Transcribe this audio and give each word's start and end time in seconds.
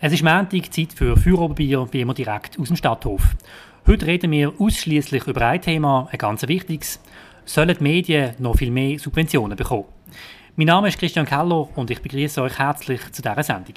Es 0.00 0.12
ist 0.12 0.22
Montag, 0.22 0.72
Zeit 0.72 0.92
für 0.92 1.16
Feuerobenbier, 1.16 1.88
wie 1.90 2.02
immer 2.02 2.14
direkt 2.14 2.56
aus 2.60 2.68
dem 2.68 2.76
Stadthof. 2.76 3.34
Heute 3.84 4.06
reden 4.06 4.30
wir 4.30 4.52
ausschließlich 4.56 5.26
über 5.26 5.44
ein 5.44 5.60
Thema, 5.60 6.08
ein 6.12 6.18
ganz 6.18 6.46
wichtiges. 6.46 7.00
Sollen 7.44 7.76
die 7.76 7.82
Medien 7.82 8.36
noch 8.38 8.56
viel 8.56 8.70
mehr 8.70 8.96
Subventionen 9.00 9.56
bekommen? 9.56 9.86
Mein 10.54 10.68
Name 10.68 10.86
ist 10.86 11.00
Christian 11.00 11.26
Keller 11.26 11.68
und 11.76 11.90
ich 11.90 12.00
begrüße 12.00 12.40
euch 12.40 12.56
herzlich 12.60 13.10
zu 13.10 13.22
dieser 13.22 13.42
Sendung. 13.42 13.74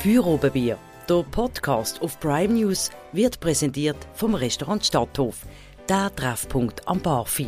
Feuerobenbier, 0.00 0.76
der 1.08 1.22
Podcast 1.30 2.02
auf 2.02 2.18
Prime 2.18 2.54
News, 2.54 2.90
wird 3.12 3.38
präsentiert 3.38 4.08
vom 4.14 4.34
Restaurant 4.34 4.84
Stadthof, 4.84 5.46
der 5.88 6.12
Treffpunkt 6.16 6.88
am 6.88 7.00
Barfi. 7.00 7.46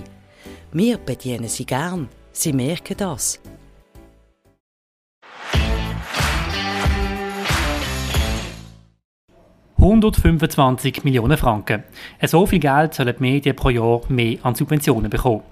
Wir 0.71 0.97
bedienen 0.99 1.49
Sie 1.49 1.67
gern, 1.67 2.09
Sie 2.31 2.53
merken 2.53 2.97
das. 2.97 3.42
125 9.83 11.03
Millionen 11.03 11.37
Franken. 11.37 11.83
So 12.25 12.47
viel 12.47 12.61
Geld 12.61 12.95
sollen 12.95 13.17
die 13.19 13.23
Medien 13.23 13.57
pro 13.57 13.69
Jahr 13.69 14.01
mehr 14.09 14.39
an 14.45 14.55
Subventionen 14.55 15.11
bekommen. 15.11 15.43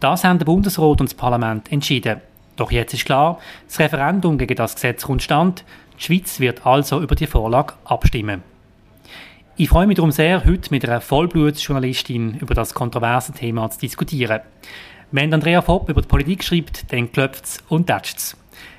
Das 0.00 0.24
haben 0.24 0.38
der 0.38 0.46
Bundesrat 0.46 1.00
und 1.00 1.10
das 1.10 1.14
Parlament 1.14 1.70
entschieden. 1.70 2.22
Doch 2.56 2.72
jetzt 2.72 2.94
ist 2.94 3.04
klar, 3.04 3.38
das 3.66 3.78
Referendum 3.78 4.38
gegen 4.38 4.56
das 4.56 4.76
Gesetz 4.76 5.04
kommt 5.04 5.22
stand. 5.22 5.62
Die 5.98 6.04
Schweiz 6.04 6.40
wird 6.40 6.64
also 6.64 7.02
über 7.02 7.14
die 7.14 7.26
Vorlage 7.26 7.74
abstimmen. 7.84 8.42
Ich 9.58 9.68
freue 9.68 9.86
mich 9.86 9.96
darum 9.96 10.10
sehr, 10.10 10.46
heute 10.46 10.70
mit 10.70 10.88
einer 10.88 11.02
Vollblutsjournalistin 11.02 12.38
über 12.38 12.54
das 12.54 12.72
kontroverse 12.72 13.32
Thema 13.32 13.70
zu 13.70 13.80
diskutieren. 13.80 14.40
Wenn 15.12 15.34
Andrea 15.34 15.60
Fopp 15.60 15.90
über 15.90 16.00
die 16.00 16.08
Politik 16.08 16.44
schreibt, 16.44 16.90
dann 16.92 17.12
klopft 17.12 17.44
es 17.44 17.62
und 17.68 17.88
tätscht 17.88 18.16
es. 18.16 18.36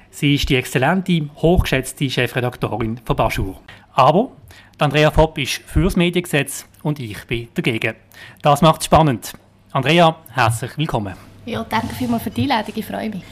Sie 0.10 0.34
ist 0.34 0.50
die 0.50 0.56
exzellente, 0.56 1.30
hochgeschätzte 1.36 2.10
Chefredaktorin 2.10 3.00
von 3.06 3.16
Baschur. 3.16 3.62
Aber 3.94 4.32
Andrea 4.80 5.10
Fopp 5.10 5.40
ist 5.40 5.64
fürs 5.66 5.96
Mediengesetz 5.96 6.68
und 6.84 7.00
ich 7.00 7.26
bin 7.26 7.48
dagegen. 7.56 7.96
Das 8.44 8.62
macht 8.62 8.82
es 8.82 8.86
spannend. 8.86 9.34
Andrea, 9.72 10.16
herzlich 10.30 10.78
willkommen. 10.78 11.16
Ja, 11.48 11.64
danke 11.68 11.96
vielmals 11.96 12.22
für 12.22 12.30
die 12.30 12.44
Einladung, 12.44 12.74
ich 12.76 12.86
freue 12.86 13.10
mich. 13.10 13.24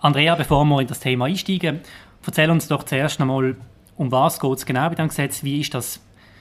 Andrea, 0.00 0.34
bevor 0.34 0.64
wir 0.64 0.80
in 0.80 0.88
das 0.88 0.98
Thema 0.98 1.26
einsteigen, 1.26 1.82
erzähl 2.26 2.50
uns 2.50 2.66
doch 2.66 2.82
zuerst 2.82 3.20
einmal, 3.20 3.54
um 3.96 4.10
was 4.10 4.40
geht 4.40 4.58
es 4.58 4.66
genau 4.66 4.88
bei 4.88 4.96
diesem 4.96 5.08
Gesetz? 5.08 5.44
Wie, 5.44 5.60
ist 5.60 5.74
das, 5.74 6.00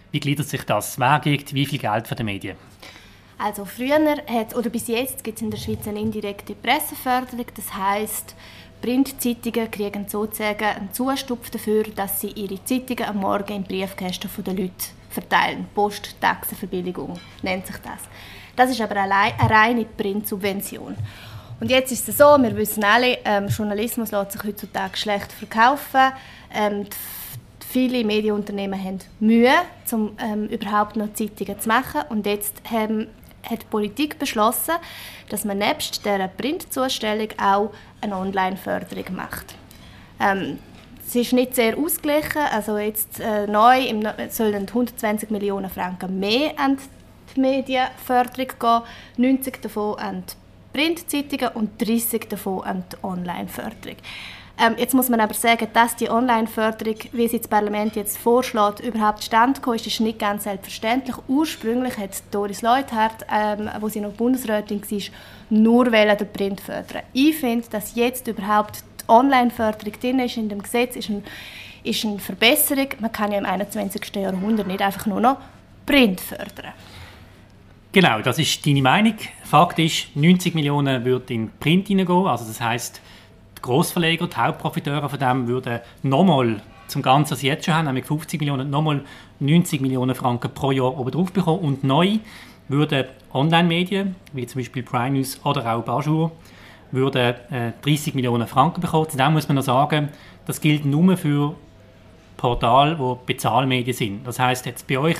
wie 0.09 0.19
gliedert 0.19 0.47
sich 0.47 0.63
das? 0.63 0.97
Wer 0.97 1.19
kriegt 1.19 1.53
wie 1.53 1.67
viel 1.67 1.77
Geld 1.77 2.07
für 2.07 2.15
die 2.15 2.23
Medien? 2.23 2.57
Also 3.37 3.65
früher 3.65 3.99
hat, 4.27 4.55
oder 4.55 4.69
bis 4.69 4.87
jetzt 4.87 5.23
gibt 5.23 5.37
es 5.37 5.41
in 5.41 5.49
der 5.49 5.57
Schweiz 5.57 5.87
eine 5.87 5.99
indirekte 5.99 6.53
Presseförderung. 6.53 7.45
Das 7.55 7.73
heißt, 7.75 8.35
Printzeitungen 8.81 9.69
kriegen 9.69 10.07
sozusagen 10.07 10.63
einen 10.63 10.93
Zustupf 10.93 11.49
dafür, 11.49 11.83
dass 11.95 12.19
sie 12.19 12.29
ihre 12.29 12.63
Zeitungen 12.63 13.05
am 13.05 13.17
Morgen 13.17 13.57
im 13.57 13.63
Briefkästen 13.63 14.29
der 14.43 14.53
Leute 14.53 14.73
verteilen. 15.09 15.67
Post, 15.75 16.15
Taxenverbilligung 16.19 17.19
nennt 17.43 17.67
sich 17.67 17.77
das. 17.77 17.99
Das 18.55 18.71
ist 18.71 18.81
aber 18.81 18.95
eine 18.97 19.33
reine 19.49 19.85
Printsubvention. 19.85 20.95
Und 21.59 21.69
jetzt 21.69 21.91
ist 21.91 22.09
es 22.09 22.17
so, 22.17 22.37
wir 22.41 22.55
wissen 22.57 22.83
alle, 22.83 23.19
ähm, 23.23 23.47
Journalismus 23.47 24.11
lässt 24.11 24.31
sich 24.31 24.43
heutzutage 24.43 24.97
schlecht 24.97 25.31
verkaufen. 25.31 26.11
Ähm, 26.51 26.87
viele 27.69 28.03
Medienunternehmen 28.03 28.83
haben 28.83 28.99
Mühe, 29.19 29.53
um 29.91 30.17
ähm, 30.19 30.47
überhaupt 30.47 30.95
noch 30.95 31.13
Zeitungen 31.13 31.59
zu 31.59 31.69
machen. 31.69 32.01
Und 32.09 32.25
jetzt 32.25 32.61
haben 32.69 33.07
hat 33.49 33.61
die 33.61 33.65
Politik 33.69 34.19
beschlossen, 34.19 34.75
dass 35.29 35.45
man 35.45 35.59
nebst 35.59 36.05
der 36.05 36.27
Printzustellung 36.27 37.29
auch 37.41 37.71
eine 38.01 38.15
Online-Förderung 38.15 39.15
macht. 39.15 39.55
Ähm, 40.19 40.59
es 41.05 41.15
ist 41.15 41.33
nicht 41.33 41.55
sehr 41.55 41.77
ausgeglichen. 41.77 42.41
Also 42.51 42.77
jetzt 42.77 43.19
äh, 43.19 43.45
neu 43.47 43.81
im, 43.81 44.07
sollen 44.29 44.67
120 44.67 45.29
Millionen 45.29 45.69
Franken 45.69 46.19
mehr 46.19 46.53
an 46.57 46.77
die 47.35 47.39
Medienförderung 47.39 48.47
gehen, 48.59 48.81
90 49.17 49.61
davon 49.61 49.99
an 49.99 50.23
die 50.25 50.77
Printzeitungen 50.77 51.49
und 51.55 51.81
30 51.81 52.29
davon 52.29 52.63
an 52.63 52.83
die 52.91 53.03
Online-Förderung. 53.03 53.97
Ähm, 54.61 54.75
jetzt 54.77 54.93
muss 54.93 55.09
man 55.09 55.19
aber 55.19 55.33
sagen, 55.33 55.67
dass 55.73 55.95
die 55.95 56.09
Online-Förderung, 56.09 56.95
wie 57.13 57.27
sie 57.27 57.39
das 57.39 57.47
Parlament 57.47 57.95
jetzt 57.95 58.19
vorschlägt, 58.19 58.79
überhaupt 58.79 59.23
standgekommen 59.23 59.79
ist, 59.79 59.87
ist 59.87 59.99
nicht 60.01 60.19
ganz 60.19 60.43
selbstverständlich. 60.43 61.15
Ursprünglich 61.27 61.97
hat 61.97 62.11
Doris 62.29 62.61
Leuthardt, 62.61 63.25
ähm, 63.33 63.69
wo 63.79 63.89
sie 63.89 64.01
noch 64.01 64.11
Bundesrätin 64.11 64.83
war, 64.83 64.99
nur 65.49 65.89
den 65.89 66.31
Print 66.31 66.61
fördern. 66.61 67.01
Ich 67.11 67.37
finde, 67.37 67.67
dass 67.71 67.95
jetzt 67.95 68.27
überhaupt 68.27 68.83
die 68.99 69.09
Online-Förderung 69.09 69.93
drin 69.99 70.19
ist 70.19 70.37
in 70.37 70.47
dem 70.47 70.61
Gesetz, 70.61 70.95
ist, 70.95 71.09
ein, 71.09 71.23
ist 71.83 72.05
eine 72.05 72.19
Verbesserung. 72.19 72.89
Man 72.99 73.11
kann 73.11 73.31
ja 73.31 73.39
im 73.39 73.45
21. 73.47 74.15
Jahrhundert 74.15 74.67
nicht 74.67 74.81
einfach 74.81 75.07
nur 75.07 75.21
noch 75.21 75.37
Print 75.87 76.21
fördern. 76.21 76.73
Genau, 77.93 78.21
das 78.21 78.37
ist 78.37 78.63
deine 78.65 78.83
Meinung. 78.83 79.15
Fakt 79.43 79.79
ist, 79.79 80.15
90 80.15 80.53
Millionen 80.53 81.03
würden 81.03 81.27
in 81.29 81.51
Print 81.59 81.87
hineingehen. 81.87 82.27
Also 82.27 82.45
das 82.45 82.61
heißt, 82.61 83.01
die 83.61 83.67
Grossverleger, 83.67 84.27
die 84.27 84.35
Hauptprofiteure 84.35 85.07
von 85.09 85.19
dem, 85.19 85.47
würden 85.47 85.79
nochmal 86.03 86.61
zum 86.87 87.01
Ganzen, 87.01 87.31
was 87.31 87.39
sie 87.39 87.47
jetzt 87.47 87.65
schon 87.65 87.73
haben, 87.73 87.85
nämlich 87.85 88.05
50 88.05 88.39
Millionen, 88.39 88.69
nochmal 88.69 89.01
90 89.39 89.81
Millionen 89.81 90.15
Franken 90.15 90.51
pro 90.53 90.71
Jahr 90.71 90.97
oben 90.97 91.11
drauf 91.11 91.31
bekommen. 91.31 91.59
Und 91.59 91.83
neu 91.83 92.17
würden 92.67 93.05
Online-Medien, 93.33 94.15
wie 94.33 94.45
zum 94.45 94.61
Beispiel 94.61 94.83
Prime 94.83 95.11
News 95.11 95.39
oder 95.45 95.73
auch 95.73 95.83
Bajur, 95.83 96.31
würden 96.91 97.35
äh, 97.51 97.71
30 97.81 98.15
Millionen 98.15 98.47
Franken 98.47 98.81
bekommen. 98.81 99.09
Zudem 99.09 99.33
muss 99.33 99.47
man 99.47 99.55
noch 99.55 99.63
sagen, 99.63 100.09
das 100.45 100.59
gilt 100.59 100.85
nur 100.85 101.15
für 101.15 101.55
Portale, 102.37 102.97
die 102.97 103.33
Bezahlmedien 103.33 103.95
sind. 103.95 104.27
Das 104.27 104.39
heißt 104.39 104.65
jetzt 104.65 104.87
bei 104.87 104.97
euch 104.97 105.17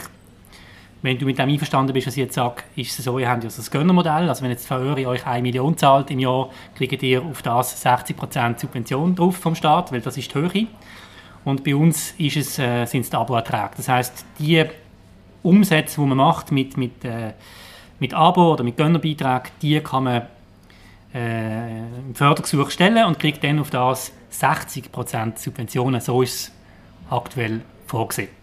wenn 1.02 1.18
du 1.18 1.26
mit 1.26 1.40
dem 1.40 1.50
einverstanden 1.50 1.94
bist, 1.94 2.08
was 2.08 2.16
ich 2.16 2.24
jetzt 2.24 2.36
sage, 2.36 2.64
ist 2.76 2.98
es 2.98 3.06
so, 3.06 3.18
ihr 3.18 3.28
habt 3.28 3.44
ja 3.44 3.50
das 3.50 3.72
Gönnermodell. 3.72 4.30
Also 4.30 4.44
wenn 4.44 4.52
jetzt 4.52 4.68
Verhöre 4.68 5.08
euch 5.08 5.26
eine 5.26 5.42
Million 5.42 5.76
zahlt 5.78 6.12
im 6.12 6.20
Jahr, 6.20 6.50
kriegt 6.76 7.02
ihr 7.02 7.24
auf 7.24 7.42
das 7.42 7.84
60% 7.84 8.60
Subvention 8.60 9.16
drauf 9.16 9.38
vom 9.38 9.56
Staat, 9.56 9.92
weil 9.92 10.02
das 10.02 10.18
ist 10.18 10.34
die 10.34 10.38
Höhe. 10.38 10.68
Und 11.44 11.64
bei 11.64 11.76
uns 11.76 12.12
ist 12.20 12.38
es, 12.38 12.60
äh, 12.60 12.86
sind 12.86 13.02
es 13.02 13.10
die 13.10 13.16
Aboerträge. 13.16 13.72
Das 13.78 13.88
heißt, 13.88 14.26
die 14.38 14.64
Umsätze, 15.42 16.00
die 16.00 16.08
man 16.08 16.18
macht 16.18 16.52
mit, 16.52 16.78
mit, 16.78 17.04
äh, 17.04 17.34
mit 18.00 18.14
Abo 18.14 18.54
oder 18.54 18.64
mit 18.64 18.78
Gönnerbeiträgen, 18.78 19.52
die 19.62 19.80
kann 19.80 20.04
man 20.04 20.22
äh, 21.16 21.80
im 21.80 22.14
Fördergesuch 22.14 22.70
stellen 22.70 23.06
und 23.06 23.18
kriegt 23.18 23.44
dann 23.44 23.60
auf 23.60 23.72
das 23.72 24.12
60% 24.32 25.38
Subventionen. 25.38 26.00
So 26.00 26.22
ist 26.22 26.34
es 26.34 26.52
aktuell 27.10 27.62
vorgesehen. 27.88 28.41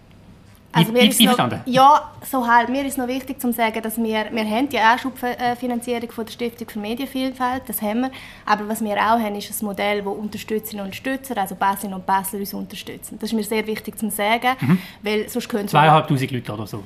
Also 0.71 0.93
mir 0.93 1.09
ist 1.09 1.21
noch, 1.21 1.39
ja, 1.65 2.11
so 2.31 2.47
halt. 2.47 2.69
Mir 2.69 2.85
ist 2.85 2.99
noch 2.99 3.09
wichtig 3.09 3.41
zu 3.41 3.53
sagen, 3.53 3.81
dass 3.83 3.97
wir, 3.97 4.27
wir 4.31 4.45
haben 4.45 4.69
die 4.69 4.79
Anschubfinanzierung 4.79 6.13
von 6.13 6.27
der 6.27 6.33
Stiftung 6.33 6.69
für 6.69 6.79
Medienvielfalt, 6.79 7.63
das 7.67 7.81
haben 7.81 8.03
wir. 8.03 8.11
Aber 8.45 8.69
was 8.69 8.83
wir 8.85 8.97
auch 8.97 9.19
haben, 9.19 9.35
ist 9.35 9.51
ein 9.63 9.67
Modell, 9.67 10.03
das 10.03 10.13
Unterstützerinnen 10.13 10.85
und 10.85 10.89
Unterstützer, 10.89 11.39
also 11.39 11.55
Basel 11.55 11.93
und 11.95 12.05
Basel 12.05 12.41
uns 12.41 12.53
unterstützen. 12.53 13.19
Das 13.19 13.31
ist 13.31 13.37
mir 13.37 13.45
sehr 13.45 13.67
wichtig 13.67 13.99
zu 13.99 14.11
sagen, 14.11 14.57
mhm. 14.61 14.79
weil 15.03 15.29
sonst 15.29 15.49
könnte 15.49 15.75
2'500 15.75 16.33
Leute 16.35 16.53
oder 16.53 16.67
so? 16.67 16.83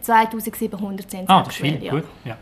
2700 0.00 1.10
sind 1.10 1.24
es 1.24 1.28
Ah, 1.28 1.42
das 1.42 1.54
ist 1.54 1.60
viel, 1.60 1.82
ja. 1.82 1.92
gut. 1.92 2.04
Ja. 2.24 2.36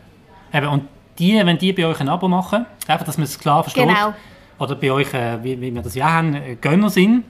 Eben, 0.53 0.67
und 0.67 0.87
die, 1.19 1.35
wenn 1.45 1.57
die 1.57 1.73
bei 1.73 1.85
euch 1.85 1.99
ein 1.99 2.09
Abo 2.09 2.27
machen, 2.29 2.65
einfach, 2.87 3.05
dass 3.05 3.17
man 3.17 3.25
es 3.25 3.37
klar 3.37 3.63
versteht, 3.63 3.87
genau. 3.87 4.13
oder 4.59 4.75
bei 4.75 4.91
euch, 4.91 5.13
äh, 5.13 5.43
wie, 5.43 5.59
wie 5.59 5.73
wir 5.73 5.81
das 5.81 5.95
ja 5.95 6.11
haben, 6.11 6.35
äh, 6.35 6.55
Gönner 6.55 6.89
sind, 6.89 7.25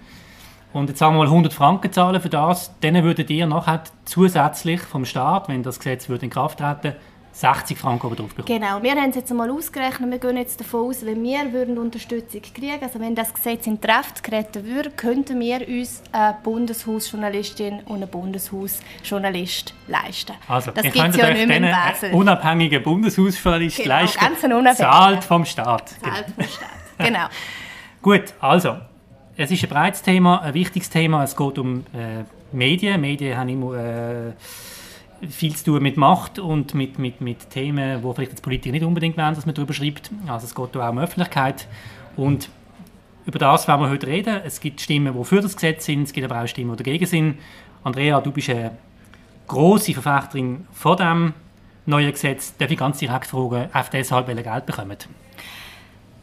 und 0.75 0.89
jetzt 0.89 0.99
sagen 0.99 1.15
wir 1.15 1.19
mal 1.19 1.27
100 1.27 1.53
Franken 1.53 1.91
zahlen 1.93 2.19
für 2.21 2.29
das, 2.29 2.71
dann 2.81 3.01
würdet 3.01 3.29
ihr 3.29 3.47
nachher 3.47 3.83
zusätzlich 4.03 4.81
vom 4.81 5.05
Staat, 5.05 5.47
wenn 5.47 5.63
das 5.63 5.79
Gesetz 5.79 6.09
würde 6.09 6.25
in 6.25 6.29
Kraft 6.29 6.59
treten 6.59 6.95
60 7.31 7.77
Franken 7.77 8.07
oben 8.07 8.15
drauf 8.15 8.33
bekommen. 8.33 8.59
Genau, 8.59 8.81
wir 8.81 8.91
haben 8.91 9.09
es 9.09 9.15
jetzt 9.15 9.29
einmal 9.29 9.51
ausgerechnet. 9.51 10.09
Wir 10.09 10.19
gehen 10.19 10.37
jetzt 10.37 10.59
davon 10.59 10.89
aus, 10.89 11.05
wenn 11.05 11.21
wir 11.21 11.51
würden 11.51 11.77
Unterstützung 11.77 12.41
kriegen 12.41 12.77
also 12.81 12.99
wenn 12.99 13.13
das 13.13 13.33
Gesetz 13.33 13.67
in 13.67 13.79
Kraft 13.79 14.23
treten 14.23 14.65
würde, 14.65 14.89
könnten 14.91 15.39
wir 15.39 15.67
uns 15.67 16.01
eine 16.13 16.37
Bundeshausjournalistin 16.43 17.81
und 17.85 17.95
einen 17.95 18.09
Bundeshausjournalist 18.09 19.73
leisten. 19.87 20.33
Also, 20.47 20.71
das 20.71 20.83
gibt 20.83 20.95
es 20.95 21.15
ja 21.17 21.33
nicht 21.33 21.47
mehr 21.47 21.57
in 21.57 21.63
Basel. 21.63 22.13
unabhängigen 22.13 22.83
Bundeshausjournalist 22.83 23.77
genau, 23.77 23.89
leisten, 23.89 24.19
ganz 24.19 24.77
zahlt 24.77 25.23
vom 25.23 25.45
Staat. 25.45 25.89
Zahlt 25.89 26.25
vom 26.35 26.43
Staat, 26.43 26.69
genau. 26.97 27.27
Gut, 28.01 28.33
also, 28.39 28.77
es 29.37 29.51
ist 29.51 29.63
ein 29.63 29.69
breites 29.69 30.01
Thema, 30.01 30.41
ein 30.41 30.53
wichtiges 30.53 30.89
Thema. 30.89 31.23
Es 31.23 31.35
geht 31.35 31.57
um 31.57 31.83
äh, 31.93 32.23
Medien. 32.51 33.01
Medien 33.01 33.37
haben 33.37 33.49
immer 33.49 33.75
äh, 33.75 34.33
viel 35.29 35.55
zu 35.55 35.65
tun 35.65 35.83
mit 35.83 35.97
Macht 35.97 36.39
und 36.39 36.73
mit, 36.73 36.99
mit, 36.99 37.21
mit 37.21 37.49
Themen, 37.49 38.01
wo 38.03 38.13
vielleicht 38.13 38.37
die 38.37 38.41
Politiker 38.41 38.71
nicht 38.71 38.85
unbedingt 38.85 39.17
wollen, 39.17 39.35
dass 39.35 39.45
man 39.45 39.55
darüber 39.55 39.73
schreibt. 39.73 40.11
Also 40.27 40.45
es 40.45 40.55
geht 40.55 40.77
auch 40.77 40.89
um 40.89 40.99
Öffentlichkeit. 40.99 41.67
Und 42.15 42.49
über 43.25 43.39
das 43.39 43.67
werden 43.67 43.81
wir 43.81 43.89
heute 43.89 44.07
reden. 44.07 44.41
Es 44.45 44.59
gibt 44.59 44.79
Stimmen, 44.79 45.13
die 45.17 45.23
für 45.25 45.41
das 45.41 45.55
Gesetz 45.55 45.85
sind, 45.85 46.03
es 46.03 46.13
gibt 46.13 46.29
aber 46.29 46.41
auch 46.41 46.47
Stimmen, 46.47 46.75
die 46.77 46.83
dagegen 46.83 47.05
sind. 47.05 47.39
Andrea, 47.83 48.21
du 48.21 48.31
bist 48.31 48.49
eine 48.49 48.71
grosse 49.47 49.93
Verfechterin 49.93 50.65
von 50.71 50.97
dem 50.97 51.33
neuen 51.85 52.11
Gesetz. 52.11 52.55
Darf 52.57 52.71
ich 52.71 52.77
ganz 52.77 52.99
direkt 52.99 53.27
fragen, 53.27 53.69
auf 53.73 53.89
deshalb, 53.89 54.27
welche 54.27 54.43
Geld 54.43 54.65
bekommen? 54.65 54.97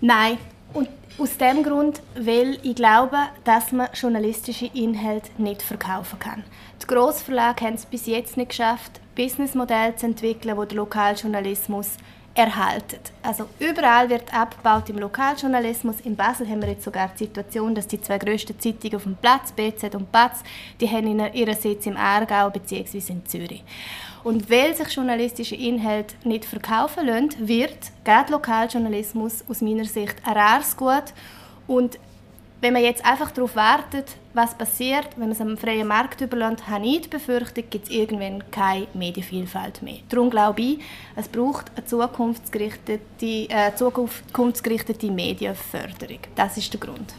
Nein. 0.00 0.38
Und 0.72 0.88
aus 1.18 1.36
dem 1.36 1.62
Grund, 1.62 2.00
weil 2.16 2.58
ich 2.62 2.74
glaube, 2.74 3.18
dass 3.44 3.72
man 3.72 3.88
journalistische 3.94 4.70
Inhalte 4.74 5.30
nicht 5.38 5.62
verkaufen 5.62 6.18
kann. 6.18 6.44
Die 6.82 6.86
Grossverlage 6.86 7.64
haben 7.64 7.74
es 7.74 7.84
bis 7.84 8.06
jetzt 8.06 8.36
nicht 8.36 8.50
geschafft, 8.50 9.00
Businessmodelle 9.14 9.94
zu 9.96 10.06
entwickeln, 10.06 10.56
wo 10.56 10.64
der 10.64 10.78
Lokaljournalismus 10.78 11.96
erhalten. 12.34 12.98
Also 13.22 13.46
überall 13.58 14.08
wird 14.08 14.32
abgebaut 14.32 14.88
im 14.88 14.98
Lokaljournalismus. 14.98 16.00
In 16.00 16.16
Basel 16.16 16.48
haben 16.48 16.62
wir 16.62 16.70
jetzt 16.70 16.84
sogar 16.84 17.10
die 17.14 17.24
Situation, 17.24 17.74
dass 17.74 17.86
die 17.86 18.00
zwei 18.00 18.18
grössten 18.18 18.58
Zeitungen 18.58 18.96
auf 18.96 19.02
dem 19.02 19.16
Platz, 19.16 19.52
BZ 19.52 19.94
und 19.94 20.10
Batz, 20.10 20.42
die 20.80 20.88
haben 20.88 21.20
ihren 21.34 21.56
Sitz 21.56 21.86
im 21.86 21.96
Aargau 21.96 22.48
bzw. 22.50 23.02
in 23.08 23.26
Zürich. 23.26 23.62
Und 24.24 24.50
weil 24.50 24.74
sich 24.74 24.88
journalistische 24.88 25.56
Inhalte 25.56 26.14
nicht 26.24 26.44
verkaufen 26.44 27.06
lassen, 27.06 27.30
wird 27.48 27.76
gerade 28.04 28.30
Lokaljournalismus 28.32 29.44
aus 29.48 29.60
meiner 29.60 29.84
Sicht 29.84 30.16
ein 30.24 30.36
rares 30.36 30.76
Gut. 30.76 31.12
Und 31.66 31.98
wenn 32.60 32.72
man 32.72 32.82
jetzt 32.82 33.04
einfach 33.04 33.32
darauf 33.32 33.56
wartet, 33.56 34.14
was 34.34 34.54
passiert, 34.54 35.08
wenn 35.16 35.24
man 35.24 35.32
es 35.32 35.40
am 35.40 35.58
freien 35.58 35.88
Markt 35.88 36.20
überlässt, 36.20 36.68
habe 36.68 36.86
ich 36.86 37.02
die 37.02 37.08
Befürchtung, 37.08 37.64
gibt 37.68 37.86
es 37.86 37.90
irgendwann 37.90 38.48
keine 38.52 38.86
Medienvielfalt 38.94 39.82
mehr. 39.82 39.98
Darum 40.08 40.30
glaube 40.30 40.62
ich, 40.62 40.78
es 41.16 41.26
braucht 41.26 41.72
eine 41.74 41.84
zukunftsgerichtete, 41.84 43.00
äh, 43.20 43.74
zukunftsgerichtete 43.74 45.10
Medienförderung. 45.10 46.20
Das 46.36 46.56
ist 46.56 46.72
der 46.72 46.78
Grund. 46.78 47.12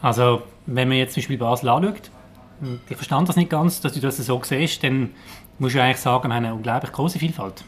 Also, 0.00 0.42
wenn 0.66 0.88
man 0.88 0.98
jetzt 0.98 1.14
zum 1.14 1.20
Beispiel 1.22 1.38
Basel 1.38 1.68
anschaut, 1.68 2.10
ich 2.88 2.96
verstand 2.96 3.28
das 3.28 3.36
nicht 3.36 3.50
ganz, 3.50 3.80
dass 3.80 3.92
du 3.92 4.00
das 4.00 4.16
so 4.16 4.40
siehst, 4.42 4.84
dann 4.84 5.10
musst 5.58 5.74
du 5.74 5.82
eigentlich 5.82 5.98
sagen, 5.98 6.28
wir 6.28 6.34
haben 6.34 6.44
eine 6.44 6.54
unglaublich 6.54 6.92
große 6.92 7.18
Vielfalt. 7.18 7.64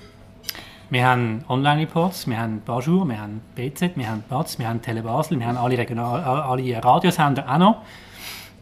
Wir 0.90 1.06
haben 1.06 1.44
Online-Reports, 1.48 2.28
wir 2.28 2.38
haben 2.38 2.60
Bajur, 2.64 3.08
wir 3.08 3.20
haben 3.20 3.40
BZ, 3.54 3.96
wir 3.96 4.08
haben 4.08 4.22
Batz, 4.28 4.58
wir 4.58 4.68
haben 4.68 4.80
Tele 4.82 5.02
Basel, 5.02 5.38
wir 5.40 5.46
haben 5.46 5.56
alle, 5.56 5.76
Regional 5.78 6.20
alle 6.22 6.84
Radiosender 6.84 7.48
auch 7.52 7.58
noch. 7.58 7.82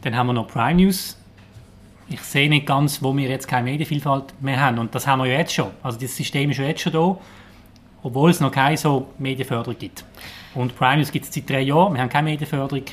Dann 0.01 0.15
haben 0.15 0.27
wir 0.27 0.33
noch 0.33 0.47
Prime 0.47 0.81
News. 0.81 1.17
Ich 2.09 2.21
sehe 2.21 2.49
nicht 2.49 2.65
ganz, 2.65 3.03
wo 3.03 3.15
wir 3.15 3.29
jetzt 3.29 3.47
keine 3.47 3.69
Medienvielfalt 3.69 4.41
mehr 4.41 4.59
haben. 4.59 4.79
Und 4.79 4.95
das 4.95 5.05
haben 5.05 5.19
wir 5.19 5.27
ja 5.27 5.39
jetzt 5.39 5.53
schon. 5.53 5.69
Also 5.83 5.99
das 5.99 6.15
System 6.15 6.49
ist 6.49 6.57
ja 6.57 6.65
jetzt 6.65 6.81
schon 6.81 6.93
da, 6.93 7.17
obwohl 8.01 8.31
es 8.31 8.39
noch 8.39 8.51
keine 8.51 8.77
so 8.77 9.07
Medienförderung 9.19 9.77
gibt. 9.77 10.03
Und 10.55 10.75
Prime 10.75 10.97
News 10.97 11.11
gibt 11.11 11.25
es 11.25 11.33
seit 11.33 11.49
drei 11.49 11.61
Jahren. 11.61 11.93
Wir 11.93 12.01
haben 12.01 12.09
keine 12.09 12.29
Medienförderung. 12.29 12.83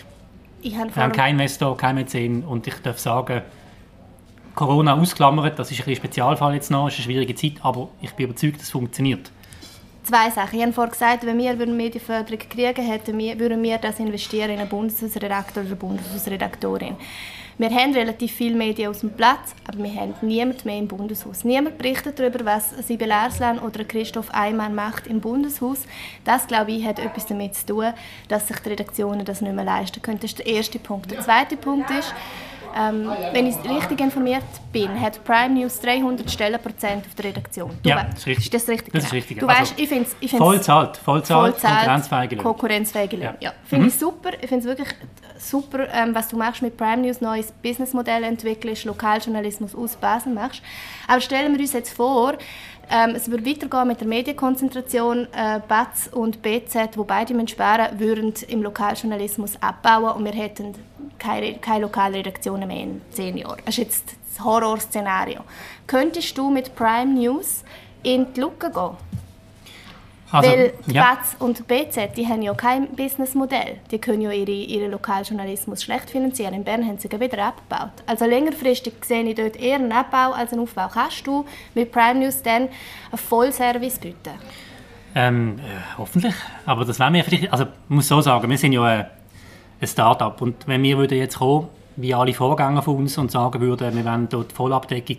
Wir 0.62 0.78
haben 0.78 1.12
keinen 1.12 1.38
Investor, 1.38 1.76
keinen 1.76 1.96
Mäzen. 1.96 2.44
Und 2.44 2.66
ich 2.66 2.74
darf 2.82 2.98
sagen, 2.98 3.42
Corona 4.54 4.94
ausklammert, 4.94 5.58
das 5.58 5.70
ist 5.70 5.86
ein 5.86 5.96
Spezialfall 5.96 6.54
jetzt 6.54 6.70
noch, 6.70 6.88
es 6.88 6.94
ist 6.94 7.00
eine 7.00 7.04
schwierige 7.04 7.34
Zeit, 7.34 7.54
aber 7.62 7.88
ich 8.00 8.12
bin 8.12 8.26
überzeugt, 8.26 8.60
es 8.60 8.70
funktioniert. 8.70 9.30
Zwei 10.02 10.30
Sachen. 10.30 10.58
Ich 10.58 10.62
habe 10.62 10.72
vorhin 10.72 10.92
gesagt, 10.92 11.26
wenn 11.26 11.38
wir 11.38 11.54
Medienförderung 11.66 12.38
kriegen 12.48 12.84
hätten, 12.84 13.18
würden 13.38 13.62
wir 13.62 13.78
das 13.78 14.00
investieren 14.00 14.50
in 14.50 14.58
einen 14.58 14.68
Bundeshausredakteur 14.68 15.62
oder 15.62 15.70
eine 15.70 15.76
Bundeshausredaktorin. 15.76 16.96
Wir 17.60 17.68
haben 17.68 17.92
relativ 17.92 18.32
viele 18.32 18.56
Medien 18.56 18.88
aus 18.88 19.00
dem 19.00 19.10
Platz, 19.10 19.54
aber 19.68 19.82
wir 19.82 19.94
haben 19.94 20.14
niemand 20.22 20.64
mehr 20.64 20.78
im 20.78 20.88
Bundeshaus. 20.88 21.44
Niemand 21.44 21.76
berichtet 21.76 22.18
darüber, 22.18 22.42
was 22.46 22.70
Sibyl 22.86 23.12
Arslan 23.12 23.58
oder 23.58 23.84
Christoph 23.84 24.32
Eimann 24.32 24.74
macht 24.74 25.06
im 25.06 25.20
Bundeshaus. 25.20 25.82
Das, 26.24 26.46
glaube 26.46 26.72
ich, 26.72 26.86
hat 26.86 26.98
etwas 26.98 27.26
damit 27.26 27.54
zu 27.54 27.66
tun, 27.66 27.92
dass 28.28 28.48
sich 28.48 28.58
die 28.60 28.70
Redaktionen 28.70 29.26
das 29.26 29.42
nicht 29.42 29.54
mehr 29.54 29.66
leisten 29.66 30.00
können. 30.00 30.18
Das 30.18 30.30
ist 30.30 30.38
der 30.38 30.46
erste 30.46 30.78
Punkt. 30.78 31.10
Der 31.10 31.20
zweite 31.20 31.58
Punkt 31.58 31.90
ist, 31.90 32.14
ähm, 32.74 33.10
wenn 33.34 33.46
ich 33.46 33.56
richtig 33.68 34.00
informiert 34.00 34.44
bin, 34.72 34.98
hat 34.98 35.22
Prime 35.22 35.60
News 35.60 35.80
300 35.80 36.30
Stellenprozent 36.30 37.04
auf 37.04 37.14
der 37.14 37.26
Redaktion. 37.26 37.72
Du 37.82 37.90
ja, 37.90 38.04
das 38.04 38.20
ist 38.20 38.26
richtig. 38.26 38.44
Ist 38.46 38.54
das 38.54 38.68
richtig? 38.68 38.92
Das 38.94 39.04
ist 39.04 39.12
richtig. 39.12 39.38
Du 39.38 39.46
also, 39.46 39.60
weißt, 39.60 39.74
ich 39.76 39.88
finde 39.88 40.08
es... 40.18 40.30
Voll 40.30 40.62
zahlt, 40.62 40.96
voll 40.96 41.22
zahlt. 41.22 41.58
Konkurrenzfähige 42.38 43.16
Löhne, 43.16 43.36
ja. 43.40 43.50
ja. 43.50 43.52
Finde 43.64 43.84
mhm. 43.84 43.88
ich 43.90 43.98
super. 43.98 44.30
Ich 44.40 44.48
finde 44.48 44.60
es 44.60 44.78
wirklich 44.78 44.88
super, 45.40 45.88
ähm, 45.92 46.14
was 46.14 46.28
du 46.28 46.36
machst 46.36 46.62
mit 46.62 46.76
Prime 46.76 46.98
News, 46.98 47.20
neues 47.20 47.52
Businessmodell 47.62 48.24
entwickelst, 48.24 48.84
Lokaljournalismus 48.84 49.74
aus 49.74 49.96
Basel 49.96 50.32
machst. 50.32 50.62
Aber 51.08 51.20
stellen 51.20 51.52
wir 51.52 51.60
uns 51.60 51.72
jetzt 51.72 51.92
vor, 51.92 52.34
ähm, 52.90 53.14
es 53.14 53.30
wird 53.30 53.46
weitergehen 53.46 53.86
mit 53.86 54.00
der 54.00 54.08
Medienkonzentration. 54.08 55.28
Äh, 55.32 55.60
BATS 55.66 56.08
und 56.08 56.42
BZ, 56.42 56.96
wo 56.96 57.04
beide 57.04 57.48
sparen 57.48 58.00
würden 58.00 58.34
im 58.48 58.62
Lokaljournalismus 58.62 59.62
abbauen 59.62 60.16
und 60.16 60.24
wir 60.24 60.32
hätten 60.32 60.74
keine, 61.18 61.58
keine 61.58 61.82
Lokalredaktionen 61.82 62.66
mehr 62.66 62.82
in 62.82 63.02
zehn 63.12 63.36
Jahren. 63.36 63.60
Das 63.64 63.78
ist 63.78 63.84
jetzt 63.84 64.16
das 64.28 64.44
Horrorszenario. 64.44 65.42
Könntest 65.86 66.36
du 66.36 66.50
mit 66.50 66.74
Prime 66.74 67.14
News 67.14 67.62
in 68.02 68.32
die 68.34 68.40
Lücke 68.40 68.70
gehen? 68.70 68.96
Also, 70.32 70.48
Weil 70.48 70.72
ja. 70.86 71.02
BATS 71.02 71.36
und 71.40 71.66
BZ, 71.66 72.16
die 72.16 72.26
haben 72.26 72.42
ja 72.42 72.54
kein 72.54 72.88
Businessmodell. 72.94 73.78
Die 73.90 73.98
können 73.98 74.22
ja 74.22 74.30
ihre, 74.30 74.50
ihren 74.50 74.92
Lokaljournalismus 74.92 75.82
schlecht 75.82 76.10
finanzieren. 76.10 76.54
In 76.54 76.64
Bern 76.64 76.86
haben 76.86 76.98
sie 76.98 77.10
wieder 77.10 77.44
abgebaut. 77.44 77.90
Also 78.06 78.26
längerfristig 78.26 78.94
sehe 79.04 79.24
ich 79.24 79.34
dort 79.34 79.56
eher 79.56 79.76
einen 79.76 79.90
Abbau 79.90 80.32
als 80.32 80.52
einen 80.52 80.62
Aufbau. 80.62 80.88
Kannst 80.92 81.26
du 81.26 81.44
mit 81.74 81.90
Prime 81.90 82.20
News 82.20 82.42
dann 82.42 82.62
einen 82.62 83.18
Vollservice 83.18 83.98
bieten? 83.98 84.34
Ähm, 85.16 85.58
äh, 85.58 85.98
hoffentlich. 85.98 86.34
Aber 86.64 86.84
das 86.84 87.00
wäre 87.00 87.10
mir 87.10 87.24
vielleicht... 87.24 87.52
Also 87.52 87.64
ich 87.64 87.70
muss 87.88 88.06
so 88.06 88.20
sagen, 88.20 88.48
wir 88.48 88.58
sind 88.58 88.72
ja 88.72 88.84
ein, 88.84 89.06
ein 89.80 89.86
Start-up. 89.88 90.40
Und 90.42 90.68
wenn 90.68 90.82
wir 90.84 90.96
würden 90.96 91.18
jetzt 91.18 91.38
kommen, 91.38 91.68
wie 91.96 92.14
alle 92.14 92.32
Vorgänger 92.32 92.82
von 92.82 92.96
uns, 92.96 93.18
und 93.18 93.32
sagen 93.32 93.60
würden, 93.60 93.96
wir 93.96 94.04
wollen 94.04 94.28
dort 94.28 94.52
Vollabdeckung 94.52 95.18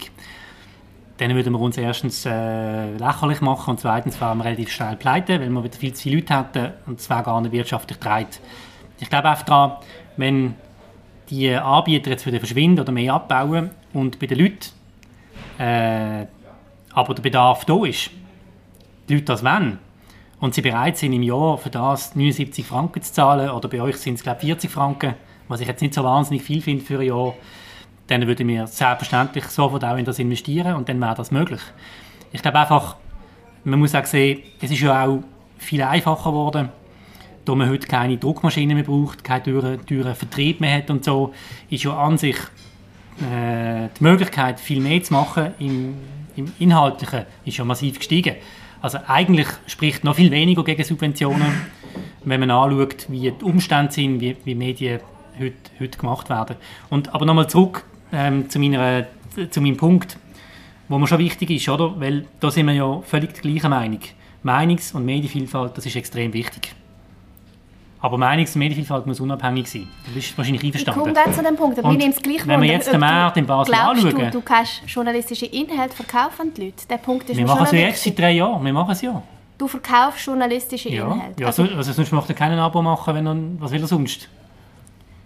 dann 1.22 1.36
würden 1.36 1.54
wir 1.54 1.60
uns 1.60 1.78
erstens 1.78 2.26
äh, 2.26 2.98
lächerlich 2.98 3.42
machen 3.42 3.72
und 3.72 3.80
zweitens 3.80 4.20
wären 4.20 4.40
wir 4.40 4.46
relativ 4.46 4.72
schnell 4.72 4.96
pleite, 4.96 5.40
weil 5.40 5.50
wir 5.50 5.64
wieder 5.64 5.78
viel 5.78 5.94
zu 5.94 6.02
viele 6.02 6.16
Leute 6.16 6.36
hätten 6.36 6.74
und 6.88 7.00
es 7.00 7.12
wäre 7.12 7.22
gar 7.22 7.40
nicht 7.42 7.52
wirtschaftlich 7.52 8.00
dreht. 8.00 8.42
Ich 9.00 9.08
glaube 9.08 9.30
einfach 9.30 9.46
daran, 9.46 9.74
wenn 10.18 10.56
die 11.30 11.52
Anbieter 11.52 12.10
jetzt 12.10 12.26
wieder 12.26 12.40
verschwinden 12.40 12.80
oder 12.80 12.92
mehr 12.92 13.14
abbauen 13.14 13.70
und 13.94 14.18
bei 14.18 14.26
den 14.26 14.40
Leuten 14.40 14.70
äh, 15.60 16.26
aber 16.94 17.14
der 17.14 17.22
Bedarf 17.22 17.66
da 17.66 17.86
ist, 17.86 18.10
die 19.08 19.14
Leute 19.14 19.26
das 19.26 19.44
wollen 19.44 19.78
und 20.40 20.56
sie 20.56 20.62
bereit 20.62 20.98
sind 20.98 21.14
im 21.14 21.22
Jahr 21.22 21.60
für 21.60 21.70
das 21.70 22.16
79 22.16 22.66
Franken 22.66 23.04
zu 23.04 23.14
zahlen 23.14 23.52
oder 23.52 23.70
bei 23.70 23.80
euch 23.80 23.98
sind 23.98 24.16
es 24.16 24.24
glaube 24.24 24.40
ich 24.42 24.48
40 24.48 24.72
Franken, 24.72 25.14
was 25.48 25.62
ich 25.62 25.68
jetzt 25.68 25.82
nicht 25.82 25.94
so 25.94 26.04
wahnsinnig 26.04 26.42
viel 26.42 26.64
finde 26.64 26.84
für 26.84 26.98
ein 26.98 27.06
Jahr, 27.06 27.36
dann 28.12 28.28
würden 28.28 28.48
wir 28.50 28.68
selbstverständlich 28.68 29.46
sofort 29.46 29.86
auch 29.86 29.96
in 29.96 30.04
das 30.04 30.20
investieren 30.20 30.76
und 30.76 30.90
dann 30.90 31.00
wäre 31.00 31.16
das 31.16 31.32
möglich. 31.32 31.62
Ich 32.34 32.42
glaube 32.42 32.60
einfach, 32.60 32.98
man 33.64 33.80
muss 33.80 33.96
auch 33.96 34.06
sehen, 34.06 34.40
es 34.60 34.70
ist 34.70 34.82
ja 34.82 35.06
auch 35.06 35.20
viel 35.58 35.82
einfacher 35.82 36.32
geworden, 36.32 36.70
da 37.46 37.56
man 37.56 37.70
heute 37.70 37.88
keine 37.88 38.18
Druckmaschine 38.18 38.76
mehr 38.76 38.84
braucht, 38.84 39.24
keinen 39.24 39.46
teuren, 39.46 39.86
teuren 39.86 40.14
Vertrieb 40.14 40.60
mehr 40.60 40.78
hat 40.78 40.90
und 40.90 41.06
so, 41.06 41.34
ist 41.70 41.84
ja 41.84 41.96
an 41.98 42.18
sich 42.18 42.36
äh, 42.36 43.88
die 43.98 44.04
Möglichkeit, 44.04 44.60
viel 44.60 44.82
mehr 44.82 45.02
zu 45.02 45.14
machen 45.14 45.54
im, 45.60 45.96
im 46.36 46.52
Inhaltlichen, 46.60 47.26
ist 47.46 47.58
ja 47.58 47.64
massiv 47.64 47.98
gestiegen. 47.98 48.36
Also 48.82 49.00
eigentlich 49.08 49.48
spricht 49.68 50.04
noch 50.04 50.16
viel 50.16 50.32
weniger 50.32 50.66
gegen 50.66 50.84
Subventionen, 50.84 51.54
wenn 52.26 52.42
man 52.42 52.52
anschaut, 52.52 53.06
wie 53.10 53.32
die 53.32 53.44
Umstände 53.46 53.92
sind, 53.94 54.20
wie, 54.20 54.36
wie 54.44 54.56
Medien 54.56 55.00
heute, 55.40 55.56
heute 55.80 55.98
gemacht 55.98 56.30
werden. 56.30 56.58
Und, 56.90 57.14
aber 57.14 57.26
nochmal 57.26 57.48
zurück 57.48 57.86
ähm, 58.12 58.50
zu, 58.50 58.60
meiner, 58.60 59.06
zu 59.50 59.62
meinem 59.62 59.78
Punkt, 59.78 60.18
wo 60.88 60.98
mir 60.98 61.08
schon 61.08 61.20
wichtig 61.20 61.50
ist, 61.52 61.70
oder? 61.70 62.00
Weil 62.00 62.26
da 62.40 62.52
sind 62.52 62.66
wir 62.68 62.74
ja 62.74 63.02
völlig 63.02 63.34
der 63.34 63.42
gleichen 63.42 63.70
Meinung. 63.70 64.00
Meinungs- 64.44 64.94
und 64.94 65.06
Medienvielfalt, 65.06 65.78
das 65.78 65.86
ist 65.86 65.96
extrem 65.96 66.34
wichtig. 66.34 66.74
Aber 68.04 68.18
Meinungs- 68.18 68.56
und 68.56 68.60
Medienvielfalt 68.60 69.06
muss 69.06 69.20
unabhängig 69.20 69.68
sein. 69.68 69.88
Du 70.06 70.12
bist 70.12 70.36
wahrscheinlich 70.36 70.64
einverstanden. 70.64 71.10
Ich 71.10 71.16
komme 71.16 71.36
zu 71.36 71.44
dem 71.44 71.56
Punkt. 71.56 71.78
Aber 71.78 71.92
mir 71.92 72.12
gleich 72.12 72.48
wenn 72.48 72.62
wir 72.62 72.72
jetzt 72.72 72.92
den 72.92 73.00
Markt 73.00 73.38
in 73.38 73.46
Basel 73.46 73.76
anschauen... 73.76 74.16
Du, 74.16 74.32
du 74.32 74.42
kannst 74.42 74.82
journalistische 74.88 75.46
Inhalte 75.46 75.96
verkaufen 75.96 76.42
an 76.42 76.54
die 76.56 76.66
Leute. 76.66 76.88
Der 76.90 76.98
Punkt 76.98 77.30
ist 77.30 77.38
wir 77.38 77.46
machen 77.46 77.64
es 77.64 77.72
ja 77.72 77.80
jetzt 77.80 78.04
seit 78.04 78.18
drei 78.18 78.32
Jahren. 78.32 78.66
Wir 78.66 78.74
machen 78.74 78.92
es 78.92 79.02
ja. 79.02 79.22
Du 79.58 79.68
verkaufst 79.68 80.26
journalistische 80.26 80.90
Inhalte. 80.90 81.40
Ja, 81.40 81.48
also, 81.48 81.62
also 81.62 81.94
sonst 81.94 82.12
macht 82.12 82.28
er 82.28 82.36
keinen 82.36 82.58
Abo 82.58 82.82
machen, 82.82 83.14
wenn 83.14 83.28
er, 83.28 83.38
was 83.60 83.72
will 83.72 83.82
er 83.82 83.88
sonst? 83.88 84.28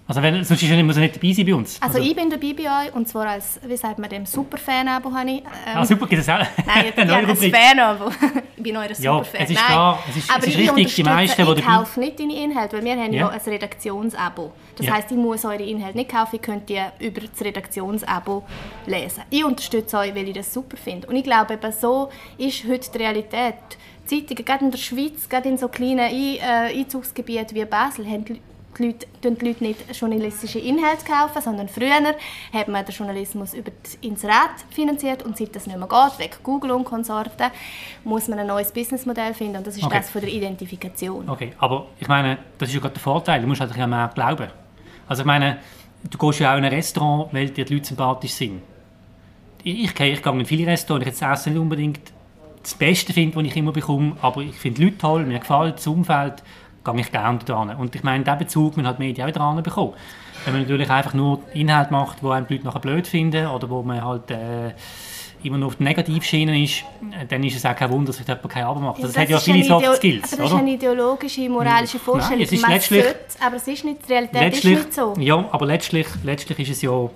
Also 0.07 0.21
wenn, 0.21 0.43
sonst 0.43 0.61
ist 0.61 0.69
er 0.69 0.83
nicht, 0.83 1.15
dabei 1.15 1.33
sein 1.33 1.45
bei 1.47 1.55
uns. 1.55 1.81
Also, 1.81 1.97
also, 1.97 2.09
ich 2.09 2.15
bin 2.15 2.29
dabei 2.29 2.53
bei 2.53 2.63
euch 2.63 2.93
und 2.93 3.07
zwar 3.07 3.27
als, 3.27 3.59
wie 3.65 3.75
sagt 3.75 3.97
man 3.97 4.07
dem, 4.07 4.27
Superfan-Abo 4.27 5.11
habe 5.11 5.31
ich. 5.31 5.37
Ähm, 5.37 5.43
ah 5.73 5.83
super, 5.83 6.05
gibt 6.05 6.21
es 6.21 6.29
auch? 6.29 6.37
Nein, 6.65 6.85
ich, 6.95 6.95
ja, 6.95 7.15
ein 7.15 7.35
Fan-Abo. 7.35 8.11
ich 8.55 8.63
bin 8.63 8.77
euer 8.77 8.89
ja, 8.89 8.95
Superfan. 8.95 9.41
es 9.41 9.49
ist 9.49 9.55
Nein. 9.55 9.65
klar, 9.65 10.03
es 10.07 10.17
ist, 10.17 10.29
Aber 10.29 10.39
es 10.39 10.47
ist 10.47 10.57
richtig, 10.59 10.95
die 10.95 11.03
meisten, 11.03 11.45
die 11.45 11.51
ich 11.53 11.65
kaufe 11.65 11.99
nicht 11.99 12.19
deine 12.19 12.35
Inhalte, 12.35 12.77
weil 12.77 12.83
wir 12.83 12.91
haben 12.91 13.13
ja, 13.13 13.19
ja 13.21 13.29
ein 13.29 13.39
Redaktionsabo. 13.39 14.51
Das 14.75 14.85
ja. 14.85 14.93
heisst, 14.93 15.09
ich 15.09 15.17
muss 15.17 15.43
eure 15.43 15.63
Inhalte 15.63 15.97
nicht 15.97 16.11
kaufen, 16.11 16.35
ich 16.35 16.41
könnt 16.41 16.69
die 16.69 16.81
über 16.99 17.21
das 17.21 17.43
Redaktionsabo 17.43 18.43
lesen. 18.85 19.23
Ich 19.31 19.43
unterstütze 19.43 19.97
euch, 19.97 20.13
weil 20.13 20.27
ich 20.27 20.35
das 20.35 20.53
super 20.53 20.77
finde. 20.77 21.07
Und 21.07 21.15
ich 21.15 21.23
glaube, 21.23 21.55
eben 21.55 21.71
so 21.71 22.09
ist 22.37 22.63
heute 22.67 22.91
die 22.91 22.97
Realität. 22.99 23.55
Zeitungen, 24.05 24.45
gerade 24.45 24.65
in 24.65 24.69
der 24.69 24.77
Schweiz, 24.77 25.27
gerade 25.27 25.49
in 25.49 25.57
so 25.57 25.67
kleinen 25.67 26.11
äh, 26.11 26.39
Einzugsgebieten 26.77 27.55
wie 27.55 27.65
Basel, 27.65 28.05
haben 28.05 28.23
die 28.77 28.85
Leute, 28.87 29.07
die 29.23 29.45
Leute 29.45 29.63
nicht 29.63 29.79
journalistische 29.99 30.59
Inhalte 30.59 31.05
kaufen, 31.05 31.41
sondern 31.41 31.67
früher 31.67 32.15
hat 32.53 32.67
man 32.67 32.85
den 32.85 32.93
Journalismus 32.93 33.53
über 33.53 33.71
das 33.83 33.95
Inserat 34.01 34.65
finanziert 34.69 35.23
und 35.23 35.37
seit 35.37 35.55
das 35.55 35.67
nicht 35.67 35.77
mehr 35.77 35.87
geht, 35.87 36.19
wegen 36.19 36.43
Google 36.43 36.71
und 36.71 36.85
Konsorten, 36.85 37.51
muss 38.03 38.27
man 38.27 38.39
ein 38.39 38.47
neues 38.47 38.71
Businessmodell 38.71 39.33
finden 39.33 39.57
und 39.57 39.67
das 39.67 39.77
ist 39.77 39.83
okay. 39.83 39.97
das 39.97 40.09
von 40.09 40.21
der 40.21 40.31
Identifikation. 40.31 41.29
Okay, 41.29 41.53
aber 41.57 41.87
ich 41.99 42.07
meine, 42.07 42.37
das 42.57 42.69
ist 42.69 42.75
ja 42.75 42.81
gerade 42.81 42.93
der 42.93 43.01
Vorteil, 43.01 43.41
du 43.41 43.47
musst 43.47 43.61
halt 43.61 43.77
an 43.77 43.89
mehr 43.89 44.11
glauben. 44.13 44.47
Also 45.07 45.21
ich 45.21 45.27
meine, 45.27 45.57
du 46.09 46.17
gehst 46.17 46.39
ja 46.39 46.53
auch 46.53 46.57
in 46.57 46.65
ein 46.65 46.73
Restaurant, 46.73 47.33
weil 47.33 47.49
dir 47.49 47.65
die 47.65 47.73
Leute 47.73 47.87
sympathisch 47.87 48.33
sind. 48.33 48.61
Ich, 49.63 49.83
ich, 49.83 49.99
ich 49.99 50.21
gehe 50.23 50.33
in 50.33 50.45
viele 50.45 50.71
Restaurants, 50.71 51.05
ich 51.05 51.11
jetzt 51.11 51.21
das 51.21 51.39
Essen 51.39 51.53
nicht 51.53 51.61
unbedingt 51.61 52.15
das 52.65 52.73
Beste 52.73 53.13
finde, 53.13 53.35
was 53.35 53.43
ich 53.43 53.55
immer 53.55 53.71
bekomme, 53.71 54.17
aber 54.21 54.41
ich 54.41 54.55
finde 54.55 54.79
die 54.79 54.85
Leute 54.85 54.97
toll, 54.97 55.25
mir 55.25 55.39
gefällt 55.39 55.77
das 55.77 55.85
Umfeld, 55.85 56.41
gehe 56.85 57.01
ich 57.01 57.11
gerne 57.11 57.39
dran. 57.39 57.75
Und 57.75 57.95
ich 57.95 58.03
meine, 58.03 58.23
diesen 58.23 58.37
Bezug 58.37 58.77
man 58.77 58.87
hat 58.87 58.99
die 58.99 59.03
Medien 59.03 59.27
auch 59.27 59.33
dran 59.33 59.61
bekommen. 59.61 59.93
Wenn 60.45 60.53
man 60.53 60.61
natürlich 60.63 60.89
einfach 60.89 61.13
nur 61.13 61.41
Inhalt 61.53 61.91
macht, 61.91 62.21
wo 62.21 62.29
einem 62.29 62.47
die 62.47 62.53
Leute 62.53 62.65
nachher 62.65 62.79
blöd 62.79 63.07
finden 63.07 63.47
oder 63.47 63.69
wo 63.69 63.81
man 63.81 64.03
halt 64.03 64.29
äh, 64.29 64.73
immer 65.43 65.57
nur 65.57 65.67
auf 65.67 65.75
der 65.75 65.85
Negativschiene 65.85 66.63
ist, 66.63 66.83
äh, 67.11 67.25
dann 67.27 67.43
ist 67.43 67.55
es 67.55 67.65
auch 67.65 67.75
kein 67.75 67.89
Wunder, 67.89 68.07
dass 68.07 68.17
sich 68.17 68.27
jemand 68.27 68.49
keine 68.49 68.67
Arbeit 68.67 68.83
macht. 68.83 68.97
Ja, 68.99 69.05
das, 69.05 69.13
das 69.13 69.21
hat 69.23 69.29
ja 69.29 69.39
viele 69.39 69.63
Soft 69.63 69.95
Skills. 69.95 70.33
Aber 70.33 70.43
das 70.43 70.51
ist 70.51 70.57
eine 70.57 70.71
ideologische, 70.71 71.49
moralische 71.49 71.99
Vorstellung. 71.99 72.39
Nein, 72.39 72.47
es 72.47 72.51
ist 72.51 72.67
letztlich, 72.67 73.03
sollte, 73.03 73.19
aber 73.41 73.55
es 73.55 73.67
ist 73.67 73.85
nicht, 73.85 74.07
die 74.07 74.13
Realität 74.13 74.53
ist 74.53 74.63
nicht 74.63 74.93
so. 74.93 75.13
Ja, 75.19 75.45
aber 75.51 75.65
letztlich, 75.65 76.07
letztlich 76.23 76.59
ist 76.59 76.71
es 76.71 76.81
ja 76.81 77.09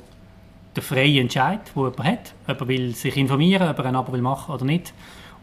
der 0.76 0.84
freie 0.84 1.20
Entscheid, 1.20 1.60
den 1.76 1.84
jemand 1.84 2.04
hat. 2.04 2.34
Jemand 2.48 2.68
will 2.68 2.96
sich 2.96 3.18
informieren, 3.18 3.68
ob 3.70 3.80
er 3.80 3.86
ein 3.86 3.96
Abo 3.96 4.12
will 4.14 4.22
machen 4.22 4.54
oder 4.54 4.66
nicht. 4.66 4.94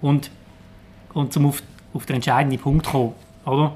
Und, 0.01 0.31
und 1.15 1.33
zum 1.33 1.47
auf, 1.47 1.63
auf 1.95 2.07
den 2.07 2.17
entscheidenden 2.17 2.59
Punkt 2.59 2.87
kommen, 2.87 3.15
oder? 3.45 3.73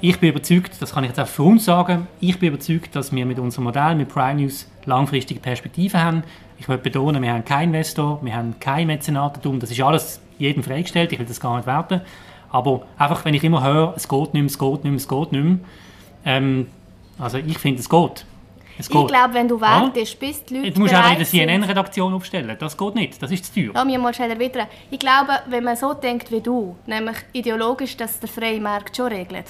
Ich 0.00 0.20
bin 0.20 0.28
überzeugt, 0.28 0.72
das 0.80 0.92
kann 0.92 1.04
ich 1.04 1.10
jetzt 1.10 1.20
auch 1.20 1.26
für 1.26 1.42
uns 1.42 1.64
sagen, 1.64 2.06
ich 2.20 2.38
bin 2.38 2.50
überzeugt, 2.50 2.94
dass 2.94 3.12
wir 3.12 3.24
mit 3.24 3.38
unserem 3.38 3.64
Modell, 3.64 3.94
mit 3.94 4.08
Prime 4.10 4.42
News, 4.42 4.68
langfristige 4.84 5.40
Perspektiven 5.40 6.02
haben. 6.02 6.22
Ich 6.58 6.68
möchte 6.68 6.84
betonen, 6.84 7.22
wir 7.22 7.32
haben 7.32 7.44
keinen 7.44 7.74
Investor, 7.74 8.18
wir 8.22 8.34
haben 8.34 8.56
kein 8.60 8.86
Mäzenatentum, 8.88 9.58
das 9.58 9.70
ist 9.70 9.80
alles 9.80 10.20
jedem 10.38 10.62
freigestellt, 10.62 11.12
ich 11.12 11.18
will 11.18 11.26
das 11.26 11.40
gar 11.40 11.56
nicht 11.56 11.66
werten. 11.66 12.02
Aber 12.50 12.82
einfach, 12.98 13.24
wenn 13.24 13.34
ich 13.34 13.42
immer 13.42 13.62
höre, 13.64 13.94
es 13.96 14.06
geht 14.06 14.34
nicht 14.34 14.34
mehr, 14.34 14.44
es 14.46 14.58
geht 14.58 14.84
nicht 14.84 14.84
mehr, 14.84 14.96
es 14.96 15.08
geht 15.08 15.32
nicht 15.32 15.44
mehr, 15.44 15.58
ähm, 16.26 16.66
also 17.18 17.38
ich 17.38 17.58
finde, 17.58 17.80
es 17.80 17.88
geht. 17.88 18.26
Ich 18.78 18.88
glaube, 18.88 19.32
wenn 19.32 19.48
du 19.48 19.58
wartest, 19.58 20.20
ja? 20.20 20.28
bis 20.28 20.44
die 20.44 20.58
Leute 20.58 20.72
Du 20.72 20.80
musst 20.80 20.94
auch 20.94 21.02
eine 21.02 21.24
CNN-Redaktion 21.24 22.12
aufstellen. 22.12 22.54
Das 22.58 22.76
geht 22.76 22.94
nicht. 22.94 23.22
Das 23.22 23.30
ist 23.30 23.46
zu 23.46 23.54
teuer. 23.54 23.70
Lass 23.72 23.86
mich 23.86 23.98
mal 23.98 24.12
schnell 24.12 24.30
erwidern. 24.30 24.66
Ich 24.90 24.98
glaube, 24.98 25.32
wenn 25.48 25.64
man 25.64 25.76
so 25.76 25.94
denkt 25.94 26.30
wie 26.30 26.42
du, 26.42 26.76
nämlich 26.84 27.16
ideologisch, 27.32 27.96
dass 27.96 28.20
der 28.20 28.28
freie 28.28 28.60
Markt 28.60 28.94
schon 28.96 29.06
regelt, 29.06 29.46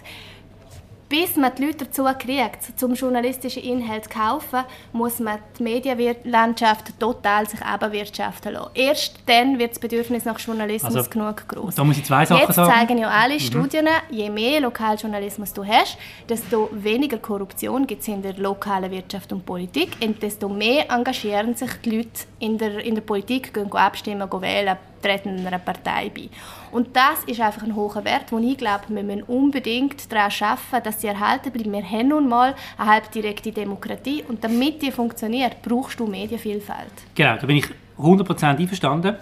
bis 1.09 1.37
man 1.37 1.53
die 1.55 1.67
Leute 1.67 1.85
dazu 1.85 2.05
kriegt, 2.19 2.79
zum 2.79 2.95
journalistischen 2.95 3.63
Inhalt 3.63 4.05
zu 4.05 4.11
kaufen, 4.11 4.65
muss 4.93 5.19
man 5.21 5.39
die 5.59 5.63
Medienlandschaft 5.63 6.99
total 6.99 7.49
sich 7.49 7.61
wirtschaften 7.61 8.53
lassen. 8.53 8.71
Erst 8.75 9.21
dann 9.27 9.59
wird 9.59 9.73
das 9.73 9.79
Bedürfnis 9.79 10.25
nach 10.25 10.39
Journalismus 10.39 10.97
also, 10.97 11.11
genug 11.11 11.47
groß. 11.49 11.75
Da 11.75 11.85
muss 11.85 11.99
ich 11.99 12.05
zwei 12.05 12.25
Sachen 12.25 12.43
Jetzt 12.43 12.55
sagen. 12.55 12.73
zeigen 12.73 12.99
ja 12.99 13.09
alle 13.09 13.35
mhm. 13.35 13.41
Studien, 13.41 13.89
je 14.11 14.31
mehr 14.31 14.61
Lokaljournalismus 14.61 15.53
du 15.53 15.65
hast, 15.65 15.97
desto 16.29 16.69
weniger 16.73 17.19
Korruption 17.19 17.87
gibt 17.87 18.03
es 18.03 18.09
in 18.09 18.23
der 18.23 18.35
lokalen 18.35 18.91
Wirtschaft 18.91 19.33
und 19.33 19.45
Politik 19.47 19.97
und 20.03 20.23
desto 20.23 20.49
mehr 20.49 20.91
engagieren 20.91 21.55
sich 21.55 21.71
die 21.85 21.99
Leute 21.99 22.11
in 22.41 22.59
der, 22.59 22.85
in 22.85 22.95
der 22.95 23.03
Politik, 23.03 23.55
gehen 23.55 23.73
abstimmen, 23.73 24.29
gehen 24.29 24.41
wählen, 24.43 24.77
treten 25.03 25.47
einer 25.47 25.59
Partei 25.59 26.11
bei. 26.15 26.29
Und 26.77 26.95
das 26.95 27.25
ist 27.27 27.41
einfach 27.41 27.63
ein 27.63 27.75
hoher 27.75 28.05
Wert, 28.05 28.31
wo 28.31 28.39
ich 28.39 28.59
glaube, 28.59 28.85
wir 28.89 29.03
müssen 29.03 29.23
unbedingt 29.23 30.13
daran 30.13 30.31
arbeiten, 30.41 30.85
dass 30.85 31.01
sie 31.01 31.07
erhalten 31.07 31.51
bleiben. 31.51 31.73
Wir 31.73 31.83
haben 31.83 32.09
nun 32.09 32.29
mal 32.29 32.55
eine 32.77 32.91
halbdirekte 32.91 33.51
Demokratie 33.51 34.23
und 34.29 34.45
damit 34.45 34.83
die 34.83 34.93
funktioniert, 34.93 35.63
brauchst 35.63 35.99
du 35.99 36.07
Medienvielfalt. 36.07 36.93
Genau, 37.15 37.37
da 37.41 37.47
bin 37.47 37.57
ich 37.57 37.67
100% 37.99 38.59
einverstanden. 38.59 39.17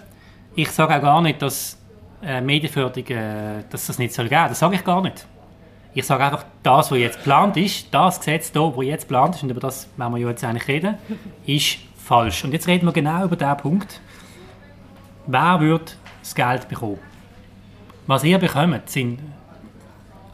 Ich 0.53 0.69
sage 0.69 0.97
auch 0.97 1.01
gar 1.01 1.21
nicht, 1.21 1.41
dass 1.41 1.77
äh, 2.21 2.41
Medienförderung 2.41 3.07
äh, 3.07 3.63
dass 3.69 3.87
das 3.87 3.99
nicht 3.99 4.13
soll. 4.13 4.27
Das 4.27 4.59
sage 4.59 4.75
ich 4.75 4.83
gar 4.83 5.01
nicht. 5.01 5.25
Ich 5.93 6.05
sage 6.05 6.25
einfach, 6.25 6.43
das, 6.61 6.91
was 6.91 6.97
jetzt 6.97 7.19
geplant 7.19 7.55
ist, 7.55 7.87
das 7.89 8.19
Gesetz 8.19 8.51
hier, 8.51 8.73
das 8.75 8.85
jetzt 8.85 9.03
geplant 9.03 9.35
ist, 9.35 9.43
und 9.43 9.51
über 9.51 9.61
das 9.61 9.87
werden 9.95 10.13
wir 10.13 10.27
jetzt 10.27 10.43
eigentlich 10.43 10.67
reden, 10.67 10.97
ist 11.45 11.77
falsch. 11.95 12.43
Und 12.43 12.51
jetzt 12.51 12.67
reden 12.67 12.85
wir 12.85 12.91
genau 12.91 13.23
über 13.23 13.37
diesen 13.37 13.55
Punkt. 13.55 14.01
Wer 15.25 15.61
wird 15.61 15.97
das 16.21 16.35
Geld 16.35 16.67
bekommen? 16.67 16.99
Was 18.07 18.23
ihr 18.23 18.37
bekommt, 18.37 18.89
sind 18.89 19.19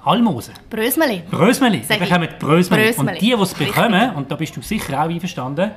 Almosen. 0.04 0.56
Brösmeli. 0.70 1.24
Brösmeli. 1.30 1.82
Ihr 1.88 1.98
bekommt 2.00 2.40
Brösmeli. 2.40 2.84
Brösmeli. 2.86 2.98
Und 2.98 3.22
die, 3.22 3.36
die 3.36 3.42
es 3.42 3.54
bekommen, 3.54 4.16
und 4.16 4.32
da 4.32 4.36
bist 4.36 4.58
du 4.58 4.62
sicher 4.62 5.00
auch 5.00 5.10
einverstanden, 5.10 5.72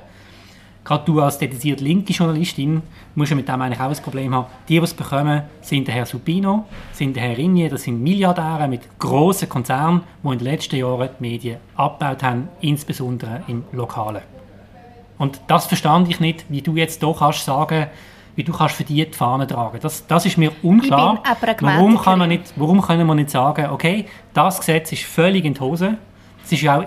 gerade 0.82 1.04
du 1.04 1.20
als 1.20 1.38
dediziert 1.38 1.80
linke 1.80 2.12
Journalistin 2.12 2.82
musst 3.14 3.30
ja 3.30 3.36
mit 3.36 3.48
dem 3.48 3.60
eigentlich 3.60 3.80
auch 3.80 3.90
ein 3.90 4.02
Problem 4.02 4.34
haben. 4.34 4.46
Die, 4.68 4.78
die 4.78 4.84
es 4.84 4.94
bekommen, 4.94 5.42
sind 5.60 5.86
der 5.86 5.94
Herr 5.94 6.06
Supino, 6.06 6.66
sind 6.92 7.14
der 7.14 7.22
Herr 7.22 7.36
Rinje, 7.36 7.68
das 7.68 7.82
sind 7.82 8.02
Milliardäre 8.02 8.66
mit 8.66 8.82
grossen 8.98 9.48
Konzernen, 9.48 10.02
die 10.22 10.28
in 10.28 10.38
den 10.38 10.44
letzten 10.44 10.76
Jahren 10.76 11.10
die 11.18 11.22
Medien 11.22 11.58
abgebaut 11.76 12.22
haben, 12.22 12.48
insbesondere 12.60 13.42
im 13.46 13.64
Lokalen. 13.72 14.22
Und 15.18 15.40
das 15.46 15.66
verstand 15.66 16.08
ich 16.08 16.18
nicht, 16.18 16.46
wie 16.48 16.62
du 16.62 16.76
jetzt 16.76 17.02
doch 17.02 17.20
kannst 17.20 17.44
sagen, 17.44 17.86
wie 18.36 18.44
du 18.44 18.52
kannst 18.52 18.76
für 18.76 18.84
die 18.84 19.04
die 19.04 19.12
Fahne 19.12 19.46
tragen. 19.46 19.78
Das, 19.80 20.06
das 20.06 20.26
ist 20.26 20.36
mir 20.36 20.52
unklar. 20.62 21.22
Warum, 21.60 21.98
kann 21.98 22.18
man 22.18 22.28
nicht, 22.28 22.52
warum 22.56 22.82
können 22.82 23.06
wir 23.06 23.14
nicht 23.14 23.30
sagen, 23.30 23.70
okay, 23.70 24.06
das 24.32 24.58
Gesetz 24.58 24.92
ist 24.92 25.04
völlig 25.04 25.44
in 25.44 25.54
die 25.54 25.60
Hose. 25.60 25.98
Es 26.44 26.52
ist 26.52 26.62
ja 26.62 26.80
auch 26.80 26.84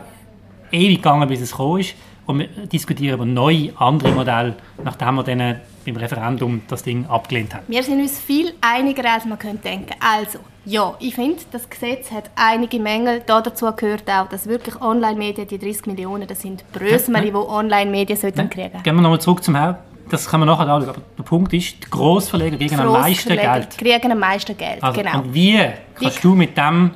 ewig 0.72 0.98
gegangen, 0.98 1.28
bis 1.28 1.42
es 1.42 1.52
gekommen 1.52 1.80
ist. 1.80 1.96
Und 2.26 2.40
wir 2.40 2.48
diskutieren 2.48 3.16
über 3.16 3.26
neue, 3.26 3.72
andere 3.80 4.12
Modelle, 4.12 4.56
nachdem 4.84 5.16
wir 5.16 5.24
dann 5.24 5.62
beim 5.86 5.96
Referendum 5.96 6.62
das 6.68 6.84
Ding 6.84 7.06
abgelehnt 7.06 7.56
haben. 7.56 7.64
Wir 7.70 7.82
sind 7.82 8.02
uns 8.02 8.20
viel 8.20 8.54
einiger, 8.60 9.10
als 9.10 9.24
man 9.24 9.40
könnte 9.40 9.70
denken. 9.70 9.96
Also, 10.02 10.40
ja, 10.66 10.94
ich 11.00 11.16
finde, 11.16 11.38
das 11.54 11.70
Gesetz 11.70 12.12
hat 12.12 12.30
einige 12.36 12.82
Mängel. 12.82 13.24
Da 13.26 13.40
dazu 13.40 13.72
gehört 13.74 14.10
auch, 14.10 14.28
dass 14.28 14.46
wirklich 14.46 14.82
Online-Medien, 14.82 15.48
die 15.48 15.58
30 15.58 15.86
Millionen, 15.86 16.28
das 16.28 16.42
sind 16.42 16.70
Brösmeli, 16.74 17.28
die 17.28 17.36
Online-Medien 17.36 18.20
sollten 18.20 18.50
kriegen. 18.50 18.84
Gehen 18.84 18.96
wir 18.96 19.02
nochmal 19.02 19.22
zurück 19.22 19.42
zum 19.42 19.58
Haupt 19.58 19.80
das 20.10 20.30
kann 20.30 20.40
man 20.40 20.48
nachher 20.48 20.68
anschauen. 20.68 20.90
Aber 20.90 21.02
der 21.18 21.24
Punkt 21.24 21.54
ist, 21.54 21.84
die 21.84 21.90
Grossverleger 21.90 22.58
kriegen 22.58 22.80
am 22.80 22.92
meisten 22.92 23.30
Geld. 23.36 23.78
kriegen 23.78 24.12
am 24.12 24.20
meisten 24.20 24.58
Geld, 24.58 24.84
also, 24.84 25.02
genau. 25.02 25.20
Und 25.20 25.34
wie 25.34 25.60
kannst 25.96 26.18
wie? 26.18 26.22
du 26.22 26.36
mit 26.36 26.58
dem, 26.58 26.92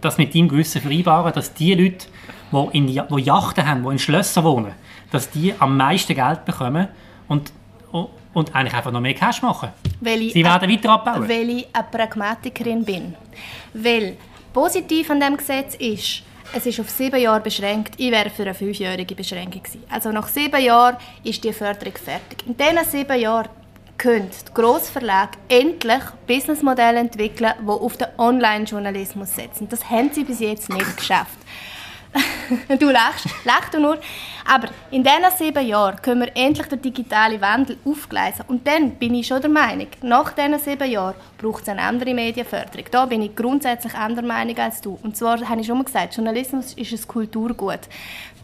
das 0.00 0.18
mit 0.18 0.34
deinem 0.34 0.48
Gewissen 0.48 0.80
vereinbaren, 0.80 1.32
dass 1.32 1.54
die 1.54 1.74
Leute, 1.74 2.06
die, 2.52 2.76
in, 2.76 2.86
die 2.86 3.22
Yachten 3.22 3.66
haben, 3.66 3.82
die 3.84 3.90
in 3.90 3.98
Schlössern 3.98 4.44
wohnen, 4.44 4.72
dass 5.10 5.30
die 5.30 5.54
am 5.58 5.76
meisten 5.76 6.14
Geld 6.14 6.44
bekommen 6.44 6.88
und, 7.28 7.52
und 8.34 8.54
eigentlich 8.54 8.74
einfach 8.74 8.92
noch 8.92 9.00
mehr 9.00 9.14
Cash 9.14 9.42
machen? 9.42 9.70
Weil 10.00 10.30
Sie 10.30 10.44
werden 10.44 10.70
weiter 10.70 10.90
abbauen. 10.90 11.28
Weil 11.28 11.50
ich 11.50 11.66
eine 11.72 11.86
Pragmatikerin 11.90 12.84
bin. 12.84 13.14
Weil 13.74 14.16
positiv 14.52 15.10
an 15.10 15.20
dem 15.20 15.36
Gesetz 15.36 15.74
ist, 15.76 16.22
es 16.54 16.66
ist 16.66 16.80
auf 16.80 16.90
sieben 16.90 17.20
Jahre 17.20 17.40
beschränkt. 17.40 17.94
Ich 17.96 18.10
wäre 18.10 18.30
für 18.30 18.42
eine 18.42 18.54
fünfjährige 18.54 19.14
Beschränkung 19.14 19.62
gewesen. 19.62 19.84
Also 19.88 20.12
nach 20.12 20.28
sieben 20.28 20.60
Jahren 20.62 20.96
ist 21.24 21.42
die 21.42 21.52
Förderung 21.52 21.94
fertig. 21.94 22.46
In 22.46 22.56
diesen 22.56 22.90
sieben 22.90 23.18
Jahren 23.18 23.48
können 23.96 24.30
die 24.30 24.52
Grossverlage 24.52 25.38
endlich 25.48 26.02
Businessmodelle 26.26 27.00
entwickeln, 27.00 27.52
die 27.60 27.68
auf 27.68 27.96
den 27.96 28.08
Online-Journalismus 28.18 29.34
setzen. 29.34 29.68
Das 29.68 29.88
haben 29.88 30.10
sie 30.12 30.24
bis 30.24 30.40
jetzt 30.40 30.68
nicht 30.68 30.96
geschafft. 30.96 31.38
du 32.78 32.90
lachst, 32.90 33.26
lach 33.44 33.68
du 33.70 33.80
nur. 33.80 33.98
Aber 34.44 34.68
in 34.90 35.04
diesen 35.04 35.36
sieben 35.38 35.66
Jahren 35.66 36.00
können 36.02 36.22
wir 36.22 36.36
endlich 36.36 36.66
den 36.66 36.82
digitalen 36.82 37.40
Wandel 37.40 37.78
aufgleisen. 37.84 38.44
Und 38.48 38.66
dann 38.66 38.92
bin 38.92 39.14
ich 39.14 39.26
schon 39.26 39.40
der 39.40 39.50
Meinung, 39.50 39.86
nach 40.02 40.32
diesen 40.32 40.58
sieben 40.58 40.90
Jahren 40.90 41.14
braucht 41.38 41.62
es 41.62 41.68
eine 41.68 41.82
andere 41.82 42.12
Medienförderung. 42.12 42.86
Da 42.90 43.06
bin 43.06 43.22
ich 43.22 43.36
grundsätzlich 43.36 43.94
anderer 43.94 44.26
Meinung 44.26 44.58
als 44.58 44.80
du. 44.80 44.98
Und 45.02 45.16
zwar 45.16 45.40
habe 45.48 45.60
ich 45.60 45.66
schon 45.66 45.78
mal 45.78 45.84
gesagt, 45.84 46.16
Journalismus 46.16 46.74
ist 46.74 46.92
ein 46.92 47.08
Kulturgut. 47.08 47.80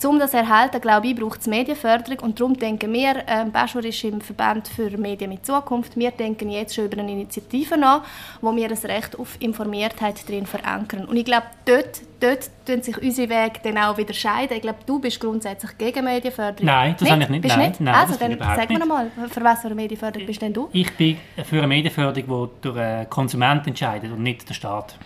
Um 0.04 0.18
das 0.18 0.30
zu 0.30 0.36
erhalten, 0.36 0.80
glaube 0.80 1.08
ich, 1.08 1.16
braucht 1.16 1.40
es 1.40 1.46
Medienförderung 1.46 2.20
und 2.20 2.38
darum 2.38 2.54
denken 2.54 2.92
wir, 2.92 3.16
äh, 3.26 3.44
Bachelor 3.52 3.84
ist 3.84 4.04
im 4.04 4.20
Verband 4.20 4.68
für 4.68 4.96
Medien 4.96 5.30
mit 5.30 5.44
Zukunft, 5.44 5.96
wir 5.96 6.10
denken 6.12 6.50
jetzt 6.50 6.74
schon 6.74 6.84
über 6.84 6.98
eine 6.98 7.10
Initiative 7.10 7.76
nach, 7.76 8.02
wo 8.40 8.54
wir 8.54 8.68
das 8.68 8.84
Recht 8.84 9.18
auf 9.18 9.36
Informiertheit 9.40 10.28
drin 10.28 10.46
verankern. 10.46 11.04
Und 11.04 11.16
ich 11.16 11.24
glaube, 11.24 11.46
dort, 11.64 12.00
dort 12.20 12.50
tun 12.66 12.82
sich 12.82 12.96
unsere 13.00 13.28
Wege 13.28 13.60
dann 13.62 13.78
auch 13.78 13.96
wieder 13.96 14.14
scheiden. 14.14 14.56
Ich 14.56 14.62
glaube, 14.62 14.78
du 14.86 14.98
bist 15.00 15.18
grundsätzlich 15.20 15.76
gegen 15.76 16.04
Medienförderung. 16.04 16.66
Nein, 16.66 16.94
das 16.98 17.10
habe 17.10 17.22
ich 17.22 17.28
nicht. 17.28 17.42
Bist 17.42 17.56
nein, 17.56 17.68
nicht? 17.68 17.80
Nein, 17.80 17.94
also, 17.94 18.14
dann 18.18 18.38
sag 18.38 18.70
mir 18.70 18.78
nochmal, 18.78 19.10
für 19.28 19.42
was 19.42 19.60
für 19.60 19.66
eine 19.66 19.74
Medienförderung 19.74 20.26
bist 20.26 20.42
denn 20.42 20.52
du? 20.52 20.68
Ich 20.72 20.92
bin 20.96 21.16
für 21.44 21.58
eine 21.58 21.66
Medienförderung, 21.66 22.50
die 22.60 22.62
durch 22.62 22.78
einen 22.78 23.10
Konsument 23.10 23.66
entscheidet 23.66 24.12
und 24.12 24.22
nicht 24.22 24.48
der 24.48 24.54
Staat. 24.54 24.96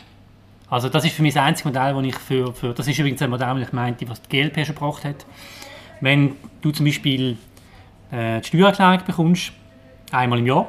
Also 0.73 0.89
das 0.89 1.05
ist 1.05 1.15
für 1.15 1.21
mich 1.21 1.35
das 1.35 1.43
einzige 1.43 1.69
Modell, 1.69 1.93
das 1.93 2.05
ich 2.07 2.19
für, 2.19 2.55
für 2.55 2.73
das 2.73 2.89
ist 2.89 2.99
übrigens 2.99 3.21
ein 3.21 3.29
Modell, 3.29 3.57
das 3.57 3.69
ich 3.69 3.73
meinte, 3.75 4.09
was 4.09 4.23
die 4.23 4.31
GLP 4.31 4.65
schon 4.65 4.75
gebracht 4.75 5.05
hat. 5.05 5.27
Wenn 6.01 6.37
du 6.63 6.71
zum 6.71 6.87
Beispiel 6.87 7.37
äh, 8.11 8.41
die 8.41 8.49
Steuererklärung 8.49 9.05
bekommst, 9.07 9.53
einmal 10.11 10.39
im 10.39 10.47
Jahr, 10.47 10.67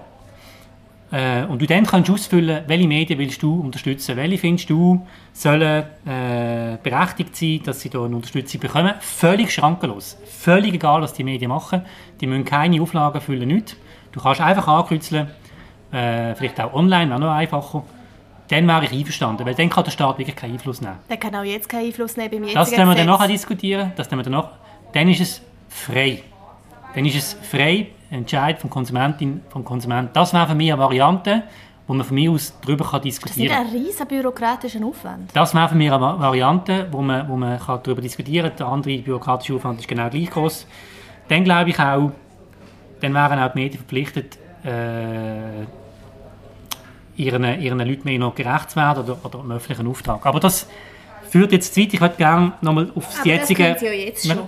Äh, 1.14 1.46
und 1.46 1.62
du 1.62 1.68
dann 1.68 1.86
kannst 1.86 2.10
ausfüllen, 2.10 2.64
welche 2.66 2.88
Medien 2.88 3.20
willst 3.20 3.44
du 3.44 3.62
unterstützen, 3.62 4.18
welche 4.18 4.40
findest 4.40 4.68
du 4.72 5.06
sollen 5.32 5.84
äh, 6.06 6.78
berechtigt 6.82 7.36
sein, 7.36 7.62
dass 7.64 7.82
sie 7.82 7.90
da 7.90 8.04
eine 8.04 8.16
Unterstützung 8.16 8.60
bekommen. 8.60 8.96
Völlig 9.00 9.54
schrankenlos. 9.54 10.18
Völlig 10.26 10.74
egal, 10.74 11.04
was 11.04 11.14
die 11.14 11.24
Medien 11.24 11.50
machen. 11.50 11.84
Die 12.20 12.26
müssen 12.26 12.46
keine 12.46 12.82
Auflagen 12.82 13.22
füllen, 13.22 13.48
nichts. 13.48 13.78
Du 14.12 14.20
kannst 14.20 14.42
einfach 14.42 14.68
ankreuzeln, 14.68 15.28
äh, 15.92 16.34
vielleicht 16.34 16.60
auch 16.60 16.74
online, 16.74 17.14
auch 17.14 17.20
noch 17.20 17.32
einfacher. 17.32 17.84
Dann 18.50 18.68
wäre 18.68 18.86
ich 18.86 18.92
einverstanden, 18.92 19.46
weil 19.46 19.56
dann 19.56 19.70
kann 19.70 19.84
der 19.86 19.92
Staat 19.92 20.18
wirklich 20.18 20.36
keinen 20.36 20.54
Einfluss 20.54 20.82
nehmen. 20.82 20.96
Der 21.10 21.18
kann 21.18 21.34
auch 21.36 21.44
jetzt 21.44 21.70
keinen 21.70 21.86
Einfluss 21.88 22.18
nehmen 22.18 22.30
beim 22.32 22.42
jetzigen 22.44 22.60
Das 22.60 22.72
können 22.72 22.90
wir 22.90 22.96
dann 22.96 23.06
nachher 23.08 23.28
diskutieren. 23.28 23.92
Das 23.96 24.10
können 24.10 24.24
wir 24.26 24.30
dann, 24.32 24.44
dann 24.94 25.10
ist 25.10 25.22
es 25.22 25.42
frei. 25.70 26.22
Dann 26.94 27.06
ist 27.06 27.16
es 27.16 27.34
frei, 27.42 27.88
Entscheid 28.12 28.60
vom 28.60 28.70
Konsumentin, 28.70 29.42
vom 29.50 29.64
Konsument. 29.66 30.10
Das 30.14 30.34
wäre 30.34 30.46
für 30.48 30.54
mich 30.56 30.72
eine 30.72 30.80
Variante, 30.82 31.44
wo 31.88 31.94
man 31.94 32.06
von 32.06 32.14
mir 32.16 32.30
aus 32.32 32.54
darüber 32.62 32.86
kann 32.86 33.02
Das 33.02 33.08
ist 33.10 33.26
nicht 33.26 33.26
diskutieren 33.50 33.56
ein 33.58 33.68
riesen 33.68 34.08
bürokratischer 34.08 34.86
Aufwand. 34.86 35.32
Das 35.34 35.56
wäre 35.56 35.68
für 35.70 35.76
mich 35.76 35.92
eine 35.92 36.00
Va- 36.02 36.20
Variante, 36.20 36.88
wo 36.92 37.02
man, 37.02 37.28
wo 37.28 37.36
man 37.36 37.58
kann 37.60 37.80
darüber 37.84 38.02
diskutieren 38.02 38.50
kann. 38.50 38.58
Der 38.58 38.68
andere 38.68 38.98
bürokratische 39.00 39.56
Aufwand 39.56 39.80
ist 39.80 39.88
genau 39.88 40.10
gleich 40.10 40.30
groß. 40.30 40.68
Dann 41.30 41.44
glaube 41.44 41.72
ich 41.72 41.80
auch, 41.80 42.12
dann 43.02 43.14
wären 43.14 43.40
auch 43.40 43.52
die 43.54 43.60
Medien 43.60 43.80
verpflichtet, 43.80 44.38
äh, 44.64 45.66
ihren, 47.15 47.62
ihren 47.62 47.79
Leuten 47.79 48.01
mehr 48.03 48.20
noch 48.20 48.36
gerecht 48.36 48.72
zu 48.72 48.75
werden 48.77 49.03
oder, 49.03 49.17
oder 49.24 49.39
einem 49.39 49.51
öffentlichen 49.53 49.88
Auftrag. 49.88 50.25
Aber 50.25 50.39
das 50.39 50.67
führt 51.29 51.51
jetzt 51.51 51.74
zu 51.74 51.82
weit. 51.82 51.93
Ich 51.93 52.01
würde 52.01 52.15
gerne 52.15 52.53
nochmal 52.62 52.91
auf 52.96 53.05
das 53.05 53.20
Aber 53.20 53.24
das 53.24 53.25
jetzige... 53.25 53.75
Sie 53.79 53.86
ja 53.86 53.91
jetzt 53.91 54.27
schon. 54.27 54.48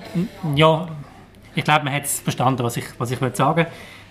Ja, 0.56 0.88
ich 1.56 1.64
glaube, 1.64 1.86
man 1.86 1.94
hat 1.94 2.04
es 2.04 2.20
verstanden, 2.20 2.64
was 2.64 2.78
ich, 2.78 2.86
was 2.98 3.12
ich 3.12 3.22
will 3.22 3.34
sagen 3.36 3.66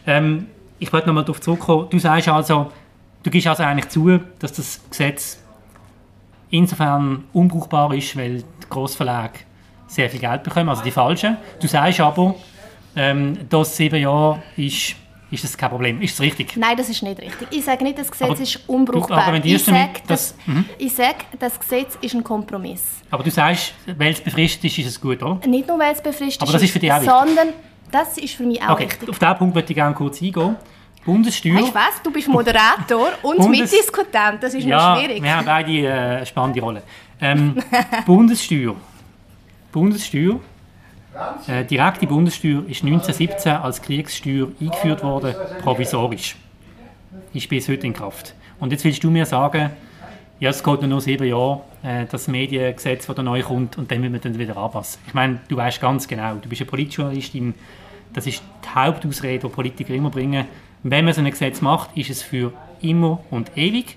ähm, 0.07 0.47
Ich 0.79 0.93
wollte 0.93 1.07
nochmal 1.07 1.25
darauf 1.25 1.41
zurückkommen. 1.41 1.89
Du 1.91 1.99
sagst 1.99 2.29
also, 2.29 2.73
du 3.23 3.31
gibst 3.31 3.47
also 3.47 3.63
eigentlich 3.63 3.89
zu, 3.89 4.19
dass 4.39 4.53
das 4.53 4.81
Gesetz 4.89 5.43
insofern 6.51 7.25
unbrauchbar 7.33 7.93
ist, 7.95 8.17
weil 8.17 8.39
die 8.39 8.69
Grossverlage 8.69 9.41
sehr 9.87 10.09
viel 10.09 10.21
Geld 10.21 10.43
bekommen, 10.43 10.69
also 10.69 10.83
die 10.83 10.91
falschen. 10.91 11.37
Du 11.61 11.67
sagst 11.67 12.01
aber, 12.01 12.35
ähm, 12.97 13.39
das 13.49 13.77
sieben 13.77 14.01
Jahre 14.01 14.43
ist, 14.57 14.97
ist 15.35 15.45
das 15.45 15.57
kein 15.57 15.71
Problem. 15.71 16.01
Ist 16.01 16.15
das 16.15 16.21
richtig? 16.21 16.57
Nein, 16.57 16.77
das 16.77 16.89
ist 16.89 17.03
nicht 17.03 17.21
richtig. 17.21 17.49
Ich 17.51 17.65
sage 17.65 17.85
nicht, 17.85 17.99
das 17.99 18.11
Gesetz 18.11 18.31
Aber 18.31 18.41
ist 18.41 18.61
unbrauchbar. 18.69 19.33
du 19.41 19.47
ich 19.49 19.63
sage, 19.65 19.91
dass- 20.07 20.35
das, 20.37 20.47
Mhm. 20.47 20.65
ich 20.79 20.93
sage, 20.95 21.17
das 21.39 21.59
Gesetz 21.61 21.99
ist 22.01 22.15
ein 22.15 22.25
Kompromiss. 22.25 22.83
Aber 23.11 23.23
du 23.23 23.31
sagst, 23.31 23.75
weil 23.99 24.13
es 24.13 24.21
befristet 24.21 24.65
ist, 24.65 24.79
ist 24.79 24.87
es 24.87 25.01
gut, 25.01 25.23
oder? 25.23 25.41
Nicht 25.47 25.69
nur, 25.69 25.79
weil 25.79 25.93
es 25.93 26.03
befristet 26.03 26.43
Aber 26.43 26.53
das 26.53 26.63
ist 26.63 26.71
für 26.73 26.79
dich 26.79 26.93
auch 26.93 27.03
sondern 27.03 27.49
das 27.91 28.19
ist 28.19 28.35
für 28.35 28.45
mich 28.45 28.61
auch 28.63 28.71
Okay, 28.71 28.85
wichtig. 28.87 29.09
auf 29.09 29.19
diesen 29.19 29.37
Punkt 29.37 29.55
möchte 29.55 29.73
ich 29.73 29.77
gerne 29.77 29.95
kurz 29.95 30.21
eingehen. 30.23 30.57
Bundessteuer... 31.05 31.55
Weißt 31.57 31.69
du 31.69 31.75
was? 31.75 32.03
Du 32.03 32.11
bist 32.11 32.29
Moderator 32.29 33.09
und 33.23 33.37
Bundes- 33.39 33.71
Mitdiskutient. 33.73 34.39
Das 34.43 34.55
ist 34.55 34.65
ja, 34.65 34.95
noch 34.95 35.01
schwierig. 35.03 35.23
wir 35.23 35.37
haben 35.37 35.45
beide 35.45 35.87
äh, 35.87 36.27
spannende 36.27 36.61
Rolle. 36.61 36.83
Ähm, 37.21 37.57
Bundessteuer. 38.07 38.75
Bundessteuer. 39.71 40.41
Äh, 41.47 41.65
direkte 41.65 42.07
Bundessteuer 42.07 42.63
ist 42.67 42.83
1917 42.83 43.53
als 43.53 43.81
Kriegssteuer 43.83 44.49
eingeführt 44.61 45.03
worden, 45.03 45.35
provisorisch. 45.63 46.37
Ist 47.33 47.49
bis 47.49 47.69
heute 47.69 47.87
in 47.87 47.93
Kraft. 47.93 48.35
Und 48.59 48.73
jetzt 48.73 48.85
willst 48.85 49.03
du 49.05 49.11
mir 49.11 49.27
sagen, 49.27 49.71
ja, 50.41 50.51
es 50.51 50.63
geht 50.63 50.81
nur 50.81 50.89
noch 50.89 51.01
sieben 51.01 51.29
Jahre, 51.29 51.61
äh, 51.83 52.07
das 52.11 52.27
Mediengesetz, 52.27 53.07
das 53.07 53.15
da 53.15 53.23
neu 53.23 53.43
kommt, 53.43 53.79
und 53.79 53.91
dann 53.91 54.01
müssen 54.01 54.15
wir 54.15 54.21
dann 54.21 54.39
wieder 54.39 54.57
anpassen. 54.57 55.01
Ich 55.07 55.15
meine, 55.15 55.41
du 55.49 55.57
weißt 55.57 55.81
ganz 55.81 56.09
genau, 56.09 56.35
du 56.35 56.49
bist 56.49 56.63
eine 56.63 56.71
Politjournalistin, 56.71 57.55
das 58.13 58.27
ist 58.27 58.43
die 58.65 58.75
Hauptausrede, 58.75 59.47
die 59.47 59.53
Politiker 59.53 59.95
immer 59.95 60.11
bringen. 60.11 60.47
Wenn 60.83 61.05
man 61.05 61.15
so 61.15 61.21
ein 61.21 61.31
Gesetz 61.31 61.61
macht, 61.61 61.97
ist 61.97 62.11
es 62.11 62.23
für 62.23 62.53
immer 62.81 63.21
und 63.31 63.57
ewig. 63.57 63.97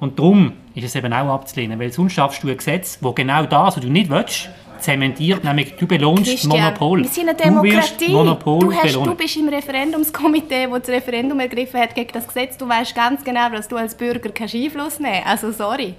Und 0.00 0.18
darum 0.18 0.52
ist 0.74 0.84
es 0.84 0.94
eben 0.94 1.12
auch 1.12 1.34
abzulehnen, 1.34 1.78
weil 1.78 1.92
sonst 1.92 2.12
schaffst 2.12 2.42
du 2.42 2.48
ein 2.48 2.56
Gesetz, 2.56 2.98
wo 3.00 3.12
genau 3.12 3.44
das, 3.44 3.76
was 3.76 3.82
du 3.82 3.90
nicht 3.90 4.10
willst, 4.10 4.48
zementiert, 4.80 5.44
nämlich 5.44 5.74
du 5.76 5.86
belohnst 5.86 6.24
Christian, 6.24 6.60
Monopol. 6.60 7.02
Wir 7.02 7.08
sind 7.08 7.28
eine 7.28 7.36
Du 7.36 7.44
Demokratie. 7.44 8.12
Monopol 8.12 8.60
du, 8.60 8.72
hast, 8.72 8.94
du 8.94 9.14
bist 9.14 9.36
im 9.36 9.48
Referendumskomitee, 9.48 10.66
das 10.70 10.82
das 10.82 10.88
Referendum 10.90 11.40
ergriffen 11.40 11.80
hat 11.80 11.94
gegen 11.94 12.12
das 12.12 12.26
Gesetz. 12.26 12.56
Du 12.56 12.68
weißt 12.68 12.94
ganz 12.94 13.24
genau, 13.24 13.48
dass 13.50 13.68
du 13.68 13.76
als 13.76 13.94
Bürger 13.94 14.30
keinen 14.30 14.64
Einfluss 14.64 14.98
nehmen 14.98 15.22
Also 15.24 15.52
sorry. 15.52 15.94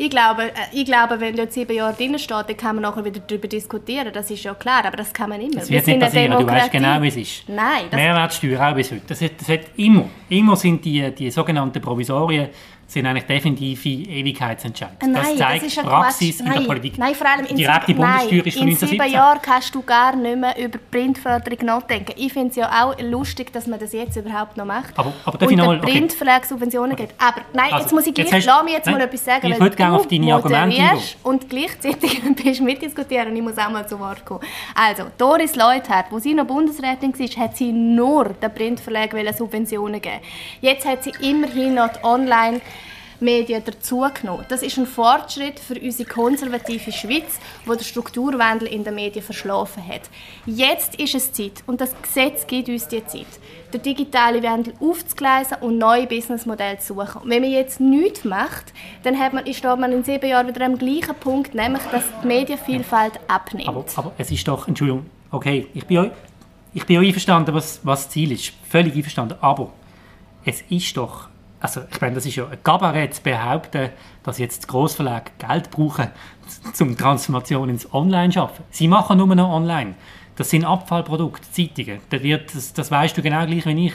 Ich 0.00 0.10
glaube, 0.10 0.44
äh, 0.44 0.50
ich 0.72 0.84
glaube, 0.84 1.18
wenn 1.18 1.34
dort 1.34 1.52
sieben 1.52 1.74
Jahre 1.74 1.92
drin 1.92 2.16
steht, 2.20 2.48
dann 2.48 2.56
kann 2.56 2.76
man 2.76 2.82
nachher 2.82 3.04
wieder 3.04 3.20
darüber 3.26 3.48
diskutieren. 3.48 4.10
Das 4.12 4.30
ist 4.30 4.44
ja 4.44 4.54
klar, 4.54 4.84
aber 4.84 4.96
das 4.96 5.12
kann 5.12 5.28
man 5.28 5.40
immer. 5.40 5.56
Das 5.56 5.68
Wir 5.68 5.74
wird 5.76 5.86
sind 5.86 5.98
nicht 5.98 6.04
passieren, 6.04 6.38
du 6.38 6.46
weißt 6.46 6.70
genau, 6.70 7.02
wie 7.02 7.08
es 7.08 7.16
ist. 7.16 7.48
Nein, 7.48 7.86
das, 7.90 7.98
Mehrwertsteuer 7.98 8.68
auch 8.68 8.74
bis 8.76 8.92
heute. 8.92 9.02
Das 9.08 9.20
hat, 9.20 9.32
das 9.40 9.48
hat 9.48 9.60
immer, 9.76 10.04
immer 10.28 10.54
sind 10.54 10.84
die, 10.84 11.10
die 11.10 11.32
sogenannten 11.32 11.82
Provisorien 11.82 12.48
sind 12.90 13.04
eigentlich 13.04 13.26
definitive 13.26 14.10
Ewigkeitsentscheide. 14.10 14.92
Nein, 15.02 15.12
das 15.12 15.36
zeigt 15.36 15.62
ist 15.66 15.76
ja 15.76 15.82
Praxis 15.82 16.38
Quatsch. 16.38 16.46
in 16.46 16.52
der 16.54 16.60
Politik. 16.66 16.96
Nein, 16.98 17.14
vor 17.14 17.26
allem 17.28 17.40
in 17.44 17.48
Die 17.56 17.62
direkte 17.62 17.92
Bundessteuer 17.92 18.46
ist 18.46 18.56
von 18.58 18.68
in 18.68 18.76
sieben 18.76 18.92
1917. 19.02 19.12
Jahren 19.12 19.38
kannst 19.42 19.74
du 19.74 19.82
gar 19.82 20.16
nicht 20.16 20.36
mehr 20.38 20.58
über 20.58 20.78
Printförderung 20.90 21.66
nachdenken. 21.66 22.12
Ich 22.16 22.32
finde 22.32 22.48
es 22.48 22.56
ja 22.56 22.70
auch 22.84 22.98
lustig, 22.98 23.52
dass 23.52 23.66
man 23.66 23.78
das 23.78 23.92
jetzt 23.92 24.16
überhaupt 24.16 24.56
noch 24.56 24.64
macht. 24.64 24.98
Aber- 24.98 25.12
aber 25.26 25.36
darf 25.36 25.48
und 25.48 25.52
ich 25.52 25.58
noch 25.58 25.64
den 25.66 25.80
mal- 25.80 25.84
okay. 25.84 25.92
Printverlag 25.98 26.44
Subventionen 26.46 26.96
gibt. 26.96 27.12
Aber 27.18 27.42
nein, 27.52 27.66
Also, 27.72 27.84
jetzt 27.84 27.92
muss 27.92 28.06
ich 28.06 28.16
jetzt 28.16 28.30
gleich, 28.30 28.40
hast- 28.40 28.46
lass 28.46 28.64
mich 28.64 28.72
jetzt 28.72 28.86
nein, 28.86 28.94
mal 28.94 29.04
etwas 29.04 29.24
sagen. 29.24 29.52
ich 29.52 29.60
würde 29.60 29.76
gerne 29.76 29.94
auf 29.96 30.08
deine 30.08 30.34
Argumente 30.34 30.82
Und 31.24 31.50
gleichzeitig 31.50 32.22
bist 32.42 32.60
mitdiskutieren 32.62 33.28
und 33.28 33.36
ich 33.36 33.42
muss 33.42 33.58
auch 33.58 33.68
mal 33.70 33.86
zu 33.86 34.00
Wort 34.00 34.24
kommen. 34.24 34.40
Also, 34.74 35.02
Doris 35.18 35.56
Leuthard, 35.56 36.06
wo 36.10 36.18
sie 36.18 36.32
noch 36.32 36.46
Bundesrätin 36.46 37.12
war, 37.18 37.44
hat 37.44 37.54
sie 37.56 37.70
nur 37.70 38.30
den 38.30 38.54
Printverlag 38.54 39.14
Subventionen 39.36 40.00
geben. 40.00 40.20
Jetzt 40.62 40.86
hat 40.86 41.04
sie 41.04 41.12
immerhin 41.20 41.74
noch 41.74 41.88
die 41.92 42.02
Online- 42.02 42.62
Medien 43.20 43.62
dazugenommen. 43.64 44.44
Das 44.48 44.62
ist 44.62 44.78
ein 44.78 44.86
Fortschritt 44.86 45.58
für 45.58 45.78
unsere 45.80 46.08
konservative 46.08 46.92
Schweiz, 46.92 47.38
wo 47.66 47.74
der 47.74 47.84
Strukturwandel 47.84 48.68
in 48.68 48.84
den 48.84 48.94
Medien 48.94 49.24
verschlafen 49.24 49.86
hat. 49.86 50.02
Jetzt 50.46 50.94
ist 50.96 51.14
es 51.14 51.32
Zeit, 51.32 51.64
und 51.66 51.80
das 51.80 51.94
Gesetz 52.00 52.46
gibt 52.46 52.68
uns 52.68 52.86
die 52.88 53.04
Zeit, 53.06 53.26
den 53.74 53.82
digitalen 53.82 54.42
Wandel 54.42 54.74
aufzugleisen 54.80 55.58
und 55.60 55.78
neue 55.78 56.06
Businessmodelle 56.06 56.78
zu 56.78 56.94
suchen. 56.94 57.22
Und 57.22 57.30
wenn 57.30 57.42
man 57.42 57.50
jetzt 57.50 57.80
nichts 57.80 58.24
macht, 58.24 58.72
dann 59.02 59.18
hat 59.18 59.32
man, 59.32 59.44
steht 59.52 59.78
man 59.78 59.92
in 59.92 60.04
sieben 60.04 60.28
Jahren 60.28 60.48
wieder 60.48 60.64
am 60.64 60.78
gleichen 60.78 61.14
Punkt, 61.18 61.54
nämlich 61.54 61.82
dass 61.90 62.04
die 62.22 62.26
Medienvielfalt 62.26 63.14
abnimmt. 63.28 63.68
Aber, 63.68 63.84
aber 63.96 64.12
es 64.16 64.30
ist 64.30 64.46
doch, 64.46 64.68
Entschuldigung, 64.68 65.06
okay, 65.30 65.66
ich 65.74 65.84
bin, 65.86 65.98
auch- 65.98 66.10
ich 66.72 66.86
bin 66.86 66.98
auch 66.98 67.02
einverstanden, 67.02 67.54
was, 67.54 67.80
was 67.82 68.04
das 68.04 68.10
Ziel 68.10 68.32
ist. 68.32 68.52
Völlig 68.68 68.94
einverstanden. 68.94 69.36
Aber 69.40 69.70
es 70.44 70.62
ist 70.70 70.96
doch, 70.96 71.28
also 71.60 71.82
ich 71.90 72.00
meine, 72.00 72.14
das 72.14 72.26
ist 72.26 72.36
ja 72.36 72.46
ein 72.46 72.62
Kabarett 72.62 73.14
zu 73.14 73.22
behaupten, 73.22 73.90
dass 74.22 74.38
jetzt 74.38 74.64
die 74.64 74.66
Grossverlage 74.68 75.32
Geld 75.38 75.70
brauchen, 75.70 76.08
zum 76.72 76.96
Transformation 76.96 77.68
ins 77.68 77.92
Online 77.92 78.32
schaffen. 78.32 78.64
Sie 78.70 78.88
machen 78.88 79.18
nur 79.18 79.34
noch 79.34 79.50
online. 79.50 79.94
Das 80.36 80.50
sind 80.50 80.64
Abfallprodukte, 80.64 81.50
Zeitungen. 81.50 82.00
Das, 82.10 82.22
wird, 82.22 82.54
das, 82.54 82.72
das 82.72 82.90
weißt 82.90 83.16
du 83.16 83.22
genau 83.22 83.44
gleich 83.44 83.66
wie 83.66 83.86
ich. 83.86 83.94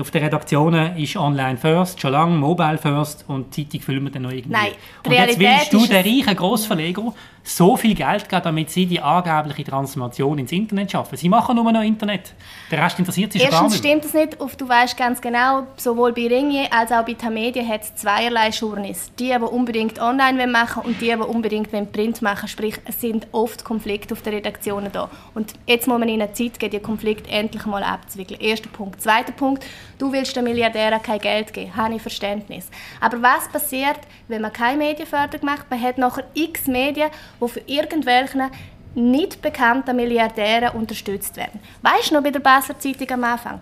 Auf 0.00 0.10
den 0.10 0.22
Redaktionen 0.22 0.96
ist 0.96 1.16
Online 1.16 1.58
first, 1.58 2.00
schon 2.00 2.12
lange 2.12 2.34
Mobile 2.34 2.78
first 2.78 3.26
und 3.28 3.52
Zeitung 3.54 3.80
füllen 3.80 4.04
wir 4.04 4.10
dann 4.10 4.22
noch 4.22 4.30
irgendwie. 4.30 4.52
Nein, 4.52 4.72
und 5.04 5.12
jetzt 5.12 5.38
willst 5.38 5.72
du 5.72 5.86
den 5.86 5.96
reichen 5.96 6.34
Grossverleger 6.34 7.12
so 7.44 7.76
viel 7.76 7.94
Geld 7.94 8.28
geben, 8.28 8.42
damit 8.44 8.70
sie 8.70 8.86
die 8.86 9.00
angebliche 9.00 9.64
Transformation 9.64 10.38
ins 10.38 10.52
Internet 10.52 10.92
schaffen. 10.92 11.16
Sie 11.16 11.28
machen 11.28 11.56
nur 11.56 11.70
noch 11.72 11.82
Internet. 11.82 12.34
Der 12.70 12.82
Rest 12.82 12.98
interessiert 12.98 13.32
sie 13.32 13.40
schon 13.40 13.50
gar 13.50 13.62
Erstens 13.62 13.82
nicht. 13.82 13.90
stimmt 13.90 14.04
es 14.04 14.14
nicht. 14.14 14.40
Auf, 14.40 14.56
du 14.56 14.68
weißt 14.68 14.96
ganz 14.96 15.20
genau, 15.20 15.66
sowohl 15.76 16.12
bei 16.12 16.28
Ringier 16.28 16.72
als 16.72 16.92
auch 16.92 17.04
bei 17.04 17.14
Tamedia 17.14 17.66
hat 17.66 17.82
es 17.82 17.94
zweierlei 17.96 18.50
Journeys. 18.50 19.10
Die, 19.18 19.28
die 19.30 19.34
unbedingt 19.34 20.00
online 20.00 20.46
machen 20.46 20.82
und 20.84 21.00
die, 21.00 21.06
die 21.06 21.14
unbedingt 21.16 21.70
Print 21.92 22.22
machen. 22.22 22.48
Sprich, 22.48 22.76
es 22.84 23.00
sind 23.00 23.26
oft 23.32 23.64
Konflikte 23.64 24.14
auf 24.14 24.22
den 24.22 24.34
Redaktionen 24.34 24.92
da. 24.92 25.10
Und 25.34 25.54
jetzt 25.66 25.88
muss 25.88 25.98
man 25.98 26.08
ihnen 26.08 26.32
Zeit 26.34 26.58
geben, 26.58 26.70
die 26.70 26.80
Konflikte 26.80 27.30
endlich 27.30 27.66
mal 27.66 27.82
abzuwickeln. 27.82 28.40
Erster 28.40 28.68
Punkt. 28.68 29.00
Zweiter 29.02 29.32
Punkt, 29.32 29.64
du 29.98 30.12
willst 30.12 30.36
den 30.36 30.44
Milliardären 30.44 31.02
kein 31.02 31.18
Geld 31.18 31.52
geben. 31.52 31.74
Habe 31.74 31.94
ich 31.94 32.02
Verständnis. 32.02 32.70
Aber 33.00 33.20
was 33.20 33.48
passiert, 33.48 33.98
wenn 34.32 34.42
man 34.42 34.52
keine 34.52 34.78
Medienförderung 34.78 35.46
macht? 35.46 35.70
Man 35.70 35.80
hat 35.80 35.98
nachher 35.98 36.24
x 36.34 36.66
Medien, 36.66 37.10
die 37.40 37.48
für 37.48 37.62
irgendwelchen 37.66 38.50
nicht 38.94 39.40
bekannten 39.40 39.94
Milliardäre 39.96 40.72
unterstützt 40.72 41.36
werden. 41.36 41.60
Weißt 41.82 42.10
du 42.10 42.14
noch 42.14 42.22
bei 42.22 42.30
der 42.30 42.40
Basler 42.40 42.78
Zeitung 42.78 43.10
am 43.10 43.24
Anfang? 43.24 43.60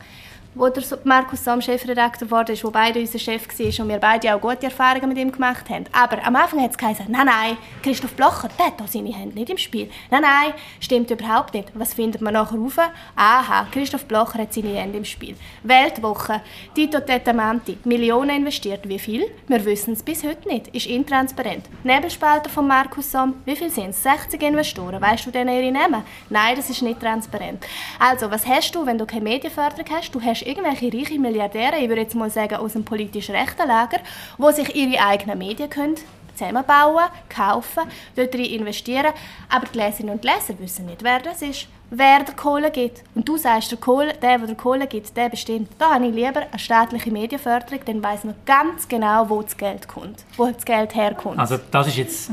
Wo 0.52 0.68
der 0.68 0.82
Markus 1.04 1.44
Somm 1.44 1.60
Chefredakteur 1.60 2.26
geworden 2.26 2.50
ist, 2.50 2.64
wo 2.64 2.72
beide 2.72 2.98
unser 2.98 3.20
Chef 3.20 3.46
war 3.46 3.84
und 3.84 3.88
wir 3.88 3.98
beide 3.98 4.34
auch 4.34 4.40
gute 4.40 4.64
Erfahrungen 4.64 5.08
mit 5.08 5.16
ihm 5.16 5.30
gemacht 5.30 5.70
haben. 5.70 5.84
Aber 5.92 6.26
am 6.26 6.34
Anfang 6.34 6.60
hat 6.60 6.72
es 6.72 6.76
geheißen, 6.76 7.06
nein, 7.08 7.26
nein, 7.26 7.56
Christoph 7.84 8.14
Blocher, 8.14 8.48
der 8.58 8.66
hat 8.66 8.80
da 8.80 8.84
seine 8.88 9.14
Hände 9.14 9.38
nicht 9.38 9.48
im 9.48 9.56
Spiel. 9.56 9.88
Nein, 10.10 10.22
nein, 10.22 10.52
stimmt 10.80 11.08
überhaupt 11.08 11.54
nicht. 11.54 11.68
Was 11.74 11.94
findet 11.94 12.20
man 12.20 12.34
nachher 12.34 12.58
raus? 12.58 12.74
Aha, 13.14 13.68
Christoph 13.70 14.06
Blocher 14.06 14.40
hat 14.40 14.52
seine 14.52 14.74
Hände 14.74 14.98
im 14.98 15.04
Spiel. 15.04 15.36
Weltwoche, 15.62 16.40
Tito 16.74 16.98
Tetamanti, 16.98 17.78
Millionen 17.84 18.38
investiert. 18.38 18.88
Wie 18.88 18.98
viel? 18.98 19.30
Wir 19.46 19.64
wissen 19.64 19.92
es 19.92 20.02
bis 20.02 20.24
heute 20.24 20.48
nicht. 20.48 20.66
Ist 20.74 20.86
intransparent. 20.86 21.66
Nebelspalter 21.84 22.50
von 22.50 22.66
Markus 22.66 23.12
Somm, 23.12 23.34
wie 23.44 23.54
viel 23.54 23.70
sind 23.70 23.90
es? 23.90 24.02
60 24.02 24.42
Investoren. 24.42 25.00
Weißt 25.00 25.26
du 25.26 25.30
denn 25.30 25.46
ihre 25.46 25.70
Namen? 25.70 26.02
Nein, 26.28 26.56
das 26.56 26.70
ist 26.70 26.82
nicht 26.82 26.98
transparent. 26.98 27.64
Also, 28.00 28.28
was 28.32 28.44
hast 28.44 28.74
du, 28.74 28.84
wenn 28.84 28.98
du 28.98 29.06
keine 29.06 29.22
Medienförderung 29.22 29.86
hast? 29.90 30.12
Du 30.12 30.20
hast 30.20 30.39
hast 30.40 30.46
irgendwelche 30.46 30.92
reiche 30.92 31.18
Milliardäre, 31.18 31.78
ich 31.78 31.88
würde 31.88 32.02
jetzt 32.02 32.14
mal 32.14 32.30
sagen 32.30 32.56
aus 32.56 32.72
dem 32.72 32.84
politisch 32.84 33.30
rechten 33.30 33.66
Lager, 33.66 33.98
die 34.38 34.52
sich 34.52 34.74
ihre 34.74 35.04
eigenen 35.04 35.38
Medien 35.38 35.70
können 35.70 35.96
zusammenbauen, 36.34 37.04
kaufen, 37.28 37.84
dort 38.16 38.34
investieren. 38.34 39.12
Aber 39.48 39.66
die 39.66 39.78
Leserinnen 39.78 40.14
und 40.14 40.24
Leser 40.24 40.58
wissen 40.58 40.86
nicht, 40.86 41.02
wer 41.02 41.20
das 41.20 41.42
ist, 41.42 41.66
wer 41.90 42.22
der 42.24 42.34
Kohle 42.34 42.70
gibt. 42.70 43.02
Und 43.14 43.28
du 43.28 43.36
sagst, 43.36 43.70
der, 43.70 43.78
Kohle, 43.78 44.14
der, 44.14 44.38
der 44.38 44.46
der 44.46 44.56
Kohle 44.56 44.86
gibt, 44.86 45.14
der 45.16 45.28
bestimmt. 45.28 45.68
Da 45.78 45.94
habe 45.94 46.06
ich 46.06 46.14
lieber 46.14 46.42
eine 46.50 46.58
staatliche 46.58 47.10
Medienförderung, 47.10 47.80
dann 47.84 48.02
weiß 48.02 48.24
man 48.24 48.36
ganz 48.46 48.88
genau, 48.88 49.28
wo 49.28 49.42
das 49.42 49.56
Geld 49.56 49.86
kommt, 49.86 50.24
wo 50.38 50.46
das 50.46 50.64
Geld 50.64 50.94
herkommt. 50.94 51.38
Also 51.38 51.58
das 51.70 51.88
ist 51.88 51.96
jetzt, 51.96 52.30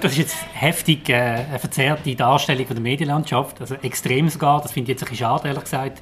das 0.00 0.12
ist 0.12 0.18
jetzt 0.18 0.36
heftig 0.54 1.08
äh, 1.10 1.44
eine 1.50 1.58
verzerrte 1.58 2.14
Darstellung 2.14 2.66
von 2.66 2.76
der 2.76 2.82
Medienlandschaft, 2.82 3.60
also 3.60 3.74
extrem 3.82 4.28
sogar, 4.30 4.62
das 4.62 4.72
finde 4.72 4.90
ich 4.90 4.94
jetzt 4.94 5.02
ein 5.02 5.10
bisschen 5.10 5.26
schade, 5.26 5.48
ehrlich 5.48 5.64
gesagt. 5.64 6.00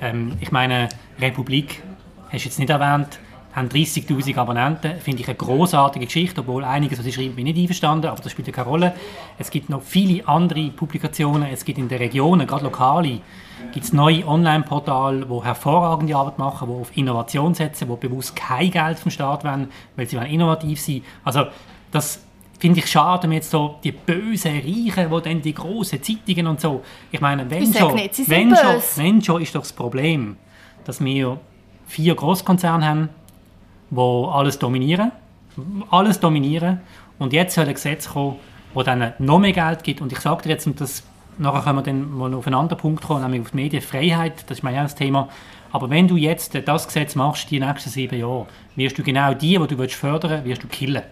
Ähm, 0.00 0.32
ich 0.40 0.52
meine, 0.52 0.88
Republik 1.20 1.82
hast 2.30 2.44
du 2.44 2.48
jetzt 2.48 2.58
nicht 2.58 2.70
erwähnt, 2.70 3.18
haben 3.56 3.68
30'000 3.68 4.36
Abonnenten. 4.36 5.00
Finde 5.00 5.22
ich 5.22 5.28
eine 5.28 5.36
großartige 5.36 6.04
Geschichte, 6.04 6.42
obwohl 6.42 6.62
einiges, 6.62 6.98
was 6.98 7.06
sie 7.06 7.12
schreiben, 7.12 7.34
bin 7.34 7.46
ich 7.46 7.54
nicht 7.54 7.62
einverstanden, 7.62 8.08
aber 8.08 8.20
das 8.20 8.30
spielt 8.30 8.52
keine 8.52 8.68
Rolle. 8.68 8.92
Es 9.38 9.50
gibt 9.50 9.70
noch 9.70 9.82
viele 9.82 10.28
andere 10.28 10.68
Publikationen, 10.70 11.48
es 11.50 11.64
gibt 11.64 11.78
in 11.78 11.88
den 11.88 11.98
Regionen, 11.98 12.46
gerade 12.46 12.64
lokale, 12.64 13.20
gibt 13.72 13.86
es 13.86 13.92
neue 13.94 14.26
Online-Portale, 14.26 15.24
die 15.24 15.44
hervorragende 15.44 16.14
Arbeit 16.14 16.38
machen, 16.38 16.68
die 16.68 16.74
auf 16.74 16.96
Innovation 16.96 17.54
setzen, 17.54 17.88
die 17.88 18.06
bewusst 18.08 18.36
kein 18.36 18.70
Geld 18.70 18.98
vom 18.98 19.10
Staat 19.10 19.44
wollen, 19.44 19.70
weil 19.96 20.06
sie 20.06 20.16
innovativ 20.16 20.78
sind. 20.78 21.04
Also 21.24 21.46
das 21.90 22.25
finde 22.58 22.80
ich 22.80 22.86
schade, 22.86 23.24
wenn 23.24 23.32
jetzt 23.32 23.50
so 23.50 23.76
die 23.84 23.92
bösen 23.92 24.52
Reichen, 24.52 25.10
die 25.10 25.22
dann 25.22 25.42
die 25.42 25.54
großen 25.54 26.02
Zeitungen 26.02 26.46
und 26.46 26.60
so, 26.60 26.82
ich 27.10 27.20
meine, 27.20 27.48
wenn 27.50 27.62
ich 27.62 27.76
schon, 27.76 27.94
nicht, 27.94 28.28
wenn, 28.28 28.56
schon, 28.56 28.82
wenn 28.96 29.22
schon 29.22 29.42
ist 29.42 29.54
doch 29.54 29.60
das 29.60 29.72
Problem, 29.72 30.36
dass 30.84 31.02
wir 31.04 31.38
vier 31.86 32.14
Großkonzerne 32.14 32.86
haben, 32.86 33.08
wo 33.90 34.26
alles 34.26 34.58
dominieren. 34.58 35.12
Alles 35.90 36.20
dominieren. 36.20 36.80
Und 37.18 37.32
jetzt 37.32 37.54
soll 37.54 37.66
ein 37.66 37.74
Gesetz 37.74 38.10
kommen, 38.10 38.36
wo 38.74 38.82
dann 38.82 39.14
noch 39.18 39.38
mehr 39.38 39.52
Geld 39.52 39.82
gibt. 39.84 40.00
Und 40.00 40.12
ich 40.12 40.20
sage 40.20 40.42
dir 40.42 40.50
jetzt, 40.50 40.66
und 40.66 40.80
das, 40.80 41.02
nachher 41.38 41.62
können 41.62 41.78
wir 41.78 41.82
dann 41.82 42.10
mal 42.10 42.34
auf 42.34 42.46
einen 42.46 42.54
anderen 42.54 42.78
Punkt 42.80 43.04
kommen, 43.04 43.22
nämlich 43.22 43.42
auf 43.42 43.50
die 43.52 43.56
Medienfreiheit, 43.56 44.44
das 44.48 44.58
ist 44.58 44.62
mein 44.62 44.74
erstes 44.74 44.98
Thema. 44.98 45.28
Aber 45.72 45.90
wenn 45.90 46.08
du 46.08 46.16
jetzt 46.16 46.54
das 46.54 46.86
Gesetz 46.86 47.14
machst, 47.14 47.50
die 47.50 47.58
nächsten 47.58 47.90
sieben 47.90 48.18
Jahre, 48.18 48.46
wirst 48.76 48.98
du 48.98 49.02
genau 49.02 49.34
die, 49.34 49.58
die 49.58 49.66
du 49.66 49.78
willst 49.78 49.94
fördern 49.94 50.44
wirst 50.44 50.62
du 50.62 50.68
killen. 50.68 51.02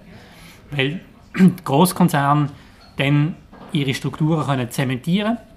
Weil 0.71 0.89
die 0.91 1.01
Großkonzerne 1.65 2.51
dann 2.97 3.37
ihre 3.73 3.95
Strukturen 3.95 4.47
können 4.47 4.71
zementieren 4.71 5.37
können 5.37 5.55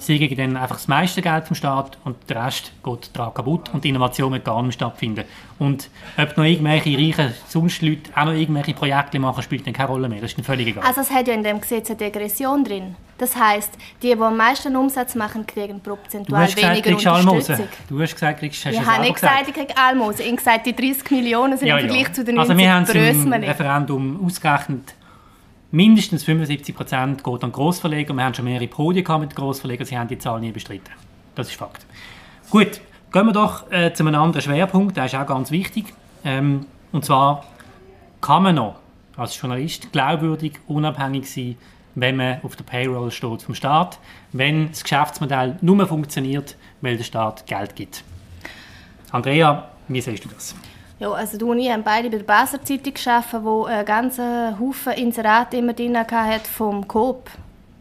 Sie 0.00 0.16
geben 0.18 0.36
dann 0.36 0.56
einfach 0.56 0.76
das 0.76 0.86
meiste 0.86 1.20
Geld 1.20 1.46
vom 1.46 1.56
Staat 1.56 1.98
und 2.04 2.16
der 2.28 2.46
Rest 2.46 2.72
geht 2.84 3.10
daran 3.14 3.34
kaputt 3.34 3.70
und 3.72 3.82
die 3.82 3.88
Innovation 3.88 4.32
wird 4.32 4.44
gar 4.44 4.62
nicht 4.62 4.74
stattfinden. 4.74 5.24
Und 5.58 5.90
ob 6.16 6.36
noch 6.36 6.44
irgendwelche 6.44 6.96
reichen 6.96 7.34
sonst 7.48 7.82
Leute 7.82 8.10
auch 8.14 8.26
noch 8.26 8.32
irgendwelche 8.32 8.74
Projekte 8.74 9.18
machen, 9.18 9.42
spielt 9.42 9.66
dann 9.66 9.74
keine 9.74 9.88
Rolle 9.88 10.08
mehr. 10.08 10.20
Das 10.20 10.30
ist 10.30 10.38
dann 10.38 10.44
völlig 10.44 10.68
egal. 10.68 10.84
Also 10.84 11.00
es 11.00 11.10
hat 11.10 11.26
ja 11.26 11.34
in 11.34 11.42
dem 11.42 11.60
Gesetz 11.60 11.90
eine 11.90 11.96
Degression 11.96 12.62
drin. 12.62 12.94
Das 13.18 13.34
heisst, 13.34 13.72
die, 14.00 14.14
die 14.14 14.22
am 14.22 14.36
meisten 14.36 14.76
Umsatz 14.76 15.16
machen, 15.16 15.44
kriegen 15.44 15.80
prozentual 15.80 16.46
du 16.46 16.54
gesagt, 16.54 16.76
weniger 16.76 16.90
Unterstützung. 16.90 17.56
Almosen. 17.56 17.68
Du 17.88 18.00
hast 18.00 18.14
gesagt, 18.14 18.38
kriegst, 18.38 18.64
hast 18.64 18.74
ich 18.74 18.86
habe 18.86 19.02
nicht 19.02 19.14
gesagt, 19.14 19.46
gesagt, 19.46 19.48
ich 19.48 19.66
kriege 19.66 19.82
Almosen. 19.82 20.20
Ich 20.20 20.26
habe 20.26 20.36
gesagt, 20.36 20.66
die 20.66 20.76
30 20.76 21.10
Millionen 21.10 21.58
sind 21.58 21.66
ja, 21.66 21.78
im 21.78 21.86
Vergleich 21.86 22.06
ja. 22.06 22.12
zu 22.12 22.24
den 22.24 22.36
90 22.36 22.50
Also 22.50 22.62
wir 22.62 22.72
haben 22.72 22.82
es 22.84 23.24
im 23.24 23.32
Referendum 23.32 24.24
ausgerechnet, 24.24 24.94
mindestens 25.70 26.24
75 26.24 26.74
Prozent 26.74 27.24
geht 27.24 27.44
an 27.44 27.52
Grossverleger. 27.52 28.14
Wir 28.14 28.24
haben 28.24 28.34
schon 28.34 28.44
mehrere 28.44 28.68
Podien 28.68 29.04
mit 29.20 29.34
Grossverlegern, 29.34 29.86
sie 29.86 29.98
haben 29.98 30.08
die 30.08 30.18
Zahl 30.18 30.40
nie 30.40 30.52
bestritten. 30.52 30.90
Das 31.34 31.48
ist 31.48 31.56
Fakt. 31.56 31.86
Gut, 32.50 32.80
gehen 33.12 33.26
wir 33.26 33.32
doch 33.32 33.70
äh, 33.70 33.92
zu 33.92 34.04
einem 34.04 34.20
anderen 34.20 34.42
Schwerpunkt, 34.42 34.96
der 34.96 35.06
ist 35.06 35.14
auch 35.14 35.26
ganz 35.26 35.50
wichtig. 35.50 35.92
Ähm, 36.24 36.66
und 36.92 37.04
zwar 37.04 37.44
kann 38.20 38.42
man 38.42 38.54
noch 38.54 38.76
als 39.16 39.40
Journalist 39.40 39.92
glaubwürdig, 39.92 40.60
unabhängig 40.66 41.30
sein, 41.30 41.56
wenn 41.94 42.16
man 42.16 42.40
auf 42.42 42.56
der 42.56 42.64
Payroll 42.64 43.10
steht 43.10 43.42
vom 43.42 43.54
Staat, 43.54 43.98
wenn 44.32 44.68
das 44.68 44.82
Geschäftsmodell 44.84 45.58
nur 45.60 45.86
funktioniert, 45.86 46.56
weil 46.80 46.96
der 46.96 47.04
Staat 47.04 47.46
Geld 47.46 47.74
gibt. 47.74 48.04
Andrea, 49.10 49.68
wie 49.88 50.00
siehst 50.00 50.24
du 50.24 50.28
das? 50.28 50.54
Ja, 51.00 51.12
also 51.12 51.38
du 51.38 51.52
und 51.52 51.60
ich 51.60 51.70
haben 51.70 51.84
beide 51.84 52.10
bei 52.10 52.16
der 52.16 52.24
Basler 52.24 52.62
Zeitung 52.62 52.92
gearbeitet, 52.94 53.44
wo 53.44 53.64
einen 53.64 53.84
ganzen 53.84 54.58
Haufen 54.58 54.94
Inserate 54.94 55.56
immer 55.56 55.72
drin 55.72 55.96
hat 55.96 56.46
vom 56.46 56.88
Coop. 56.88 57.30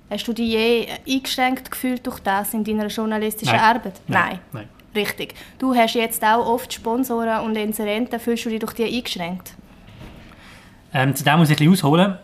Hast 0.10 0.28
du 0.28 0.34
dich 0.34 0.50
je 0.50 0.88
eingeschränkt 1.08 1.72
gefühlt 1.72 2.06
durch 2.06 2.20
das 2.20 2.54
in 2.54 2.64
deiner 2.64 2.88
journalistischen 2.88 3.56
Nein. 3.56 3.76
Arbeit? 3.76 4.02
Nein. 4.08 4.40
Nein. 4.54 4.70
Richtig. 4.96 5.34
Du 5.60 5.76
hast 5.76 5.96
jetzt 5.96 6.24
auch 6.24 6.46
oft 6.46 6.72
Sponsoren 6.72 7.44
und 7.44 7.56
Inserenten. 7.56 8.20
Fühlst 8.20 8.46
du 8.46 8.50
dich 8.50 8.60
durch 8.60 8.74
die 8.74 8.86
eingeschränkt? 8.86 9.54
Ähm, 10.94 11.14
zu 11.16 11.24
dem 11.24 11.40
muss 11.40 11.50
ich 11.50 11.56
ein 11.56 11.70
bisschen 11.70 11.74
ausholen. 11.74 12.18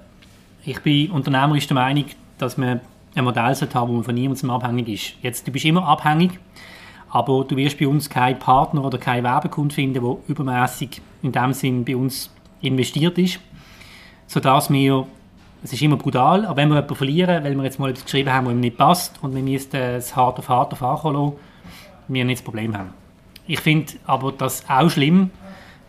Ich 0.64 0.80
bin 0.82 1.12
unternehmerisch 1.12 1.68
der 1.68 1.76
Meinung, 1.76 2.06
dass 2.38 2.58
man 2.58 2.80
ein 3.16 3.24
Modell 3.24 3.44
haben 3.44 3.56
sollte, 3.56 3.80
wo 3.82 3.88
man 3.88 4.04
von 4.04 4.16
niemandem 4.16 4.50
abhängig 4.50 4.88
ist. 4.88 5.24
Jetzt, 5.24 5.48
du 5.48 5.52
bist 5.52 5.66
immer 5.66 5.86
abhängig 5.88 6.40
aber 7.14 7.44
du 7.44 7.56
wirst 7.56 7.78
bei 7.78 7.88
uns 7.88 8.10
keinen 8.10 8.40
Partner 8.40 8.84
oder 8.84 8.98
keinen 8.98 9.24
Werbekunden 9.24 9.70
finden, 9.70 10.04
der 10.04 10.18
übermäßig 10.28 11.00
in 11.22 11.32
dem 11.32 11.54
Sinn 11.54 11.86
bei 11.86 11.96
uns 11.96 12.32
investiert 12.60 13.20
ist, 13.20 13.40
sodass 14.26 14.72
wir 14.72 15.06
es 15.64 15.72
ist 15.72 15.82
immer 15.82 15.96
brutal, 15.96 16.46
aber 16.46 16.58
wenn 16.58 16.70
wir 16.70 16.76
jemanden 16.76 16.96
verlieren, 16.96 17.44
weil 17.44 17.56
wir 17.56 17.64
jetzt 17.64 17.80
mal 17.80 17.92
etwas 17.92 18.04
geschrieben 18.04 18.34
haben, 18.34 18.48
was 18.48 18.54
ihm 18.54 18.60
nicht 18.60 18.78
passt 18.78 19.20
und 19.22 19.34
wir 19.36 19.44
müssen 19.44 19.76
es 19.76 20.16
hart 20.16 20.40
auf 20.40 20.50
hart 20.50 20.74
auf 20.74 20.82
lassen, 20.82 21.34
wir 22.08 22.26
nicht 22.26 22.40
das 22.40 22.44
Problem 22.44 22.76
haben. 22.76 22.90
Ich 23.46 23.60
finde 23.60 23.94
aber 24.06 24.32
das 24.32 24.68
auch 24.68 24.90
schlimm, 24.90 25.30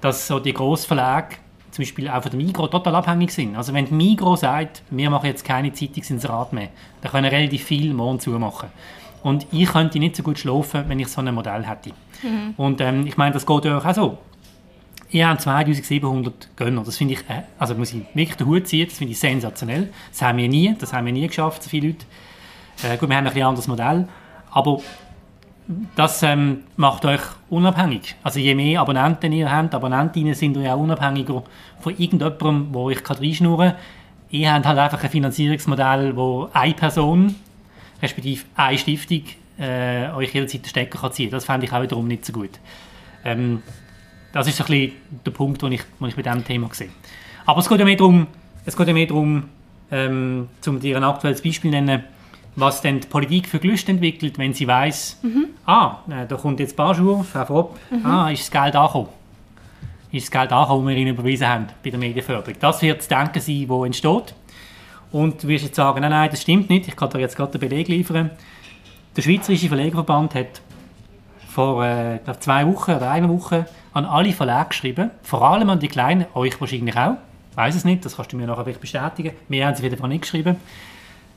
dass 0.02 0.28
so 0.28 0.38
die 0.38 0.52
Grossverlage 0.52 1.37
zum 1.70 1.84
Beispiel 1.84 2.08
auch 2.08 2.22
von 2.22 2.30
der 2.32 2.40
Migros 2.40 2.70
total 2.70 2.94
abhängig 2.96 3.32
sind. 3.32 3.56
Also 3.56 3.72
wenn 3.72 3.87
die 3.87 3.94
Migros 3.94 4.40
sagt, 4.40 4.82
wir 4.90 5.08
machen 5.08 5.26
jetzt 5.26 5.44
keine 5.44 5.72
Zeitungsinserat 5.72 6.52
mehr, 6.52 6.68
dann 7.00 7.10
können 7.10 7.24
relativ 7.24 7.64
viel 7.64 7.94
morgen 7.94 8.20
zumachen. 8.20 8.68
Und 9.24 9.46
ich 9.50 9.72
könnte 9.72 9.98
nicht 9.98 10.16
so 10.16 10.22
gut 10.22 10.38
schlafen, 10.38 10.84
wenn 10.87 11.00
ich 11.00 11.08
so 11.08 11.22
ein 11.22 11.34
Modell 11.34 11.66
hätte. 11.66 11.90
Mhm. 12.22 12.54
Und 12.58 12.80
ähm, 12.82 13.06
ich 13.06 13.16
meine, 13.16 13.32
das 13.32 13.46
geht 13.46 13.64
euch 13.64 13.84
auch 13.84 13.94
so. 13.94 14.18
Ihr 15.10 15.26
habt 15.26 15.40
2700 15.40 16.50
Gönner. 16.56 16.82
Das 16.84 16.98
finde 16.98 17.14
ich, 17.14 17.20
äh, 17.20 17.42
also 17.58 17.74
muss 17.74 17.94
ich 17.94 18.02
wirklich 18.12 18.37
den 18.37 18.46
Hut 18.46 18.68
ziehen, 18.68 18.87
das 18.87 18.98
finde 18.98 19.12
ich 19.12 19.18
sensationell. 19.18 19.88
Das 20.10 20.20
haben 20.20 20.37
wir 20.37 20.48
nie, 20.48 20.76
das 20.78 20.92
haben 20.92 21.06
wir 21.06 21.12
nie 21.14 21.26
geschafft, 21.26 21.62
so 21.62 21.70
viele 21.70 21.88
Leute. 21.88 22.04
Äh, 22.82 22.98
gut, 22.98 23.08
wir 23.08 23.16
haben 23.16 23.26
ein 23.26 23.32
bisschen 23.32 23.48
anderes 23.48 23.66
Modell, 23.66 24.08
aber 24.50 24.80
das 25.96 26.22
ähm, 26.22 26.64
macht 26.76 27.06
euch 27.06 27.22
unabhängig. 27.48 28.16
Also 28.22 28.38
je 28.40 28.54
mehr 28.54 28.82
Abonnenten 28.82 29.32
ihr 29.32 29.50
habt, 29.50 29.74
Abonnentinnen 29.74 30.34
sind 30.34 30.58
ihr 30.58 30.74
auch 30.74 30.80
unabhängiger 30.80 31.44
von 31.80 31.96
irgendjemandem, 31.96 32.74
wo 32.74 32.90
ich 32.90 33.00
reinschnurren 33.08 33.70
kann. 33.70 33.78
Ihr 34.30 34.52
habt 34.52 34.66
halt 34.66 34.78
einfach 34.78 35.02
ein 35.02 35.08
Finanzierungsmodell, 35.08 36.14
wo 36.14 36.50
eine 36.52 36.74
Person 36.74 37.37
respektive 38.05 38.45
eine 38.55 38.79
Stiftung 38.79 39.23
äh, 39.59 40.09
euch 40.11 40.33
jederzeit 40.33 40.62
den 40.62 40.69
Stecker 40.69 40.99
kann 40.99 41.12
ziehen 41.12 41.31
kann. 41.31 41.37
Das 41.37 41.45
fände 41.45 41.67
ich 41.67 41.73
auch 41.73 41.83
wiederum 41.83 42.07
nicht 42.07 42.25
so 42.25 42.33
gut. 42.33 42.51
Ähm, 43.25 43.62
das 44.33 44.47
ist 44.47 44.57
so 44.57 44.64
ein 44.64 44.71
bisschen 44.71 44.93
der 45.25 45.31
Punkt, 45.31 45.62
den 45.62 45.73
ich, 45.73 45.83
den 46.01 46.09
ich 46.09 46.17
mit 46.17 46.27
diesem 46.27 46.45
Thema 46.45 46.69
sehe. 46.73 46.88
Aber 47.47 47.61
es 47.61 47.69
geht 47.69 47.79
ja 47.79 47.85
mehr 47.85 47.97
darum, 47.97 48.27
es 48.64 48.77
geht 48.77 48.87
ja 48.87 48.93
mehr 48.93 49.07
darum 49.07 49.45
ähm, 49.90 50.49
um 50.67 50.81
dir 50.81 50.97
ein 50.97 51.05
aktuelles 51.05 51.43
Beispiel 51.43 51.71
zu 51.71 51.77
nennen, 51.77 52.05
was 52.57 52.81
denn 52.81 53.01
die 53.01 53.09
Politik 53.09 53.49
für 53.49 53.59
Gelüste 53.59 53.93
entwickelt, 53.93 54.38
wenn 54.38 54.55
sie 54.55 54.67
weiß, 54.67 55.21
mhm. 55.23 55.47
ah, 55.67 55.99
äh, 56.09 56.27
da 56.27 56.37
kommt 56.37 56.61
jetzt 56.61 56.77
Barschur, 56.77 57.25
Frau 57.25 57.45
Fropp, 57.45 57.79
mhm. 57.90 58.07
ah, 58.07 58.31
ist 58.31 58.43
das 58.43 58.51
Geld 58.51 58.77
angekommen. 58.77 59.09
Ist 60.12 60.27
das 60.27 60.31
Geld 60.31 60.53
angekommen, 60.53 60.87
das 60.87 60.95
wir 60.95 61.03
ihnen 61.03 61.14
überwiesen 61.14 61.49
haben 61.49 61.67
bei 61.83 61.90
der 61.90 61.99
Medienförderung. 61.99 62.55
Das 62.61 62.81
wird 62.83 62.99
das 62.99 63.09
Denken 63.09 63.40
sein, 63.40 63.67
das 63.69 63.87
entsteht. 63.87 64.35
Und 65.14 65.44
du 65.44 65.46
wirst 65.46 65.62
jetzt 65.62 65.77
sagen, 65.77 66.00
nein, 66.00 66.11
nein, 66.11 66.29
das 66.29 66.42
stimmt 66.42 66.68
nicht, 66.68 66.88
ich 66.88 66.96
kann 66.96 67.09
dir 67.09 67.20
jetzt 67.20 67.37
gerade 67.37 67.57
den 67.57 67.61
Beleg 67.61 67.87
liefern. 67.87 68.33
Der 69.16 69.22
Schweizerische 69.22 69.68
Verlegerverband 69.68 70.35
hat 70.35 70.61
vor 71.46 71.85
äh, 71.87 72.18
zwei 72.40 72.66
Wochen 72.66 72.90
oder 72.90 73.12
einer 73.12 73.29
Woche 73.29 73.66
an 73.92 74.07
alle 74.07 74.33
Verlage 74.33 74.70
geschrieben, 74.70 75.12
vor 75.22 75.48
allem 75.48 75.70
an 75.70 75.79
die 75.79 75.87
Kleinen, 75.87 76.27
euch 76.35 76.61
wahrscheinlich 76.61 76.96
auch, 76.96 77.12
ich 77.53 77.57
weiß 77.57 77.77
es 77.77 77.85
nicht, 77.85 78.05
das 78.05 78.16
kannst 78.16 78.33
du 78.33 78.37
mir 78.37 78.48
nachher 78.48 78.64
bestätigen, 78.64 79.37
wir 79.48 79.64
haben 79.64 79.74
es 79.74 79.83
wieder 79.85 80.05
nicht 80.09 80.22
geschrieben. 80.22 80.57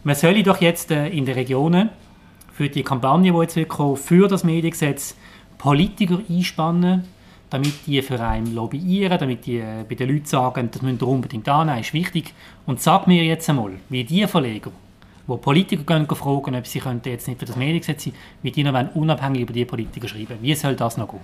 Man 0.04 0.16
solle 0.16 0.42
doch 0.42 0.60
jetzt 0.60 0.90
äh, 0.90 1.10
in 1.10 1.28
den 1.28 1.36
Regionen 1.36 1.92
für 2.54 2.70
die 2.70 2.82
Kampagne, 2.82 3.32
die 3.32 3.38
jetzt 3.38 3.58
wird 3.58 3.70
kommen, 3.70 3.96
für 3.96 4.28
das 4.28 4.44
Mediengesetz 4.44 5.16
Politiker 5.60 6.18
einspannen, 6.28 7.04
damit 7.50 7.74
die 7.86 8.02
für 8.02 8.20
einen 8.20 8.54
lobbyieren, 8.54 9.18
damit 9.18 9.46
die 9.46 9.58
äh, 9.58 9.86
bei 9.88 9.96
den 9.96 10.10
Leuten 10.10 10.26
sagen, 10.26 10.70
das 10.72 10.82
müsst 10.82 11.02
ihr 11.02 11.08
unbedingt 11.08 11.48
annehmen, 11.48 11.80
ist 11.80 11.94
wichtig. 11.94 12.34
Und 12.66 12.82
sag 12.82 13.08
mir 13.08 13.24
jetzt 13.24 13.50
einmal, 13.50 13.74
wie 13.90 14.04
die 14.04 14.28
Verleger, 14.28 14.72
wo 15.26 15.38
Politiker 15.38 15.84
gehen, 15.84 16.08
fragen, 16.08 16.56
ob 16.56 16.68
sie 16.68 16.82
jetzt 17.06 17.28
nicht 17.28 17.40
für 17.40 17.46
das 17.46 17.56
Mediengesetz 17.56 18.06
sein, 18.06 18.14
wie 18.42 18.52
die 18.52 18.64
noch 18.64 18.96
unabhängig 18.96 19.42
über 19.42 19.54
die 19.54 19.66
Politiker 19.66 20.08
schreiben. 20.08 20.38
Wie 20.42 20.56
soll 20.56 20.76
das 20.76 20.98
noch 20.98 21.10
gehen? 21.10 21.22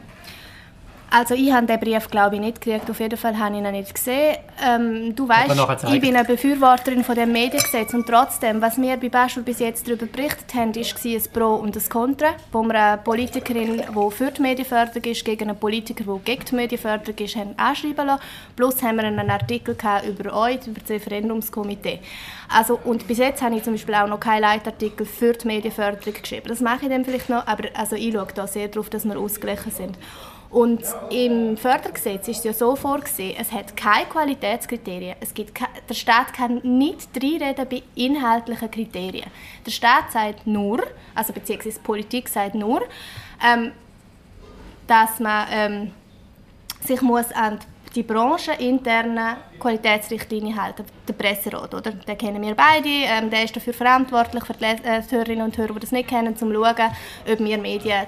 Also 1.16 1.36
ich 1.36 1.54
habe 1.54 1.68
den 1.68 1.80
Brief 1.80 2.10
glaube 2.10 2.36
ich 2.36 2.42
nicht 2.42 2.60
gekriegt, 2.60 2.90
auf 2.90 3.00
jeden 3.00 3.18
Fall 3.20 3.38
habe 3.38 3.56
ich 3.56 3.62
ihn 3.62 3.72
nicht 3.72 3.94
gesehen. 3.94 4.38
Ähm, 4.68 5.16
du 5.16 5.30
weißt, 5.30 5.86
ich 5.94 6.02
bin 6.02 6.16
eine 6.16 6.26
Befürworterin 6.26 7.04
von 7.04 7.14
dem 7.14 7.32
Mediengesetz 7.32 7.94
und 7.94 8.08
trotzdem, 8.08 8.60
was 8.64 8.82
wir 8.82 8.98
bei 8.98 9.10
Beispiel 9.10 9.44
bis 9.44 9.60
jetzt 9.60 9.88
darüber 9.88 10.08
berichtet 10.08 10.52
haben, 10.56 10.76
war 10.76 10.82
ein 10.82 11.24
Pro 11.32 11.56
und 11.62 11.78
ein 11.78 11.90
Contra, 11.90 12.30
wo 12.52 12.64
wir 12.64 12.74
eine 12.74 12.98
Politikerin, 12.98 13.78
die 13.78 14.12
für 14.12 14.32
die 14.32 14.42
Medienförderung 14.42 15.04
ist, 15.04 15.24
gegen 15.24 15.50
einen 15.50 15.60
Politiker, 15.60 16.04
der 16.04 16.20
gegen 16.26 16.46
die 16.46 16.56
Medienförderung 16.56 17.16
ist, 17.20 17.36
haben 17.36 17.54
anschreiben 17.58 18.08
lassen. 18.08 18.24
Plus 18.56 18.82
haben 18.82 18.96
wir 18.96 19.04
einen 19.04 19.30
Artikel 19.30 19.78
über 20.08 20.36
euch, 20.36 20.66
über 20.66 20.80
das 20.80 20.90
Referendumskomitee. 20.90 22.00
Also, 22.50 22.80
und 22.84 23.08
bis 23.08 23.20
jetzt 23.20 23.44
habe 23.44 23.56
ich 23.56 23.62
zum 23.62 23.74
Beispiel 23.74 23.94
auch 23.94 24.08
noch 24.08 24.20
keinen 24.20 24.42
Leitartikel 24.42 25.06
für 25.06 25.34
die 25.34 25.46
Medienförderung 25.46 26.12
geschrieben. 26.12 26.48
Das 26.48 26.60
mache 26.60 26.86
ich 26.86 26.90
dann 26.90 27.06
vielleicht 27.06 27.30
noch, 27.30 27.46
aber 27.46 27.66
also 27.76 27.96
ich 27.96 28.12
schaue 28.12 28.28
da 28.34 28.48
sehr 28.48 28.68
darauf, 28.68 28.90
dass 28.90 29.06
wir 29.06 29.20
ausgeglichen 29.20 29.72
sind. 29.72 29.98
Und 30.54 30.84
im 31.10 31.58
Fördergesetz 31.58 32.28
ist 32.28 32.38
es 32.38 32.44
ja 32.44 32.54
so 32.54 32.76
vorgesehen, 32.76 33.36
es 33.40 33.52
hat 33.52 33.76
keine 33.76 34.06
Qualitätskriterien. 34.06 35.16
Es 35.20 35.34
gibt 35.34 35.56
keine, 35.56 35.72
der 35.90 35.96
Staat 35.96 36.32
kann 36.32 36.62
nicht 36.62 37.10
reinreden 37.16 37.68
bei 37.68 37.82
inhaltlichen 37.96 38.70
Kriterien. 38.70 39.32
Der 39.66 39.72
Staat 39.72 40.12
sagt 40.12 40.46
nur, 40.46 40.84
also 41.16 41.34
beziehungsweise 41.34 41.80
die 41.80 41.84
Politik 41.84 42.30
sagt 42.30 42.54
nur, 42.54 42.84
ähm, 43.44 43.72
dass 44.86 45.20
man 45.20 45.48
ähm, 45.52 45.92
sich 46.82 47.02
muss 47.02 47.32
an 47.32 47.58
die 47.96 48.04
brancheninternen 48.04 49.38
Qualitätsrichtlinien 49.60 50.62
halten. 50.62 50.86
Der 51.08 51.14
Presserat, 51.14 51.74
oder? 51.74 51.94
Den 51.94 52.18
kennen 52.18 52.44
wir 52.44 52.54
beide. 52.54 52.90
Ähm, 52.90 53.32
der 53.32 53.44
ist 53.44 53.56
dafür 53.56 53.74
verantwortlich 53.74 54.44
für 54.46 54.54
die 54.54 54.66
äh, 54.66 55.02
Hörerinnen 55.10 55.46
und 55.46 55.58
Hörer, 55.58 55.74
die 55.74 55.80
das 55.80 55.92
nicht 55.92 56.10
kennen, 56.10 56.28
um 56.28 56.36
zu 56.36 56.46
schauen, 56.46 56.92
ob 57.32 57.40
wir 57.40 57.58
Medien 57.58 58.06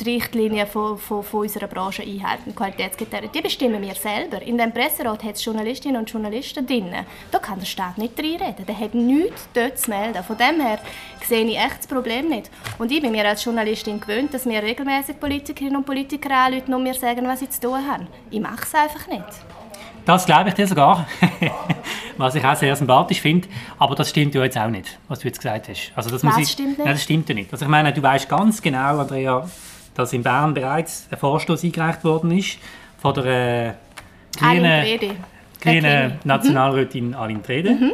die 0.00 0.14
Richtlinien 0.14 0.66
von, 0.66 0.98
von, 0.98 1.22
von, 1.22 1.40
unserer 1.40 1.66
Branche 1.66 2.02
einhalten, 2.02 2.54
Qualitätskriterien. 2.54 3.30
Die 3.32 3.40
bestimmen 3.40 3.82
wir 3.82 3.94
selber. 3.94 4.42
In 4.42 4.58
dem 4.58 4.72
Presserat 4.72 5.22
hat 5.24 5.36
es 5.36 5.44
Journalistinnen 5.44 5.96
und 5.96 6.10
Journalisten 6.10 6.66
drin. 6.66 6.92
Da 7.30 7.38
kann 7.38 7.58
der 7.58 7.66
Staat 7.66 7.98
nicht 7.98 8.18
reinreden. 8.18 8.66
Der 8.66 8.78
hat 8.78 8.94
nichts 8.94 9.48
dort 9.54 9.78
zu 9.78 9.90
melden. 9.90 10.22
Von 10.24 10.36
dem 10.36 10.60
her 10.60 10.78
sehe 11.26 11.44
ich 11.44 11.58
echt 11.58 11.78
das 11.78 11.86
Problem 11.86 12.28
nicht. 12.28 12.50
Und 12.78 12.92
ich 12.92 13.00
bin 13.00 13.12
mir 13.12 13.26
als 13.26 13.44
Journalistin 13.44 14.00
gewöhnt, 14.00 14.34
dass 14.34 14.44
mir 14.44 14.62
regelmäßig 14.62 15.18
Politikerinnen 15.18 15.76
und 15.76 15.86
Politiker 15.86 16.30
anrufen 16.34 16.74
und 16.74 16.82
mir 16.82 16.94
sagen, 16.94 17.26
was 17.26 17.40
sie 17.40 17.48
zu 17.48 17.60
tun 17.60 17.86
haben. 17.88 18.06
Ich 18.30 18.40
mache 18.40 18.62
es 18.62 18.74
einfach 18.74 19.06
nicht. 19.06 19.24
Das 20.04 20.26
glaube 20.26 20.50
ich 20.50 20.54
dir 20.54 20.66
sogar, 20.66 21.06
was 22.18 22.34
ich 22.34 22.44
auch 22.44 22.56
sehr 22.56 22.76
sympathisch 22.76 23.20
finde. 23.20 23.48
Aber 23.78 23.94
das 23.94 24.10
stimmt 24.10 24.34
ja 24.34 24.42
jetzt 24.42 24.58
auch 24.58 24.68
nicht, 24.68 24.98
was 25.08 25.20
du 25.20 25.28
jetzt 25.28 25.38
gesagt 25.38 25.68
hast. 25.68 25.92
Also 25.96 26.10
das 26.10 26.24
was 26.24 26.38
ich, 26.38 26.48
stimmt 26.48 26.70
nicht? 26.70 26.78
Nein, 26.78 26.94
das 26.94 27.02
stimmt 27.02 27.28
ja 27.28 27.34
nicht. 27.34 27.52
Also 27.52 27.64
ich 27.64 27.70
meine, 27.70 27.92
du 27.92 28.02
weißt 28.02 28.28
ganz 28.28 28.60
genau, 28.60 28.98
Andrea, 28.98 29.48
dass 29.94 30.12
in 30.12 30.22
Bern 30.22 30.52
bereits 30.52 31.06
ein 31.10 31.18
Vorstoß 31.18 31.64
eingereicht 31.64 32.04
worden 32.04 32.36
ist 32.36 32.58
von 32.98 33.14
der 33.14 33.68
äh, 33.68 33.72
grünen, 34.36 36.12
mhm. 36.12 36.18
Nationalrätin 36.24 37.14
Aline 37.14 37.42
Trede. 37.42 37.70
Mhm. 37.70 37.92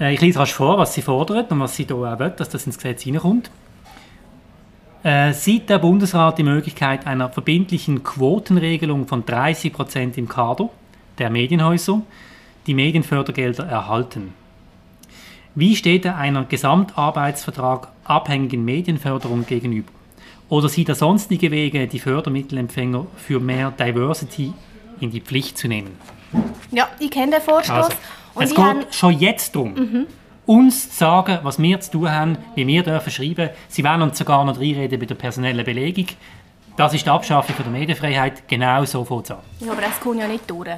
Äh, 0.00 0.14
ich 0.14 0.20
lese 0.20 0.38
rasch 0.38 0.52
vor, 0.52 0.78
was 0.78 0.94
sie 0.94 1.02
fordert 1.02 1.50
und 1.50 1.60
was 1.60 1.76
sie 1.76 1.84
hier 1.84 1.96
auch 1.96 2.18
will, 2.18 2.30
dass 2.30 2.48
das 2.48 2.66
ins 2.66 2.76
Gesetz 2.76 3.02
hineinkommt. 3.02 3.50
Äh, 5.04 5.32
sieht 5.32 5.70
der 5.70 5.78
Bundesrat 5.78 6.38
die 6.38 6.42
Möglichkeit 6.42 7.06
einer 7.06 7.28
verbindlichen 7.28 8.02
Quotenregelung 8.02 9.06
von 9.06 9.24
30 9.24 9.72
Prozent 9.72 10.18
im 10.18 10.28
Kader 10.28 10.70
der 11.18 11.30
Medienhäuser, 11.30 12.02
die 12.66 12.74
Medienfördergelder 12.74 13.64
erhalten? 13.64 14.34
Wie 15.54 15.76
steht 15.76 16.04
er 16.04 16.16
einer 16.16 16.44
Gesamtarbeitsvertrag 16.44 17.88
abhängigen 18.04 18.64
Medienförderung 18.64 19.46
gegenüber? 19.46 19.92
Oder 20.48 20.68
sieht 20.68 20.88
er 20.88 20.94
sonstige 20.94 21.50
Wege, 21.50 21.86
die 21.86 21.98
Fördermittelempfänger 22.00 23.06
für 23.16 23.38
mehr 23.38 23.70
Diversity 23.70 24.52
in 25.00 25.10
die 25.10 25.20
Pflicht 25.20 25.58
zu 25.58 25.68
nehmen? 25.68 25.96
Ja, 26.72 26.88
ich 26.98 27.10
kenne 27.10 27.32
den 27.32 27.42
Vorstoß. 27.42 27.70
Also, 27.70 27.96
es 28.40 28.54
geht 28.54 28.94
schon 28.94 29.18
jetzt 29.18 29.54
darum, 29.54 29.74
mhm 29.74 30.06
uns 30.48 30.88
zu 30.88 30.96
sagen, 30.96 31.40
was 31.42 31.58
wir 31.58 31.78
zu 31.78 31.90
tun 31.90 32.10
haben, 32.10 32.38
wie 32.54 32.66
wir 32.66 32.82
dürfen 32.82 33.10
schreiben. 33.10 33.50
Sie 33.68 33.84
wollen 33.84 34.00
uns 34.00 34.16
sogar 34.16 34.44
noch 34.46 34.58
reinreden 34.58 34.98
bei 34.98 35.04
der 35.04 35.14
personellen 35.14 35.64
Belegung. 35.64 36.06
Das 36.74 36.94
ist 36.94 37.04
die 37.04 37.10
Abschaffung 37.10 37.54
der 37.58 37.66
Medienfreiheit. 37.70 38.48
Genau 38.48 38.82
so 38.86 39.04
fängt 39.04 39.24
es 39.26 39.30
an. 39.32 39.38
Ja, 39.60 39.72
aber 39.72 39.82
das 39.82 40.00
kommt 40.00 40.20
ja 40.20 40.26
nicht 40.26 40.50
durch. 40.50 40.70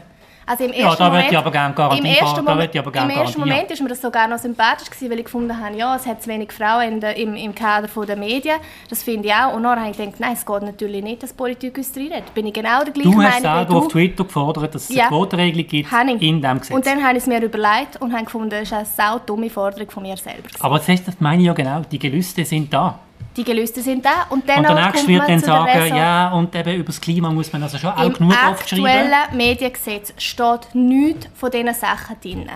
Also 0.50 0.64
im 0.64 0.72
ersten 0.72 0.82
ja, 0.82 0.96
da 0.96 1.08
Moment, 1.10 1.30
ich 1.30 1.38
aber 1.38 1.50
gerne 1.52 1.74
Garantie 1.74 1.98
im 2.00 2.04
ersten, 2.06 2.44
Moment, 2.44 2.76
aber 2.76 2.90
gerne 2.90 3.12
im 3.12 3.18
ersten 3.20 3.38
Moment 3.38 3.70
ist 3.70 3.80
mir 3.80 3.88
das 3.88 4.00
sogar 4.00 4.26
noch 4.26 4.38
sympathisch 4.38 4.90
gewesen, 4.90 5.08
weil 5.08 5.18
ich 5.20 5.26
gefunden 5.26 5.64
habe, 5.64 5.76
ja, 5.76 5.94
es 5.94 6.04
hat 6.06 6.24
zu 6.24 6.28
wenig 6.28 6.50
Frauen 6.50 6.94
in 6.94 7.00
der, 7.00 7.16
im, 7.16 7.36
im 7.36 7.54
Kader 7.54 7.86
der 8.04 8.16
Medien. 8.16 8.56
Das 8.88 9.04
finde 9.04 9.28
ich 9.28 9.34
auch. 9.34 9.54
Und 9.54 9.62
dann 9.62 9.78
habe 9.78 9.92
ich 9.92 9.96
gedacht, 9.96 10.18
nein, 10.18 10.32
es 10.32 10.44
geht 10.44 10.62
natürlich 10.62 11.04
nicht, 11.04 11.22
dass 11.22 11.32
Politik 11.32 11.78
uns 11.78 11.96
reinredet. 11.96 12.34
Bin 12.34 12.48
ich 12.48 12.52
genau 12.52 12.82
der 12.82 12.92
gleichen 12.92 13.12
Du 13.12 13.22
hast 13.22 13.42
selber 13.42 13.76
auf 13.76 13.86
Twitter 13.86 14.24
gefordert, 14.24 14.74
dass 14.74 14.90
es 14.90 14.96
ja. 14.96 15.04
eine 15.04 15.10
Quotenregelung 15.10 15.68
gibt 15.68 15.92
in 15.92 16.18
diesem 16.18 16.58
Gesetz. 16.58 16.74
Und 16.74 16.84
dann 16.84 17.00
habe 17.00 17.12
ich 17.12 17.22
es 17.22 17.26
mir 17.28 17.40
überlegt 17.40 18.00
und 18.00 18.12
habe 18.12 18.24
gefunden, 18.24 18.50
das 18.50 18.62
ist 18.62 18.72
eine 18.72 18.86
sau 18.86 19.20
dumme 19.20 19.50
Forderung 19.50 19.88
von 19.88 20.02
mir 20.02 20.16
selber. 20.16 20.48
Aber 20.58 20.78
das, 20.78 20.88
heißt, 20.88 21.06
das 21.06 21.20
meine 21.20 21.42
ich 21.42 21.46
ja 21.46 21.52
genau, 21.52 21.82
die 21.88 22.00
Gelüste 22.00 22.44
sind 22.44 22.74
da 22.74 22.98
die 23.36 23.44
Gelüste 23.44 23.80
sind 23.80 24.04
da. 24.04 24.26
Und, 24.30 24.48
dann 24.48 24.58
und 24.58 24.68
der 24.68 24.86
Nächste 24.86 25.08
wird 25.08 25.28
dann 25.28 25.38
sagen, 25.40 25.96
ja, 25.96 26.32
und 26.32 26.54
eben 26.54 26.74
über 26.74 26.84
das 26.84 27.00
Klima 27.00 27.30
muss 27.30 27.52
man 27.52 27.62
also 27.62 27.78
schon 27.78 27.90
auch 27.90 28.12
genug 28.12 28.32
aufschreiben. 28.32 28.84
Im 28.84 28.90
aktuellen 28.90 29.36
Mediengesetz 29.36 30.12
steht 30.18 30.74
nichts 30.74 31.28
von 31.34 31.50
diesen 31.50 31.74
Sachen 31.74 32.16
drin. 32.20 32.48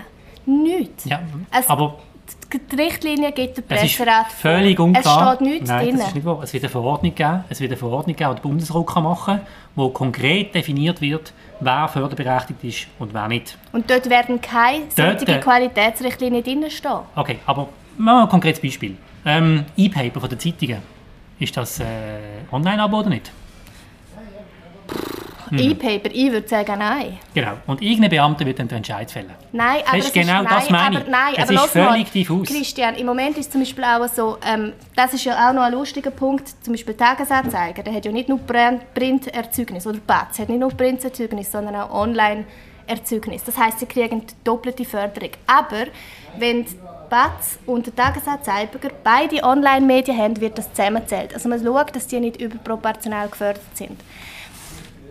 Nichts. 0.46 1.04
Ja, 1.04 1.20
es, 1.50 1.68
aber 1.68 1.98
die 2.52 2.76
Richtlinie 2.76 3.32
gibt 3.32 3.56
der 3.56 3.62
Presserat 3.62 4.30
völlig 4.30 4.78
unklar. 4.78 5.32
Es 5.32 5.36
steht 5.36 5.48
nichts 5.48 5.68
Nein, 5.68 5.86
drin. 5.86 5.98
Das 5.98 6.08
ist 6.08 6.14
nicht 6.14 6.24
wahr. 6.24 6.40
Es 6.42 6.52
wird 6.52 6.64
eine 6.64 6.70
Verordnung 6.70 7.14
geben, 7.14 7.44
es 7.48 7.60
wird 7.60 7.70
eine 7.70 7.78
Verordnung 7.78 8.16
geben, 8.16 8.30
die 8.30 8.34
der 8.34 8.42
Bundesrat 8.42 9.02
machen 9.02 9.36
kann, 9.36 9.46
wo 9.74 9.88
konkret 9.88 10.54
definiert 10.54 11.00
wird, 11.00 11.32
wer 11.60 11.88
förderberechtigt 11.88 12.64
ist 12.64 12.86
und 12.98 13.12
wer 13.14 13.28
nicht. 13.28 13.56
Und 13.72 13.90
dort 13.90 14.08
werden 14.08 14.40
keine 14.40 14.84
solche 14.94 15.26
äh, 15.26 15.40
Qualitätsrichtlinien 15.40 16.44
drin 16.44 16.70
stehen. 16.70 17.00
Okay, 17.14 17.38
aber 17.46 17.68
machen 17.96 18.18
wir 18.18 18.22
ein 18.22 18.28
konkretes 18.28 18.60
Beispiel. 18.60 18.96
Ähm, 19.26 19.64
E-Paper 19.76 20.20
von 20.20 20.28
den 20.28 20.38
Zeitungen. 20.38 20.78
Ist 21.38 21.56
das 21.56 21.80
äh, 21.80 21.84
Online-Abo 22.52 23.00
oder 23.00 23.08
nicht? 23.08 23.32
Hm. 25.48 25.58
E-Paper, 25.58 26.10
ich 26.12 26.32
würde 26.32 26.48
sagen 26.48 26.78
nein. 26.78 27.18
Genau. 27.34 27.52
Und 27.66 27.82
irgendein 27.82 28.10
Beamter 28.10 28.46
wird 28.46 28.58
dann 28.58 28.68
den 28.68 28.78
Entscheid 28.78 29.10
fällen. 29.10 29.30
Nein, 29.52 29.82
aber 29.86 29.96
das 29.98 30.06
ist 30.06 30.14
genau 30.14 30.42
ist, 30.42 30.50
das 30.50 30.70
meine 30.70 31.00
aber, 31.00 31.10
nein, 31.10 31.34
es 31.36 31.42
aber 31.48 31.64
ist 31.64 31.66
völlig 31.66 32.06
mal, 32.06 32.12
diffus. 32.12 32.48
Christian, 32.48 32.94
im 32.94 33.06
Moment 33.06 33.36
ist 33.36 33.52
zum 33.52 33.60
Beispiel 33.60 33.84
auch 33.84 34.08
so, 34.08 34.38
ähm, 34.46 34.72
das 34.96 35.12
ist 35.14 35.24
ja 35.24 35.48
auch 35.48 35.52
noch 35.52 35.62
ein 35.62 35.72
lustiger 35.72 36.10
Punkt, 36.10 36.48
zum 36.62 36.72
Beispiel 36.72 36.94
Tagesanzeiger, 36.94 37.82
der 37.82 37.94
hat 37.94 38.04
ja 38.04 38.12
nicht 38.12 38.28
nur 38.28 38.38
Printerzeugnis 38.38 39.86
oder 39.86 39.98
BATS, 39.98 40.38
hat 40.38 40.48
nicht 40.48 40.60
nur 40.60 40.70
Printerzeugnis, 40.70 41.52
sondern 41.52 41.76
auch 41.76 41.90
Online-Erzeugnis. 41.92 43.44
Das 43.44 43.56
heißt, 43.58 43.80
sie 43.80 43.86
kriegen 43.86 44.22
doppelte 44.44 44.84
Förderung. 44.84 45.30
Aber 45.46 45.86
wenn 46.38 46.64
BATS 47.14 47.60
und 47.66 47.86
der 47.86 47.94
Tagesanzeiger 47.94 48.90
beide 49.04 49.44
Online-Medien 49.44 50.18
haben, 50.18 50.40
wird 50.40 50.58
das 50.58 50.68
zusammenzählt. 50.72 51.32
Also 51.32 51.48
man 51.48 51.62
schaut, 51.62 51.94
dass 51.94 52.08
die 52.08 52.18
nicht 52.18 52.40
überproportional 52.40 53.28
gefördert 53.28 53.62
sind. 53.74 54.00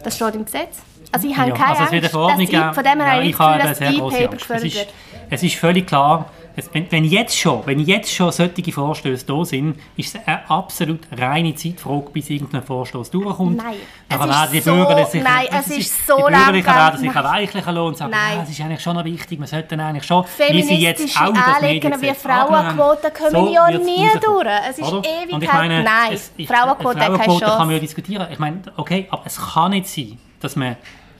Das 0.03 0.17
steht 0.17 0.35
im 0.35 0.43
Gesetz. 0.43 0.79
Also 1.13 1.29
ich 1.29 1.37
habe 1.37 1.51
ja, 1.51 1.55
keine 1.55 1.69
also 1.69 1.81
Angst, 1.83 2.13
dass 2.13 2.39
ich, 2.39 2.49
von 2.49 2.83
dem 2.83 3.01
her 3.01 3.15
ja, 3.15 3.21
ich 3.21 3.39
habe 3.39 3.63
das 3.63 3.79
E-Paper 3.79 4.35
gefördert 4.35 4.73
wird. 4.73 4.87
Es 5.29 5.43
ist 5.43 5.55
völlig 5.55 5.87
klar, 5.87 6.29
wenn, 6.71 6.91
wenn, 6.91 7.03
jetzt 7.03 7.37
schon, 7.37 7.65
wenn 7.65 7.79
jetzt 7.79 8.13
schon 8.13 8.31
solche 8.31 8.71
Vorstöße 8.71 9.25
da 9.25 9.43
sind, 9.43 9.75
ist 9.97 10.15
es 10.15 10.27
eine 10.27 10.49
absolut 10.49 10.99
reine 11.11 11.55
Zeitfrage, 11.55 12.09
bis 12.11 12.29
irgendein 12.29 12.61
Vorstoß 12.61 13.09
durchkommt. 13.09 13.57
Nein, 13.57 13.75
Dann 14.07 14.29
werden 14.29 14.51
die 14.51 14.61
Bürger 14.61 15.05
sich, 15.05 15.23
nein, 15.23 15.47
es 15.49 15.67
ist, 15.67 15.77
ist 15.77 16.07
so 16.07 16.17
die 16.17 16.51
Bürger 16.51 16.75
werden 16.75 16.99
sich 16.99 17.15
erweichlichen 17.15 17.73
lassen 17.73 17.87
und 17.87 17.97
sagen, 17.97 18.11
nein. 18.11 18.39
Es 18.43 18.49
ist 18.49 18.61
eigentlich 18.61 18.81
schon 18.81 18.95
noch 18.95 19.03
wichtig, 19.03 19.39
wir 19.39 19.47
sollten 19.47 19.79
eigentlich 19.79 20.03
schon, 20.03 20.25
wie 20.49 20.61
sie 20.61 20.75
jetzt 20.75 21.19
auch 21.19 21.33
das 21.33 21.55
Anliegen 21.55 22.01
wie 22.01 22.13
Frauenquote 22.13 23.11
kommen 23.11 23.31
so 23.31 23.53
ja 23.53 23.71
nie 23.71 24.07
durch. 24.21 24.47
Es 24.69 24.77
ist 24.77 24.91
ewig 24.91 25.33
und 25.33 25.43
ich 25.43 25.53
meine, 25.53 25.83
nein, 25.83 26.13
es, 26.13 26.31
ich, 26.37 26.47
Frauenquote, 26.47 26.99
Frauenquote 26.99 27.45
kann 27.45 27.57
man 27.59 27.71
ja 27.71 27.79
diskutieren. 27.79 28.27
Ich 28.31 28.39
meine, 28.39 28.61
okay, 28.77 29.07
aber 29.09 29.23
es 29.25 29.37
kann 29.37 29.71
nicht 29.71 29.87
sein, 29.87 30.19
dass 30.39 30.55
man 30.55 30.75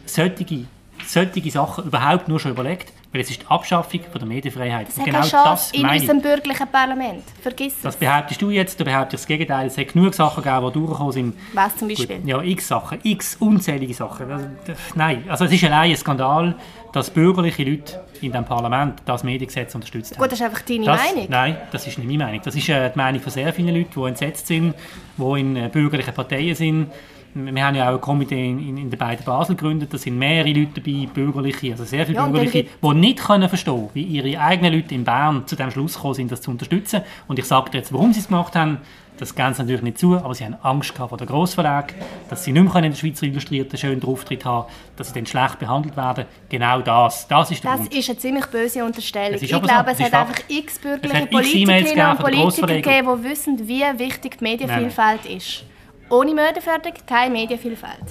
solche, 0.05 0.65
solche 1.07 1.51
Sachen 1.51 1.85
überhaupt 1.85 2.27
nur 2.27 2.39
schon 2.39 2.51
überlegt, 2.51 2.93
weil 3.13 3.21
es 3.21 3.29
ist 3.29 3.43
die 3.43 3.47
Abschaffung 3.47 4.01
von 4.11 4.19
der 4.19 4.27
Medienfreiheit. 4.27 4.87
Das 4.87 4.97
und 4.97 5.05
genau 5.05 5.21
das 5.21 5.71
in 5.71 5.87
unserem 5.87 6.21
bürgerlichen 6.21 6.67
Parlament. 6.67 7.23
Vergiss 7.41 7.75
es. 7.75 7.81
Das 7.81 7.95
behauptest 7.95 8.41
du 8.41 8.49
jetzt, 8.49 8.79
du 8.79 8.83
behauptest 8.83 9.23
das 9.23 9.27
Gegenteil. 9.27 9.67
Es 9.67 9.77
hat 9.77 9.93
genug 9.93 10.15
Sachen 10.15 10.43
gegeben, 10.43 10.65
die 10.67 10.73
durchgekommen 10.73 11.11
sind. 11.11 11.37
Was 11.53 11.77
zum 11.77 11.87
Beispiel? 11.87 12.17
Gut, 12.17 12.27
ja, 12.27 12.41
x 12.41 12.67
Sachen, 12.67 12.99
x 13.03 13.37
unzählige 13.39 13.93
Sachen. 13.93 14.31
Also, 14.31 14.47
nein, 14.95 15.23
also 15.29 15.45
es 15.45 15.51
ist 15.51 15.63
allein 15.63 15.91
ein 15.91 15.97
Skandal, 15.97 16.55
dass 16.91 17.11
bürgerliche 17.11 17.63
Leute 17.63 18.03
in 18.21 18.31
diesem 18.31 18.45
Parlament 18.45 19.01
das 19.05 19.23
Mediengesetz 19.23 19.75
unterstützt 19.75 20.13
haben. 20.13 20.21
Gut, 20.21 20.31
das 20.31 20.39
ist 20.39 20.45
einfach 20.45 20.61
deine 20.61 20.85
das, 20.85 21.01
Meinung. 21.03 21.27
Nein, 21.29 21.57
das 21.71 21.85
ist 21.85 21.97
nicht 21.99 22.07
meine 22.07 22.23
Meinung. 22.23 22.41
Das 22.43 22.55
ist 22.55 22.67
äh, 22.67 22.89
die 22.89 22.97
Meinung 22.97 23.21
von 23.21 23.31
sehr 23.31 23.53
vielen 23.53 23.75
Leuten, 23.75 23.91
die 23.95 24.07
entsetzt 24.07 24.47
sind, 24.47 24.73
die 25.17 25.39
in 25.39 25.55
äh, 25.55 25.69
bürgerlichen 25.71 26.13
Parteien 26.13 26.55
sind 26.55 26.91
wir 27.35 27.65
haben 27.65 27.75
ja 27.75 27.89
auch 27.89 27.95
ein 27.95 28.01
Komitee 28.01 28.49
in, 28.49 28.77
in 28.77 28.89
den 28.89 28.99
beiden 28.99 29.25
Basel 29.25 29.55
gegründet, 29.55 29.93
da 29.93 29.97
sind 29.97 30.17
mehrere 30.17 30.51
Leute 30.51 30.81
dabei, 30.81 31.07
Bürgerliche, 31.13 31.71
also 31.71 31.83
sehr 31.83 32.05
viele 32.05 32.17
Ja, 32.17 32.25
Bürgerliche, 32.25 32.65
die 32.81 32.93
nicht 32.93 33.19
können 33.19 33.49
verstehen 33.49 33.89
wie 33.93 34.03
ihre 34.03 34.39
eigenen 34.39 34.73
Leute 34.73 34.93
in 34.93 35.03
Bern 35.03 35.45
zu 35.47 35.55
dem 35.55 35.71
Schluss 35.71 35.95
gekommen 35.95 36.13
sind, 36.13 36.31
das 36.31 36.41
zu 36.41 36.51
unterstützen. 36.51 37.01
Und 37.27 37.39
ich 37.39 37.45
sage 37.45 37.71
dir 37.71 37.79
jetzt, 37.79 37.91
warum 37.93 38.13
sie 38.13 38.19
es 38.19 38.27
gemacht 38.27 38.55
haben. 38.55 38.79
Das 39.17 39.29
sie 39.29 39.35
natürlich 39.35 39.83
nicht 39.83 39.99
zu, 39.99 40.15
aber 40.17 40.33
sie 40.33 40.43
haben 40.43 40.55
Angst 40.63 40.95
gehabt 40.95 41.09
vor 41.09 41.19
den 41.19 41.27
Grossverlag, 41.27 41.93
dass 42.29 42.43
sie 42.43 42.51
nicht 42.51 42.63
mehr 42.63 42.83
in 42.83 42.91
der 42.91 42.97
Schweizer 42.97 43.27
Illustrierten 43.27 43.77
schön 43.77 44.03
Auftritt 44.03 44.43
haben 44.43 44.65
dass 44.95 45.09
sie 45.09 45.13
dann 45.13 45.25
schlecht 45.27 45.59
behandelt 45.59 45.95
werden. 45.95 46.25
Genau 46.49 46.81
das, 46.81 47.27
das 47.27 47.51
ist 47.51 47.63
der 47.63 47.71
Das 47.71 47.81
Grund. 47.81 47.93
ist 47.95 48.09
eine 48.09 48.17
ziemlich 48.17 48.45
böse 48.47 48.83
Unterstellung. 48.83 49.39
Ich 49.39 49.49
glaube, 49.49 49.67
so. 49.67 49.73
es 49.73 49.99
hat 49.99 50.13
einfach 50.13 50.41
x 50.47 50.79
bürgerliche 50.79 51.27
Politikerinnen 51.27 52.09
und 52.09 52.19
Politiker 52.19 52.67
gegeben, 52.67 53.07
die 53.17 53.29
wissen, 53.29 53.67
wie 53.67 53.83
wichtig 53.97 54.39
die 54.39 54.43
Medienvielfalt 54.43 55.25
ist. 55.25 55.63
Ohne 56.09 56.33
Medienförderung 56.33 56.93
keine 57.07 57.31
Medienvielfalt. 57.31 58.05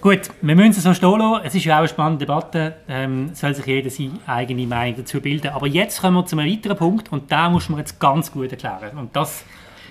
Gut, 0.00 0.30
wir 0.42 0.54
müssen 0.54 0.72
es 0.72 0.82
so 0.82 0.92
stehen 0.92 1.18
lassen. 1.18 1.46
Es 1.46 1.54
ist 1.54 1.64
ja 1.64 1.76
auch 1.76 1.78
eine 1.78 1.88
spannende 1.88 2.26
Debatte. 2.26 2.74
Ähm, 2.88 3.30
soll 3.34 3.54
sich 3.54 3.64
jeder 3.64 3.88
seine 3.88 4.18
eigene 4.26 4.66
Meinung 4.66 4.98
dazu 4.98 5.20
bilden. 5.20 5.48
Aber 5.48 5.66
jetzt 5.66 6.00
kommen 6.00 6.16
wir 6.16 6.26
zu 6.26 6.36
einem 6.36 6.50
weiteren 6.50 6.76
Punkt 6.76 7.10
und 7.10 7.32
da 7.32 7.48
muss 7.48 7.70
man 7.70 7.78
jetzt 7.78 7.98
ganz 7.98 8.30
gut 8.30 8.50
erklären. 8.50 8.98
Und 8.98 9.16
das 9.16 9.44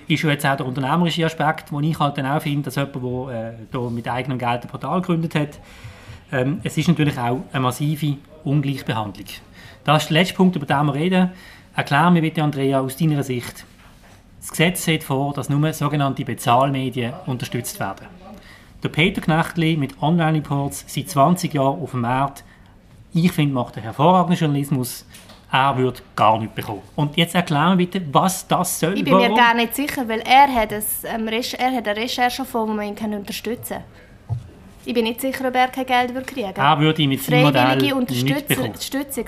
ist 0.07 0.21
ja 0.21 0.29
jetzt 0.29 0.45
auch 0.45 0.55
der 0.55 0.67
unternehmerische 0.67 1.25
Aspekt, 1.25 1.71
den 1.71 1.83
ich 1.83 1.99
halt 1.99 2.17
dann 2.17 2.27
auch 2.27 2.41
finde, 2.41 2.63
dass 2.69 2.75
jemand, 2.75 3.03
der 3.73 3.81
äh, 3.81 3.89
mit 3.89 4.07
eigenem 4.07 4.37
Geld 4.37 4.63
ein 4.63 4.67
Portal 4.67 5.01
gegründet 5.01 5.33
hat, 5.33 5.59
ähm, 6.31 6.59
es 6.63 6.77
ist 6.77 6.87
natürlich 6.87 7.17
auch 7.17 7.41
eine 7.51 7.61
massive 7.61 8.17
Ungleichbehandlung. 8.43 9.25
Das 9.83 10.03
ist 10.03 10.09
der 10.09 10.19
letzte 10.19 10.35
Punkt, 10.35 10.55
über 10.55 10.65
den 10.65 10.85
wir 10.85 10.93
reden. 10.93 11.31
Erklär 11.75 12.11
mir 12.11 12.21
bitte, 12.21 12.43
Andrea, 12.43 12.81
aus 12.81 12.97
deiner 12.97 13.23
Sicht. 13.23 13.65
Das 14.43 14.51
Gesetz 14.51 14.83
sieht 14.83 15.05
vor, 15.05 15.33
dass 15.33 15.47
nur 15.47 15.71
sogenannte 15.71 16.25
Bezahlmedien 16.25 17.13
unterstützt 17.27 17.79
werden. 17.79 18.07
Der 18.83 18.89
Peter 18.89 19.21
Knechtli 19.21 19.77
mit 19.77 20.01
Online-Reports 20.01 20.83
seit 20.85 21.09
20 21.09 21.53
Jahren 21.53 21.81
auf 21.81 21.91
dem 21.91 22.01
Markt. 22.01 22.43
Ich 23.13 23.31
finde, 23.31 23.53
macht 23.53 23.77
einen 23.77 23.83
hervorragenden 23.83 24.37
Journalismus. 24.37 25.05
Er 25.49 25.77
wird 25.77 26.03
gar 26.17 26.37
nichts 26.39 26.55
bekommen. 26.55 26.81
Und 26.97 27.15
jetzt 27.15 27.35
erklär 27.35 27.69
mir 27.69 27.77
bitte, 27.77 28.01
was 28.11 28.45
das 28.45 28.81
soll. 28.81 28.97
Ich 28.97 29.05
bin 29.05 29.13
mir 29.13 29.29
Warum? 29.29 29.37
gar 29.37 29.53
nicht 29.53 29.75
sicher, 29.75 30.09
weil 30.09 30.19
er 30.19 30.53
hat, 30.53 30.73
ein, 30.73 30.83
ähm, 31.05 31.27
er 31.29 31.71
hat 31.71 31.87
eine 31.87 32.01
Recherche 32.01 32.43
vor, 32.43 32.67
wo 32.67 32.73
man 32.73 32.85
ihn 32.85 32.95
kann 32.95 33.13
unterstützen 33.13 33.75
kann. 33.75 33.83
Ich 34.85 34.93
bin 34.93 35.05
nicht 35.05 35.21
sicher, 35.21 35.47
ob 35.47 35.55
er 35.55 35.69
kein 35.69 35.85
Geld 35.85 36.27
kriegen 36.27 36.53
Er 36.55 36.79
würde 36.79 37.07
mit 37.07 37.21
seinem 37.21 37.53
Freiwillige 37.53 37.95
Unterstützung. 37.95 38.73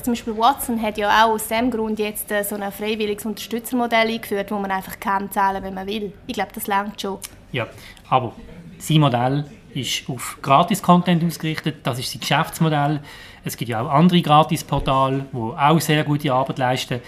Zum 0.03 0.13
Beispiel 0.13 0.37
Watson 0.37 0.81
hat 0.81 0.97
ja 0.97 1.25
auch 1.25 1.29
aus 1.31 1.47
diesem 1.47 1.71
Grund 1.71 1.97
jetzt 1.97 2.29
äh, 2.31 2.43
so 2.43 2.55
ein 2.55 2.71
freiwilliges 2.71 3.25
Unterstützermodell 3.25 4.09
eingeführt, 4.09 4.51
wo 4.51 4.59
man 4.59 4.71
einfach 4.71 4.99
kann 4.99 5.31
zahlen, 5.31 5.63
wenn 5.63 5.73
man 5.73 5.87
will. 5.87 6.11
Ich 6.27 6.33
glaube, 6.33 6.51
das 6.53 6.67
langt 6.67 6.99
schon. 6.99 7.19
Ja, 7.53 7.67
aber 8.09 8.33
sein 8.79 8.99
Modell 8.99 9.45
ist 9.73 10.09
auf 10.09 10.37
Gratis-Content 10.41 11.23
ausgerichtet. 11.23 11.77
Das 11.83 11.99
ist 11.99 12.11
sein 12.11 12.19
Geschäftsmodell. 12.19 12.99
Es 13.45 13.55
gibt 13.55 13.69
ja 13.69 13.81
auch 13.81 13.89
andere 13.89 14.21
Gratis-Portale, 14.21 15.25
die 15.31 15.37
auch 15.37 15.79
sehr 15.79 16.03
gute 16.03 16.33
Arbeit 16.33 16.57
leisten. 16.57 16.99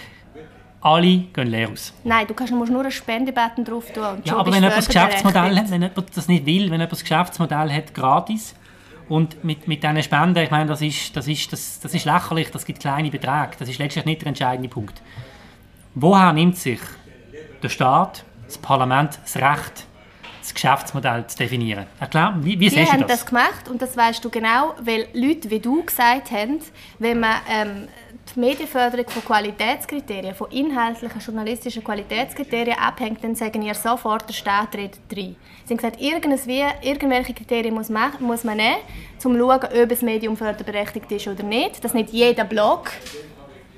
Alle 0.81 1.19
gehen 1.33 1.47
leer 1.47 1.69
aus. 1.69 1.93
Nein, 2.03 2.27
du 2.27 2.33
kannst, 2.33 2.53
musst 2.53 2.71
nur 2.71 2.81
einen 2.81 2.91
Spendebutton 2.91 3.65
drauf 3.65 3.91
tun 3.91 4.03
und 4.03 4.27
Ja, 4.27 4.37
aber 4.37 4.51
wenn 4.51 4.61
jemand 4.61 4.77
das 4.77 4.87
Geschäftsmodell 4.87 5.55
hat, 5.57 5.71
wenn 5.71 5.81
jemand 5.81 6.17
das 6.17 6.27
nicht 6.27 6.45
will, 6.45 6.65
wenn 6.65 6.73
jemand 6.73 6.91
das 6.91 7.01
Geschäftsmodell 7.01 7.71
hat, 7.71 7.93
gratis, 7.93 8.55
und 9.09 9.43
mit, 9.43 9.67
mit 9.67 9.83
diesen 9.83 10.03
Spenden, 10.03 10.43
ich 10.43 10.51
meine, 10.51 10.67
das 10.67 10.81
ist, 10.81 11.15
das, 11.15 11.27
ist, 11.27 11.51
das, 11.51 11.79
das 11.79 11.93
ist 11.93 12.05
lächerlich, 12.05 12.51
das 12.51 12.65
gibt 12.65 12.79
kleine 12.79 13.09
Beträge, 13.09 13.51
das 13.57 13.69
ist 13.69 13.79
letztlich 13.79 14.05
nicht 14.05 14.21
der 14.21 14.27
entscheidende 14.27 14.69
Punkt. 14.69 15.01
Woher 15.95 16.33
nimmt 16.33 16.57
sich 16.57 16.79
der 17.63 17.69
Staat, 17.69 18.23
das 18.45 18.57
Parlament, 18.57 19.17
das 19.23 19.37
Recht, 19.37 19.85
das 20.41 20.53
Geschäftsmodell 20.53 21.25
zu 21.27 21.37
definieren? 21.37 21.85
Erklär, 21.99 22.35
wie, 22.41 22.59
wie 22.59 22.69
siehst 22.69 22.89
du 22.89 22.91
haben 22.91 23.01
das? 23.01 23.19
das 23.19 23.25
gemacht 23.25 23.69
und 23.69 23.81
das 23.81 23.95
weißt 23.95 24.23
du 24.23 24.29
genau, 24.29 24.75
weil 24.81 25.07
Leute 25.13 25.49
wie 25.49 25.59
du 25.59 25.83
gesagt 25.83 26.31
haben, 26.31 26.59
wenn 26.99 27.19
man 27.19 27.35
ähm, 27.49 27.87
die 28.37 28.41
Medienförderung 28.41 29.09
von 29.09 29.25
Qualitätskriterien, 29.25 30.35
von 30.35 30.51
inhaltlichen 30.51 31.19
journalistischen 31.19 31.83
Qualitätskriterien 31.83 32.77
abhängt, 32.77 33.23
dann 33.23 33.33
sagen 33.33 33.63
ihr 33.63 33.73
sofort, 33.73 34.29
der 34.29 34.33
Staat 34.33 34.75
redet 34.75 34.99
rein. 35.11 35.35
Sie 35.65 35.73
haben 35.73 35.77
gesagt, 35.77 35.99
irgendwelche 35.99 37.33
Kriterien 37.33 37.73
muss 37.73 37.89
man, 37.89 38.11
muss 38.19 38.43
man 38.43 38.57
nehmen, 38.57 38.77
um 39.23 39.33
zu 39.33 39.39
schauen, 39.39 39.63
ob 39.63 39.91
ein 39.91 39.97
Medium 40.05 40.37
förderberechtigt 40.37 41.11
ist 41.11 41.27
oder 41.27 41.41
nicht. 41.41 41.83
Dass 41.83 41.95
nicht 41.95 42.11
jeder 42.11 42.43
Blog 42.43 42.91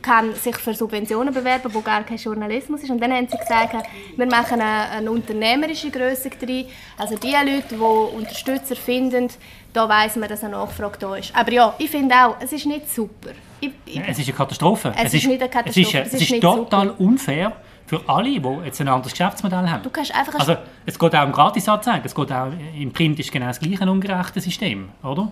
kann 0.01 0.33
sich 0.35 0.55
für 0.57 0.73
Subventionen 0.73 1.33
bewerben, 1.33 1.73
wo 1.73 1.81
gar 1.81 2.03
kein 2.03 2.17
Journalismus 2.17 2.83
ist. 2.83 2.89
Und 2.89 3.01
dann 3.01 3.11
haben 3.11 3.27
sie 3.27 3.37
gesagt, 3.37 3.75
wir 4.15 4.25
machen 4.25 4.61
eine, 4.61 4.89
eine 4.91 5.11
unternehmerische 5.11 5.89
Größe 5.89 6.29
drin. 6.29 6.65
Also 6.97 7.17
die 7.17 7.31
Leute, 7.31 7.63
die 7.71 7.75
Unterstützer 7.77 8.75
finden, 8.75 9.29
da 9.73 9.87
weiss 9.87 10.15
man, 10.15 10.29
dass 10.29 10.43
eine 10.43 10.53
Nachfrage 10.53 10.97
da 10.99 11.15
ist. 11.15 11.35
Aber 11.35 11.51
ja, 11.51 11.73
ich 11.77 11.89
finde 11.89 12.15
auch, 12.15 12.35
es 12.39 12.51
ist 12.51 12.65
nicht 12.65 12.89
super. 12.93 13.29
Ich, 13.61 13.71
ich, 13.85 14.01
Es 14.07 14.17
ist 14.19 14.27
eine 14.27 14.37
Katastrophe. 14.37 14.93
Es 14.95 15.13
ist 15.13 15.27
nicht 15.27 15.41
eine 15.41 15.49
Katastrophe, 15.49 15.81
Es 15.81 15.87
ist, 15.87 15.93
es 15.95 16.07
es 16.07 16.13
ist 16.13 16.21
ist 16.21 16.31
nicht 16.31 16.41
total 16.41 16.89
unfair 16.91 17.53
für 17.85 18.01
alle, 18.07 18.39
die 18.39 18.65
jetzt 18.65 18.79
ein 18.81 18.87
anderes 18.87 19.13
Geschäftsmodell 19.13 19.67
haben. 19.69 19.81
du 19.81 19.89
kannst 19.89 20.13
einfach 20.13 20.39
Also, 20.39 20.57
es 20.85 20.97
geht 20.97 21.15
auch 21.15 21.25
um 21.25 21.31
Gratisanzeigen. 21.31 22.05
Es 22.05 22.13
geht 22.13 22.31
auch, 22.31 22.51
im 22.77 22.93
Print 22.93 23.19
ist 23.19 23.31
genau 23.31 23.47
das 23.47 23.59
gleiche 23.59 23.81
ein 23.81 23.89
ungerechtes 23.89 24.43
System, 24.43 24.89
oder? 25.01 25.31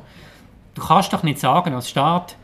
Du 0.73 0.85
kannst 0.85 1.13
doch 1.13 1.23
nicht 1.23 1.39
sagen 1.39 1.73
als 1.73 1.89
Staat, 1.89 2.35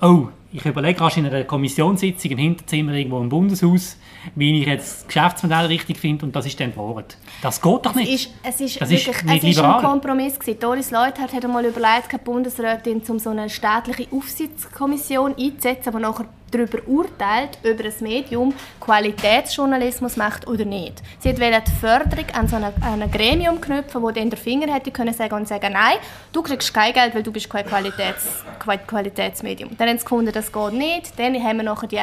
oh, 0.00 0.28
ich 0.52 0.64
überlege 0.64 1.00
rasch 1.00 1.16
in 1.16 1.26
einer 1.26 1.44
Kommissionssitzung 1.44 2.30
im 2.32 2.38
Hinterzimmer 2.38 2.92
irgendwo 2.92 3.20
im 3.20 3.28
Bundeshaus, 3.28 3.96
wie 4.34 4.60
ich 4.60 4.66
jetzt 4.66 5.00
das 5.00 5.06
Geschäftsmodell 5.06 5.66
richtig 5.66 5.98
finde 5.98 6.26
und 6.26 6.34
das 6.34 6.46
ist 6.46 6.58
dann 6.60 6.72
verordnet. 6.72 7.16
Das 7.42 7.60
geht 7.60 7.86
doch 7.86 7.94
nicht. 7.94 8.12
ist, 8.12 8.30
es 8.42 8.60
ist 8.60 8.80
Das 8.80 8.90
ist 8.90 9.06
wirklich 9.06 9.24
nicht 9.24 9.44
es 9.44 9.50
ist 9.50 9.58
ein. 9.60 9.82
Kompromiss 9.82 10.38
gewesen. 10.38 10.60
Doris 10.60 10.90
Leuthard 10.90 11.32
hat 11.32 11.44
einmal 11.44 11.64
überlegt, 11.64 12.12
die 12.12 12.18
Bundesrätin 12.18 13.02
um 13.08 13.18
so 13.18 13.30
eine 13.30 13.50
staatliche 13.50 14.08
Aufsichtskommission 14.12 15.34
einzusetzen, 15.36 15.92
die 15.94 16.00
nachher 16.00 16.26
darüber 16.50 16.78
urteilt, 16.86 17.58
ob 17.64 17.80
ein 17.80 17.92
Medium 18.00 18.54
Qualitätsjournalismus 18.80 20.16
macht 20.16 20.46
oder 20.46 20.64
nicht. 20.64 21.02
Sie 21.18 21.30
wollte 21.30 21.62
die 21.66 21.72
Förderung 21.72 22.26
an 22.32 22.48
so 22.48 22.56
ein 22.56 23.10
Gremium 23.10 23.60
knüpfen, 23.60 24.02
wo 24.02 24.10
dann 24.10 24.30
der 24.30 24.38
Finger 24.38 24.72
hätte 24.72 24.90
können 24.90 25.12
sagen 25.12 25.34
und 25.34 25.48
sagen, 25.48 25.72
nein, 25.72 25.96
du 26.32 26.42
kriegst 26.42 26.72
kein 26.72 26.92
Geld, 26.92 27.14
weil 27.14 27.22
du 27.22 27.32
bist 27.32 27.50
kein 27.50 27.66
Qualitäts, 27.66 28.44
Qualitätsmedium. 28.86 29.70
Dann 29.76 29.88
haben 29.88 29.98
sie 29.98 30.04
gefunden, 30.04 30.32
das 30.36 30.52
geht 30.52 30.72
nicht. 30.74 31.18
Dann 31.18 31.34
haben 31.42 31.56
wir 31.56 31.64
nachher 31.64 31.88
die 31.88 31.98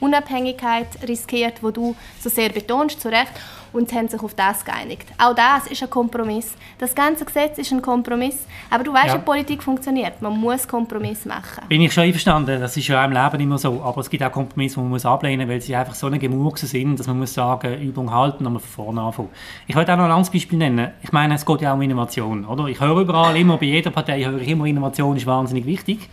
Unabhängigkeit 0.00 0.86
riskiert, 1.08 1.62
wo 1.62 1.70
du 1.70 1.94
so 2.20 2.28
sehr 2.28 2.48
betonst, 2.50 3.00
zu 3.00 3.08
Recht, 3.08 3.32
und 3.72 3.92
haben 3.92 4.08
sich 4.08 4.20
auf 4.22 4.34
das 4.34 4.64
geeinigt. 4.64 5.08
Auch 5.18 5.34
das 5.34 5.66
ist 5.66 5.82
ein 5.82 5.90
Kompromiss. 5.90 6.54
Das 6.78 6.94
ganze 6.94 7.24
Gesetz 7.24 7.58
ist 7.58 7.72
ein 7.72 7.82
Kompromiss, 7.82 8.46
aber 8.70 8.84
du 8.84 8.92
weißt, 8.92 9.08
Ja. 9.08 9.14
wie 9.16 9.18
Politik 9.24 9.64
funktioniert. 9.64 10.22
Man 10.22 10.38
muss 10.38 10.68
Kompromiss 10.68 11.24
machen. 11.24 11.64
Bin 11.68 11.80
ich 11.80 11.92
schon 11.92 12.04
einverstanden, 12.04 12.60
das 12.60 12.76
ist 12.76 12.86
ja 12.86 13.04
im 13.04 13.10
Leben 13.12 13.40
immer 13.40 13.58
so. 13.58 13.82
Aber 13.82 14.00
es 14.00 14.08
gibt 14.08 14.22
auch 14.22 14.30
Kompromisse, 14.30 14.76
die 14.76 14.80
man 14.80 14.90
muss 14.90 15.04
ablehnen 15.04 15.46
muss, 15.48 15.54
weil 15.54 15.60
sie 15.60 15.74
einfach 15.74 15.94
so 15.96 16.06
eine 16.06 16.20
Gemurkse 16.20 16.66
sind, 16.68 17.00
dass 17.00 17.08
man 17.08 17.18
muss 17.18 17.34
sagen, 17.34 17.80
Übung 17.80 18.12
halten 18.12 18.46
und 18.46 18.52
man 18.52 18.62
von 18.62 18.84
vorne 18.84 19.00
anfangen. 19.00 19.30
Ich 19.66 19.74
wollte 19.74 19.92
auch 19.92 19.96
noch 19.96 20.04
ein 20.04 20.10
anderes 20.12 20.30
Beispiel 20.30 20.58
nennen. 20.58 20.92
Ich 21.02 21.10
meine, 21.10 21.34
es 21.34 21.44
geht 21.44 21.60
ja 21.60 21.72
auch 21.72 21.74
um 21.74 21.82
Innovation. 21.82 22.44
Oder? 22.44 22.66
Ich 22.66 22.78
höre 22.78 23.00
überall 23.00 23.36
immer, 23.36 23.56
bei 23.56 23.66
jeder 23.66 23.90
Partei 23.90 24.22
höre 24.22 24.40
ich 24.40 24.48
immer, 24.48 24.66
Innovation 24.66 25.16
ist 25.16 25.26
wahnsinnig 25.26 25.66
wichtig. 25.66 26.08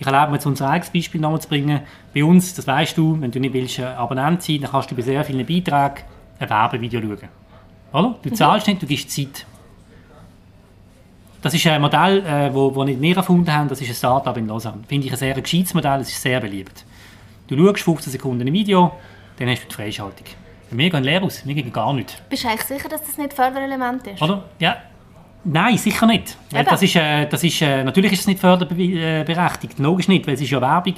Ich 0.00 0.06
erlaube 0.06 0.30
mir 0.30 0.36
jetzt 0.36 0.46
unser 0.46 0.70
eigenes 0.70 0.88
Beispiel 0.90 1.20
nochmal 1.20 1.42
zu 1.42 1.48
bringen. 1.48 1.82
Bei 2.14 2.24
uns, 2.24 2.54
das 2.54 2.66
weißt 2.66 2.96
du, 2.96 3.20
wenn 3.20 3.30
du 3.30 3.38
nicht 3.38 3.52
willst, 3.52 3.78
äh, 3.78 3.84
Abonnent 3.84 4.42
sein, 4.42 4.62
dann 4.62 4.70
kannst 4.70 4.90
du 4.90 4.96
bei 4.96 5.02
sehr 5.02 5.22
vielen 5.24 5.46
Beiträgen 5.46 6.04
ein 6.38 6.48
Werbevideo 6.48 7.02
schauen. 7.02 7.28
Oder? 7.92 8.16
Du 8.22 8.30
zahlst 8.30 8.66
nicht, 8.66 8.80
du 8.80 8.86
gibst 8.86 9.10
Zeit. 9.10 9.44
Das 11.42 11.52
ist 11.52 11.66
ein 11.66 11.82
Modell, 11.82 12.22
das 12.22 12.54
wo, 12.54 12.74
wo 12.74 12.84
nicht 12.84 13.00
wir 13.00 13.16
erfunden 13.16 13.52
haben, 13.52 13.68
das 13.68 13.80
ist 13.82 13.88
ein 13.90 13.94
Startup 13.94 14.34
in 14.38 14.46
Lausanne. 14.46 14.82
Finde 14.88 15.06
ich 15.06 15.12
ein 15.12 15.18
sehr 15.18 15.38
gescheites 15.38 15.74
Modell, 15.74 16.00
es 16.00 16.08
ist 16.08 16.22
sehr 16.22 16.40
beliebt. 16.40 16.84
Du 17.46 17.56
schaust 17.56 17.82
15 17.82 18.12
Sekunden 18.12 18.46
ein 18.46 18.52
Video, 18.54 18.92
dann 19.38 19.48
hast 19.48 19.64
du 19.64 19.68
die 19.68 19.74
Freischaltung. 19.74 20.26
Wir 20.70 20.88
gehen 20.88 21.04
leer 21.04 21.22
aus, 21.22 21.46
wir 21.46 21.54
gehen 21.54 21.72
gar 21.72 21.92
nicht. 21.92 22.22
Bist 22.30 22.44
du 22.44 22.48
eigentlich 22.48 22.62
sicher, 22.62 22.88
dass 22.88 23.02
das 23.02 23.18
nicht 23.18 23.34
Förderelement 23.34 24.06
ist? 24.06 24.22
Oder? 24.22 24.44
Ja. 24.60 24.76
Nein, 25.44 25.78
sicher 25.78 26.06
nicht. 26.06 26.36
Eben. 26.52 26.64
das 26.66 26.82
ist, 26.82 26.96
äh, 26.96 27.26
das 27.26 27.42
ist, 27.44 27.62
äh, 27.62 27.82
natürlich 27.82 28.12
ist 28.12 28.20
es 28.20 28.26
nicht 28.26 28.40
förderberechtigt, 28.40 29.78
logisch 29.78 30.08
nicht, 30.08 30.26
weil 30.26 30.34
es 30.34 30.40
ist 30.42 30.50
ja 30.50 30.60
Werbung, 30.60 30.94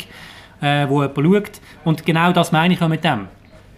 äh, 0.60 0.88
wo 0.88 1.02
jemand 1.02 1.46
schaut. 1.46 1.60
Und 1.84 2.04
genau 2.04 2.32
das 2.32 2.50
meine 2.52 2.74
ich 2.74 2.80
ja 2.80 2.88
mit 2.88 3.04
dem. 3.04 3.28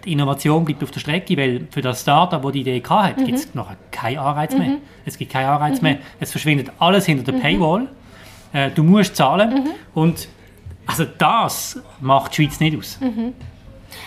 Die 0.05 0.13
Innovation 0.13 0.65
bleibt 0.65 0.83
auf 0.83 0.91
der 0.91 1.01
Strecke, 1.01 1.37
weil 1.37 1.67
für 1.71 1.81
das 1.81 2.03
Startup, 2.03 2.43
das 2.43 2.53
die 2.53 2.61
Idee 2.61 2.83
hatte, 2.89 3.21
Mhm. 3.21 3.25
gibt 3.27 3.39
es 3.39 3.55
nachher 3.55 3.77
keinen 3.91 4.19
Anreiz 4.19 4.55
mehr. 4.57 4.77
Es 5.05 5.17
gibt 5.19 5.33
keinen 5.33 5.47
Anreiz 5.49 5.81
mehr. 5.83 5.99
Es 6.21 6.31
verschwindet 6.31 6.71
alles 6.79 7.07
hinter 7.07 7.31
Mhm. 7.33 7.37
der 7.37 7.43
Paywall. 7.43 7.89
Äh, 8.53 8.71
du 8.71 8.83
musst 8.83 9.17
zahlen. 9.17 9.69
Und 9.95 10.29
also 10.87 11.05
das 11.19 11.81
macht 12.01 12.33
die 12.37 12.43
Schweiz 12.43 12.61
nicht 12.61 12.77
aus. 12.79 12.99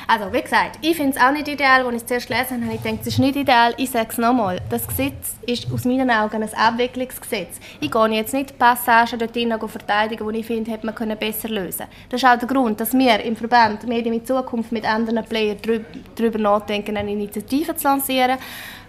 Also, 0.08 0.32
wie 0.32 0.42
gesagt, 0.42 0.80
ich 0.82 0.96
finde 0.96 1.18
es 1.18 1.24
auch 1.24 1.32
nicht 1.32 1.48
ideal. 1.48 1.86
Als 1.86 1.96
ich 1.96 2.02
es 2.02 2.06
zuerst 2.08 2.28
gelesen 2.28 2.52
habe, 2.52 2.66
habe 2.66 2.76
ich 2.76 2.84
gedacht, 2.84 3.02
es 3.02 3.08
ist 3.08 3.20
nicht 3.20 3.36
ideal. 3.36 3.74
Ich 3.78 3.90
sage 3.90 4.08
es 4.12 4.18
nochmal. 4.18 4.60
Das 4.70 4.88
Gesetz 4.88 5.36
ist 5.46 5.72
aus 5.72 5.86
meinen 5.86 6.10
Augen 6.10 6.44
ein 6.44 6.54
Abwicklungsgesetz. 6.54 7.60
Ich 7.80 7.92
gehe 7.92 8.08
jetzt 8.10 8.34
nicht 8.34 8.58
Passagen 8.58 9.20
dort 9.20 9.34
hinein 9.34 9.60
verteidigen, 9.60 10.28
die 10.32 10.40
ich 10.40 10.46
finde, 10.46 10.72
hätte 10.72 10.86
man 10.86 10.96
können 10.96 11.18
besser 11.18 11.50
lösen 11.50 11.86
Das 12.10 12.22
ist 12.22 12.28
auch 12.30 12.38
der 12.38 12.48
Grund, 12.48 12.80
dass 12.80 12.94
wir 12.94 13.20
im 13.24 13.36
Verband 13.36 13.88
Medien 13.88 14.14
mit 14.14 14.28
Zukunft 14.28 14.72
mit 14.72 14.86
anderen 14.86 15.24
Playern 15.26 15.58
darüber 16.16 16.40
nachdenken, 16.40 16.98
eine 16.98 17.12
Initiative 17.12 17.76
zu 17.76 17.88
lancieren. 17.88 18.38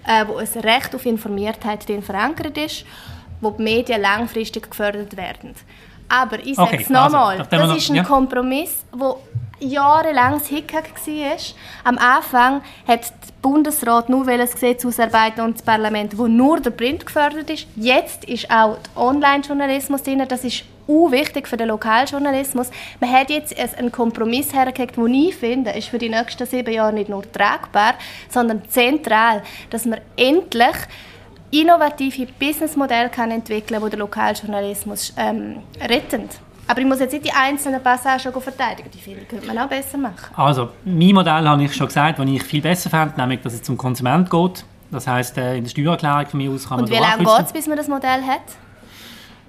äh, 0.08 0.26
wo 0.26 0.36
ein 0.36 0.46
Recht 0.46 0.94
auf 0.94 1.04
Informiertheit 1.06 1.84
verankert 2.02 2.56
ist, 2.56 2.84
wo 3.40 3.50
die 3.50 3.62
Medien 3.62 4.00
langfristig 4.00 4.70
gefördert 4.70 5.16
werden. 5.16 5.54
Aber 6.08 6.38
ich 6.38 6.56
sage 6.56 6.68
Okay, 6.68 6.82
es 6.82 6.90
nochmal, 6.90 7.38
also, 7.38 7.50
das 7.50 7.76
ist 7.76 7.90
ein 7.90 7.96
ja. 7.96 8.02
Kompromiss, 8.02 8.84
wo 8.92 9.20
jahrelang 9.60 10.34
das 10.34 10.48
Hickhack 10.48 10.90
war. 10.94 11.36
Am 11.84 11.98
Anfang 11.98 12.62
hat 12.86 13.04
der 13.04 13.32
Bundesrat 13.42 14.08
nur 14.08 14.26
ein 14.26 14.40
Gesetz 14.40 14.84
ausarbeiten 14.84 15.44
und 15.44 15.56
das 15.56 15.62
Parlament, 15.62 16.16
wo 16.16 16.26
nur 16.26 16.60
der 16.60 16.70
Print 16.70 17.06
gefördert 17.06 17.50
ist. 17.50 17.66
Jetzt 17.76 18.24
ist 18.24 18.50
auch 18.50 18.78
der 18.78 19.02
Online-Journalismus 19.02 20.02
drin. 20.02 20.24
Das 20.28 20.44
ist 20.44 20.64
wichtig 20.88 21.46
für 21.46 21.56
den 21.56 21.68
Lokaljournalismus. 21.68 22.70
Man 22.98 23.12
hat 23.12 23.30
jetzt 23.30 23.56
einen 23.78 23.92
Kompromiss 23.92 24.54
hergekriegt, 24.54 24.96
den 24.96 25.14
ich 25.14 25.36
finde, 25.36 25.72
ist 25.72 25.88
für 25.88 25.98
die 25.98 26.08
nächsten 26.08 26.46
sieben 26.46 26.72
Jahre 26.72 26.94
nicht 26.94 27.10
nur 27.10 27.30
tragbar, 27.30 27.94
sondern 28.30 28.62
zentral, 28.68 29.42
dass 29.70 29.84
man 29.84 30.00
endlich 30.16 30.76
innovative 31.50 32.26
Businessmodelle 32.38 33.10
kann 33.10 33.30
entwickeln, 33.30 33.82
die 33.82 33.90
den 33.90 33.98
Lokaljournalismus 34.00 35.12
ähm, 35.16 35.62
retten. 35.80 36.28
Aber 36.70 36.80
ich 36.80 36.86
muss 36.86 37.00
jetzt 37.00 37.12
nicht 37.12 37.24
die 37.24 37.32
einzelnen 37.32 37.82
Passagen 37.82 38.40
verteidigen. 38.40 38.90
Die 38.92 38.98
viele 38.98 39.22
könnte 39.22 39.46
man 39.46 39.58
auch 39.58 39.68
besser 39.68 39.96
machen. 39.98 40.34
Also, 40.36 40.68
mein 40.84 41.14
Modell 41.14 41.48
habe 41.48 41.64
ich 41.64 41.74
schon 41.74 41.86
gesagt, 41.86 42.18
das 42.18 42.26
ich 42.26 42.42
viel 42.42 42.60
besser 42.60 42.90
fände, 42.90 43.14
nämlich, 43.18 43.40
dass 43.40 43.54
es 43.54 43.62
zum 43.62 43.76
Konsument 43.76 44.28
geht. 44.30 44.64
Das 44.90 45.06
heisst, 45.06 45.36
äh, 45.38 45.56
in 45.56 45.64
der 45.64 45.70
Steuererklärung 45.70 46.26
von 46.26 46.38
mir 46.38 46.50
aus 46.50 46.68
kann 46.68 46.76
man 46.78 46.84
Und 46.84 46.90
wie 46.90 46.98
lange 46.98 47.24
geht 47.24 47.46
es, 47.46 47.52
bis 47.52 47.66
man 47.66 47.76
das 47.76 47.88
Modell 47.88 48.22
hat? 48.22 48.42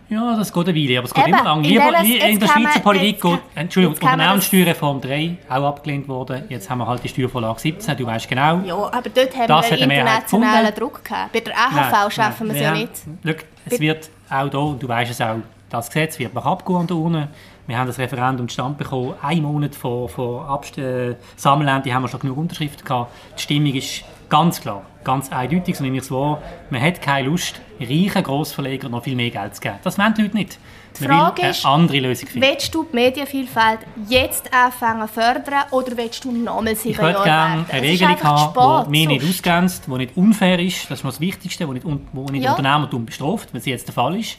Ja, 0.09 0.35
das 0.35 0.51
geht 0.51 0.67
eine 0.67 0.75
Weile, 0.75 0.97
aber 0.97 1.05
es 1.07 1.13
geht 1.13 1.23
Eben, 1.27 1.33
immer 1.35 1.43
lang. 1.43 1.57
in 1.63 1.69
Lieber, 1.69 1.91
der- 1.91 2.01
li- 2.01 2.17
in 2.17 2.39
der 2.39 2.47
Schweizer 2.47 2.79
Politik 2.79 3.21
geht, 3.21 3.39
Entschuldigung, 3.53 3.95
Unternehmenssteuerreform 3.95 5.01
3 5.01 5.37
auch 5.49 5.67
abgelehnt 5.67 6.07
worden. 6.07 6.45
Jetzt 6.49 6.67
haben 6.67 6.79
wir 6.79 6.87
halt 6.87 7.03
die 7.03 7.09
Steuervorlage 7.09 7.59
17, 7.59 7.95
du 7.95 8.05
weißt 8.07 8.27
genau. 8.27 8.59
Ja, 8.65 8.75
aber 8.75 9.09
dort 9.13 9.35
haben 9.37 9.47
Das 9.47 9.65
wir 9.65 9.71
hat 9.71 9.71
eine 9.77 9.87
Mehrheit 9.87 10.23
internationalen. 10.23 10.73
Druck 10.75 11.03
gehabt. 11.05 11.31
Bei 11.31 11.39
der 11.41 11.53
AHV 11.55 12.11
schaffen 12.11 12.47
wir 12.47 12.55
es 12.55 12.61
ja 12.61 12.71
nicht. 12.71 12.91
Schau, 13.23 13.33
es 13.69 13.79
wird 13.79 14.09
auch 14.31 14.49
da, 14.49 14.57
und 14.57 14.81
du 14.81 14.87
weißt 14.87 15.11
es 15.11 15.21
auch, 15.21 15.35
das 15.69 15.87
Gesetz 15.87 16.19
wird 16.19 16.33
noch 16.33 16.45
abgehen 16.45 16.77
an 16.77 16.87
der 16.87 16.97
Urne. 16.97 17.27
Wir 17.67 17.77
haben 17.77 17.87
das 17.87 17.99
Referendum 17.99 18.47
zustande 18.47 18.83
bekommen, 18.83 19.13
einen 19.21 19.43
Monat 19.43 19.75
vor, 19.75 20.09
vor 20.09 20.49
Abst 20.49 20.77
äh, 20.77 21.15
Sammelende 21.35 21.93
haben 21.93 22.01
wir 22.01 22.09
schon 22.09 22.19
genug 22.19 22.37
Unterschriften 22.37 22.83
gehabt. 22.83 23.11
Die 23.37 23.41
Stimmung 23.43 23.75
ist 23.75 24.03
ganz 24.27 24.61
klar, 24.61 24.83
ganz 25.03 25.31
eindeutig, 25.31 25.77
so 25.77 25.83
nehme 25.83 25.97
ich 25.97 26.03
es 26.03 26.11
wahr. 26.11 26.41
Man 26.69 26.81
hat 26.81 27.01
keine 27.01 27.27
Lust, 27.27 27.61
reichen 27.79 28.23
Grossverlegern 28.23 28.91
noch 28.91 29.03
viel 29.03 29.15
mehr 29.15 29.29
Geld 29.29 29.55
zu 29.55 29.61
geben. 29.61 29.75
Das 29.83 29.97
wollen 29.97 30.13
die 30.15 30.21
Leute 30.23 30.37
nicht. 30.37 30.59
Die 30.99 31.05
Frage 31.05 31.43
will 31.43 31.49
ist, 31.49 31.65
andere 31.65 31.99
Lösung 31.99 32.27
finden. 32.27 32.47
Willst 32.47 32.73
du 32.73 32.83
die 32.83 32.95
Medienvielfalt 32.95 33.79
jetzt 34.07 34.51
anfangen 34.51 35.07
zu 35.07 35.13
fördern 35.13 35.63
oder 35.71 35.95
willst 35.95 36.25
du 36.25 36.31
nochmal 36.31 36.75
sieben 36.75 36.93
Ich 36.93 36.97
würde 36.97 37.13
Jahre 37.13 37.23
gerne 37.25 37.65
eine 37.69 37.81
Regelung 37.81 38.23
haben, 38.23 38.85
die 38.85 38.89
mich 38.89 39.07
nicht 39.07 39.29
ausgrenzt, 39.29 39.83
die 39.85 39.91
nicht 39.91 40.17
unfair 40.17 40.59
ist. 40.59 40.89
Das 40.89 40.99
ist 40.99 41.03
noch 41.03 41.11
das 41.11 41.19
Wichtigste, 41.19 41.65
die 41.67 41.73
nicht, 41.73 41.85
wo 42.13 42.25
nicht 42.25 42.43
Ja. 42.43 42.51
Unternehmertum 42.55 43.05
bestraft, 43.05 43.53
wenn 43.53 43.59
es 43.59 43.65
jetzt 43.65 43.87
der 43.87 43.93
Fall 43.93 44.19
ist. 44.19 44.37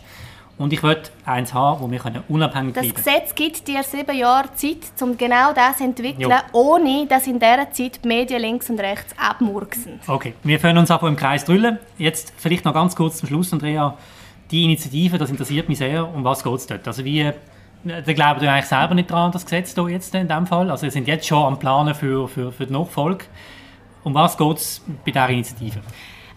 Und 0.60 0.74
ich 0.74 0.82
würde 0.82 1.04
eins 1.24 1.54
haben, 1.54 1.80
wo 1.80 1.90
wir 1.90 2.22
unabhängig 2.28 2.74
Das 2.74 2.82
bleiben 2.82 2.94
Gesetz 2.94 3.34
gibt 3.34 3.66
dir 3.66 3.82
sieben 3.82 4.14
Jahre 4.14 4.52
Zeit, 4.54 4.76
um 5.00 5.16
genau 5.16 5.54
das 5.54 5.78
zu 5.78 5.84
entwickeln, 5.84 6.30
Jo. 6.30 6.36
ohne 6.52 7.06
dass 7.06 7.26
in 7.26 7.38
dieser 7.38 7.70
Zeit 7.72 8.04
die 8.04 8.08
Medien 8.08 8.42
links 8.42 8.68
und 8.68 8.78
rechts 8.78 9.14
abmurksen. 9.16 10.00
Okay, 10.06 10.34
wir 10.42 10.58
können 10.58 10.76
uns 10.76 10.90
aber 10.90 11.08
im 11.08 11.16
Kreis 11.16 11.46
drüllen. 11.46 11.78
Jetzt 11.96 12.34
vielleicht 12.36 12.66
noch 12.66 12.74
ganz 12.74 12.94
kurz 12.94 13.16
zum 13.16 13.28
Schluss, 13.28 13.54
Andrea. 13.54 13.96
Die 14.50 14.64
Initiative, 14.64 15.16
das 15.16 15.30
interessiert 15.30 15.66
mich 15.70 15.78
sehr. 15.78 16.06
Um 16.06 16.24
was 16.24 16.44
geht 16.44 16.54
es 16.54 16.66
dort? 16.66 16.86
Also 16.86 17.06
wie, 17.06 17.32
da 17.82 18.12
glauben 18.12 18.42
wir 18.42 18.52
eigentlich 18.52 18.66
selber 18.66 18.94
nicht 18.94 19.10
dran, 19.10 19.32
das 19.32 19.46
Gesetz 19.46 19.74
hier 19.74 19.88
jetzt 19.88 20.14
in 20.14 20.28
dem 20.28 20.46
Fall. 20.46 20.70
Also 20.70 20.82
wir 20.82 20.90
sind 20.90 21.08
jetzt 21.08 21.26
schon 21.26 21.42
am 21.42 21.58
Planen 21.58 21.94
für, 21.94 22.28
für, 22.28 22.52
für 22.52 22.66
die 22.66 22.72
Nachfolge. 22.74 23.24
Um 24.04 24.12
was 24.12 24.36
geht 24.36 24.58
es 24.58 24.82
bei 25.06 25.10
dieser 25.10 25.30
Initiative? 25.30 25.80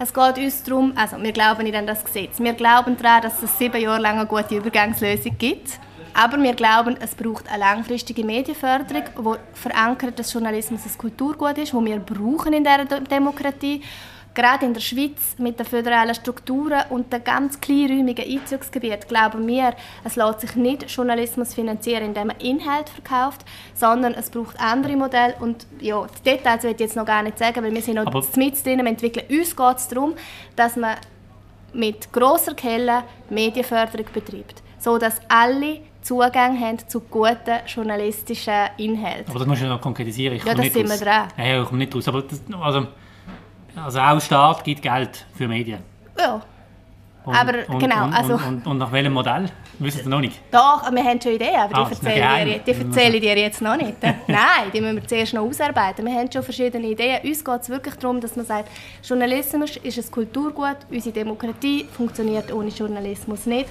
Es 0.04 0.14
geht 0.14 0.38
uns 0.38 0.62
darum, 0.64 0.92
also 0.98 1.16
wir 1.24 1.32
glauben 1.32 1.64
nicht 1.64 1.76
an 1.78 1.88
das 1.88 2.04
Gesetz. 2.04 2.38
Wir 2.38 2.52
glauben 2.52 2.98
daran, 2.98 3.22
dass 3.22 3.42
es 3.42 3.58
sieben 3.58 3.82
Jahre 3.82 4.02
lang 4.02 4.20
eine 4.20 4.26
gute 4.28 4.54
Übergangslösung 4.58 5.38
gibt. 5.38 5.80
Aber 6.14 6.38
wir 6.44 6.54
glauben, 6.54 6.98
es 7.00 7.16
braucht 7.16 7.48
eine 7.48 7.60
langfristige 7.60 8.26
Medienförderung, 8.26 9.04
wo 9.16 9.38
verankert, 9.54 10.20
dass 10.20 10.34
Journalismus 10.34 10.82
ein 10.86 10.98
Kulturgut 10.98 11.58
ist, 11.58 11.74
wo 11.74 11.84
wir 11.86 12.00
brauchen 12.00 12.52
in 12.52 12.66
dieser 12.66 12.84
De- 12.84 13.00
Demokratie. 13.00 13.82
Gerade 14.36 14.66
in 14.66 14.74
der 14.74 14.82
Schweiz 14.82 15.36
mit 15.38 15.60
den 15.60 15.66
föderalen 15.66 16.16
Strukturen 16.16 16.82
und 16.90 17.14
den 17.14 17.24
ganz 17.24 17.62
kleinräumigen 17.62 18.26
Einzugsgebieten 18.26 19.08
glauben 19.08 19.46
wir, 19.48 19.76
es 20.04 20.16
lässt 20.16 20.42
sich 20.42 20.56
nicht 20.56 20.90
Journalismus 20.90 21.54
finanzieren, 21.54 22.06
indem 22.06 22.28
man 22.28 22.38
Inhalt 22.38 22.90
verkauft, 22.90 23.46
sondern 23.76 24.16
es 24.16 24.32
braucht 24.32 24.60
andere 24.60 24.96
Modelle. 24.96 25.36
Und 25.40 25.68
ja, 25.80 26.06
die 26.08 26.30
Details 26.32 26.64
will 26.64 26.72
ich 26.72 26.80
jetzt 26.80 26.96
noch 26.96 27.06
gar 27.06 27.22
nicht 27.22 27.38
sagen, 27.38 27.64
weil 27.64 27.74
wir 27.74 27.82
sind 27.82 27.96
noch 27.96 28.36
mit 28.36 28.66
drin 28.66 28.80
am 28.80 28.88
entwickeln. 28.88 29.26
Uns 29.30 29.56
geht 29.56 29.78
es 29.78 29.88
darum, 29.88 30.16
dass 30.56 30.76
man 30.76 30.96
mit 31.74 32.12
grosser 32.12 32.54
Kelle 32.56 33.04
Medienförderung 33.30 34.06
betreibt, 34.14 34.64
so 34.80 34.98
dass 34.98 35.22
alle 35.28 35.82
Zugang 36.02 36.60
haben 36.60 36.78
zu 36.88 37.00
guten 37.02 37.60
journalistischen 37.66 38.70
Inhalten. 38.78 39.30
Aber 39.30 39.40
das 39.40 39.48
musst 39.48 39.62
du 39.62 39.68
noch 39.68 39.80
konkretisieren. 39.80 40.36
Ich 40.36 40.44
Ja, 40.44 40.54
das 40.54 40.62
nicht 40.62 40.74
sind 40.74 40.90
wir 40.90 40.98
dran. 40.98 41.28
Ja, 41.38 41.62
ich 41.62 41.68
komme 41.68 41.80
nicht 41.80 41.96
raus. 41.96 42.08
Aber 42.08 42.24
das, 42.24 42.42
also, 42.62 42.88
also 43.76 44.00
auch 44.00 44.22
Staat 44.22 44.64
gibt 44.64 44.82
Geld 44.82 45.26
für 45.36 45.48
Medien. 45.48 45.80
Ja, 46.18 46.42
Und, 47.26 47.36
Aber 47.36 47.54
und, 47.70 47.80
genau, 47.80 48.04
und, 48.06 48.14
also- 48.14 48.40
Und, 48.66 48.78
nach 48.78 48.92
welchem 48.92 49.14
Modell? 49.14 49.46
Wissen 49.80 50.04
Sie 50.04 50.10
noch 50.10 50.20
nicht. 50.20 50.40
doch, 50.52 50.92
wir 50.92 51.04
haben 51.04 51.20
schon 51.22 51.32
Ideen, 51.34 51.56
aber 51.56 51.76
Ah, 51.78 51.86
die 51.90 51.94
erzähle, 52.06 52.56
ich 52.56 52.64
dir, 52.64 52.74
die 52.74 52.82
erzähle 52.82 53.16
ich 53.16 53.22
dir 53.22 53.38
jetzt 53.38 53.62
noch 53.62 53.76
nicht. 53.78 53.96
Nein, 54.28 54.72
die 54.74 54.82
müssen 54.82 54.96
wir 54.98 55.08
zuerst 55.08 55.34
noch 55.34 55.42
ausarbeiten. 55.44 56.06
Wir 56.06 56.14
haben 56.14 56.32
schon 56.32 56.44
verschiedene 56.44 56.86
Ideen. 56.88 57.20
Uns 57.24 57.44
geht 57.44 57.62
es 57.62 57.70
wirklich 57.70 57.96
darum, 57.96 58.20
dass 58.22 58.36
man 58.36 58.46
sagt, 58.46 58.70
Journalismus 59.04 59.78
ist 59.78 59.98
ein 59.98 60.12
Kulturgut, 60.12 60.78
unsere 60.92 61.14
Demokratie 61.14 61.86
funktioniert 61.96 62.54
ohne 62.54 62.70
Journalismus 62.70 63.46
nicht. 63.46 63.68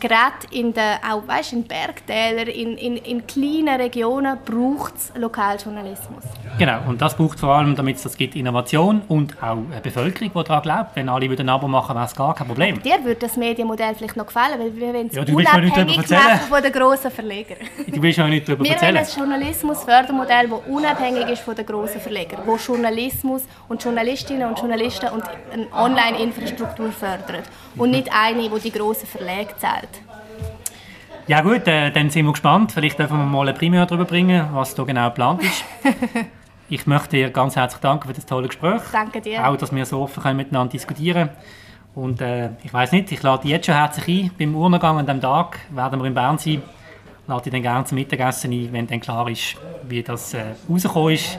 Gerade 0.00 0.34
in 0.50 0.74
den, 0.74 0.82
auch, 1.10 1.26
weißt, 1.26 1.52
in 1.54 1.64
Bergtälern, 1.64 2.48
in, 2.48 2.76
in, 2.76 2.96
in 2.98 3.26
kleinen 3.26 3.80
Regionen 3.80 4.36
braucht 4.44 4.94
es 4.96 5.12
Lokaljournalismus. 5.16 6.24
Genau, 6.58 6.78
und 6.88 7.00
das 7.00 7.16
braucht 7.16 7.38
vor 7.40 7.54
allem, 7.54 7.74
damit 7.76 7.96
es 7.96 8.02
das 8.02 8.16
gibt, 8.16 8.34
Innovation 8.36 9.02
und 9.08 9.40
auch 9.42 9.52
eine 9.70 9.80
Bevölkerung, 9.82 10.30
die 10.34 10.44
daran 10.48 10.62
glaubt. 10.62 10.90
Wenn 10.96 11.08
alle 11.08 11.28
würden 11.28 11.48
ein 11.48 11.54
Abo 11.54 11.68
machen, 11.68 11.94
wäre 11.94 12.06
es 12.06 12.14
gar 12.14 12.34
kein 12.34 12.46
Problem. 12.46 12.80
Dir 12.96 13.04
würde 13.04 13.20
das 13.20 13.36
Medienmodell 13.36 13.94
vielleicht 13.94 14.16
noch 14.16 14.26
gefallen, 14.26 14.58
weil 14.58 14.74
wir 14.74 14.94
wollen 14.94 15.08
es 15.08 15.16
Ja, 15.16 15.24
mir 15.24 15.36
unabhängig 15.36 16.10
machen 16.10 16.40
von 16.48 16.62
den 16.62 16.72
grossen 16.72 17.10
Verlegern. 17.10 17.58
Du 17.86 18.02
willst 18.02 18.18
ja 18.18 18.28
nicht 18.28 18.48
darüber 18.48 18.64
Wir 18.64 18.70
wollen 18.70 18.96
erzählen. 18.96 18.96
ein 18.96 19.30
Journalismusfördermodell, 19.30 20.48
das 20.48 20.60
unabhängig 20.68 21.28
ist 21.28 21.42
von 21.42 21.54
den 21.54 21.66
grossen 21.66 22.00
Verlegern, 22.00 22.40
wo 22.44 22.56
Journalismus 22.56 23.42
und 23.68 23.82
Journalistinnen 23.82 24.48
und 24.48 24.58
Journalisten 24.58 25.08
und 25.10 25.24
eine 25.52 25.66
Online-Infrastruktur 25.72 26.92
fördert 26.92 27.44
und 27.76 27.90
nicht 27.90 28.08
eine, 28.12 28.48
die 28.48 28.60
die 28.60 28.72
grossen 28.72 29.06
Verlage 29.06 29.56
zahlt. 29.58 29.88
Ja 31.26 31.40
gut, 31.40 31.66
äh, 31.66 31.90
dann 31.90 32.08
sind 32.10 32.24
wir 32.24 32.32
gespannt. 32.32 32.72
Vielleicht 32.72 32.98
dürfen 32.98 33.18
wir 33.18 33.24
mal 33.24 33.48
eine 33.48 33.58
Primär 33.58 33.84
darüber 33.84 34.04
bringen, 34.04 34.48
was 34.52 34.74
da 34.74 34.84
genau 34.84 35.08
geplant 35.08 35.42
ist. 35.42 35.64
ich 36.68 36.86
möchte 36.86 37.16
dir 37.16 37.30
ganz 37.30 37.56
herzlich 37.56 37.80
danken 37.80 38.06
für 38.06 38.14
das 38.14 38.26
tolle 38.26 38.46
Gespräch. 38.46 38.80
Danke 38.92 39.20
dir. 39.20 39.46
Auch, 39.46 39.56
dass 39.56 39.74
wir 39.74 39.84
so 39.86 40.02
offen 40.02 40.22
können 40.22 40.36
miteinander 40.36 40.70
diskutieren 40.70 41.30
Und 41.96 42.20
äh, 42.20 42.50
ich 42.62 42.72
weiß 42.72 42.92
nicht, 42.92 43.10
ich 43.10 43.22
lade 43.22 43.42
dich 43.42 43.52
jetzt 43.52 43.66
schon 43.66 43.74
herzlich 43.74 44.24
ein. 44.24 44.30
Beim 44.38 44.54
Urnengang 44.54 44.98
an 44.98 45.06
diesem 45.06 45.22
Tag 45.22 45.58
werden 45.70 45.98
wir 45.98 46.06
in 46.06 46.12
Bern 46.12 46.36
sein. 46.36 46.62
Lade 47.26 47.44
dich 47.44 47.52
dann 47.54 47.62
gerne 47.62 47.84
zum 47.86 47.96
Mittagessen 47.96 48.52
ein, 48.52 48.70
wenn 48.70 48.86
dann 48.86 49.00
klar 49.00 49.26
ist, 49.30 49.56
wie 49.88 50.02
das 50.02 50.34
äh, 50.34 50.42
rausgekommen 50.68 51.14
ist. 51.14 51.38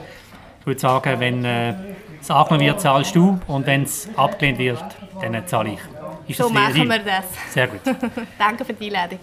Ich 0.60 0.66
würde 0.66 0.80
sagen, 0.80 1.20
wenn 1.20 1.44
äh, 1.44 1.74
es 2.20 2.28
angenommen 2.28 2.66
wird, 2.66 2.80
zahlst 2.80 3.14
du. 3.14 3.38
Und 3.46 3.66
wenn 3.66 3.84
es 3.84 4.08
abgelehnt 4.16 4.58
wird, 4.58 4.84
dann 5.20 5.34
äh, 5.34 5.46
zahle 5.46 5.74
ich. 5.74 5.80
Ist 6.26 6.38
So 6.38 6.48
machen 6.48 6.88
wir 6.88 6.98
das. 6.98 7.24
Sehr 7.50 7.68
gut. 7.68 7.80
Danke 8.38 8.64
für 8.64 8.72
die 8.72 8.86
Einladung. 8.86 9.20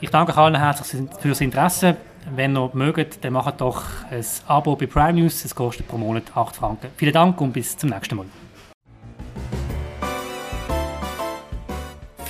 Ich 0.00 0.10
danke 0.10 0.32
euch 0.32 0.38
allen 0.38 0.56
herzlich 0.56 1.02
fürs 1.20 1.40
Interesse. 1.42 1.96
Wenn 2.34 2.56
ihr 2.56 2.70
mögt, 2.72 3.22
dann 3.22 3.34
macht 3.34 3.60
doch 3.60 3.84
ein 4.10 4.24
Abo 4.48 4.74
bei 4.74 4.86
Prime 4.86 5.20
News. 5.20 5.44
Es 5.44 5.54
kostet 5.54 5.86
pro 5.86 5.98
Monat 5.98 6.24
8 6.34 6.56
Franken. 6.56 6.88
Vielen 6.96 7.12
Dank 7.12 7.40
und 7.40 7.52
bis 7.52 7.76
zum 7.76 7.90
nächsten 7.90 8.16
Mal. 8.16 8.26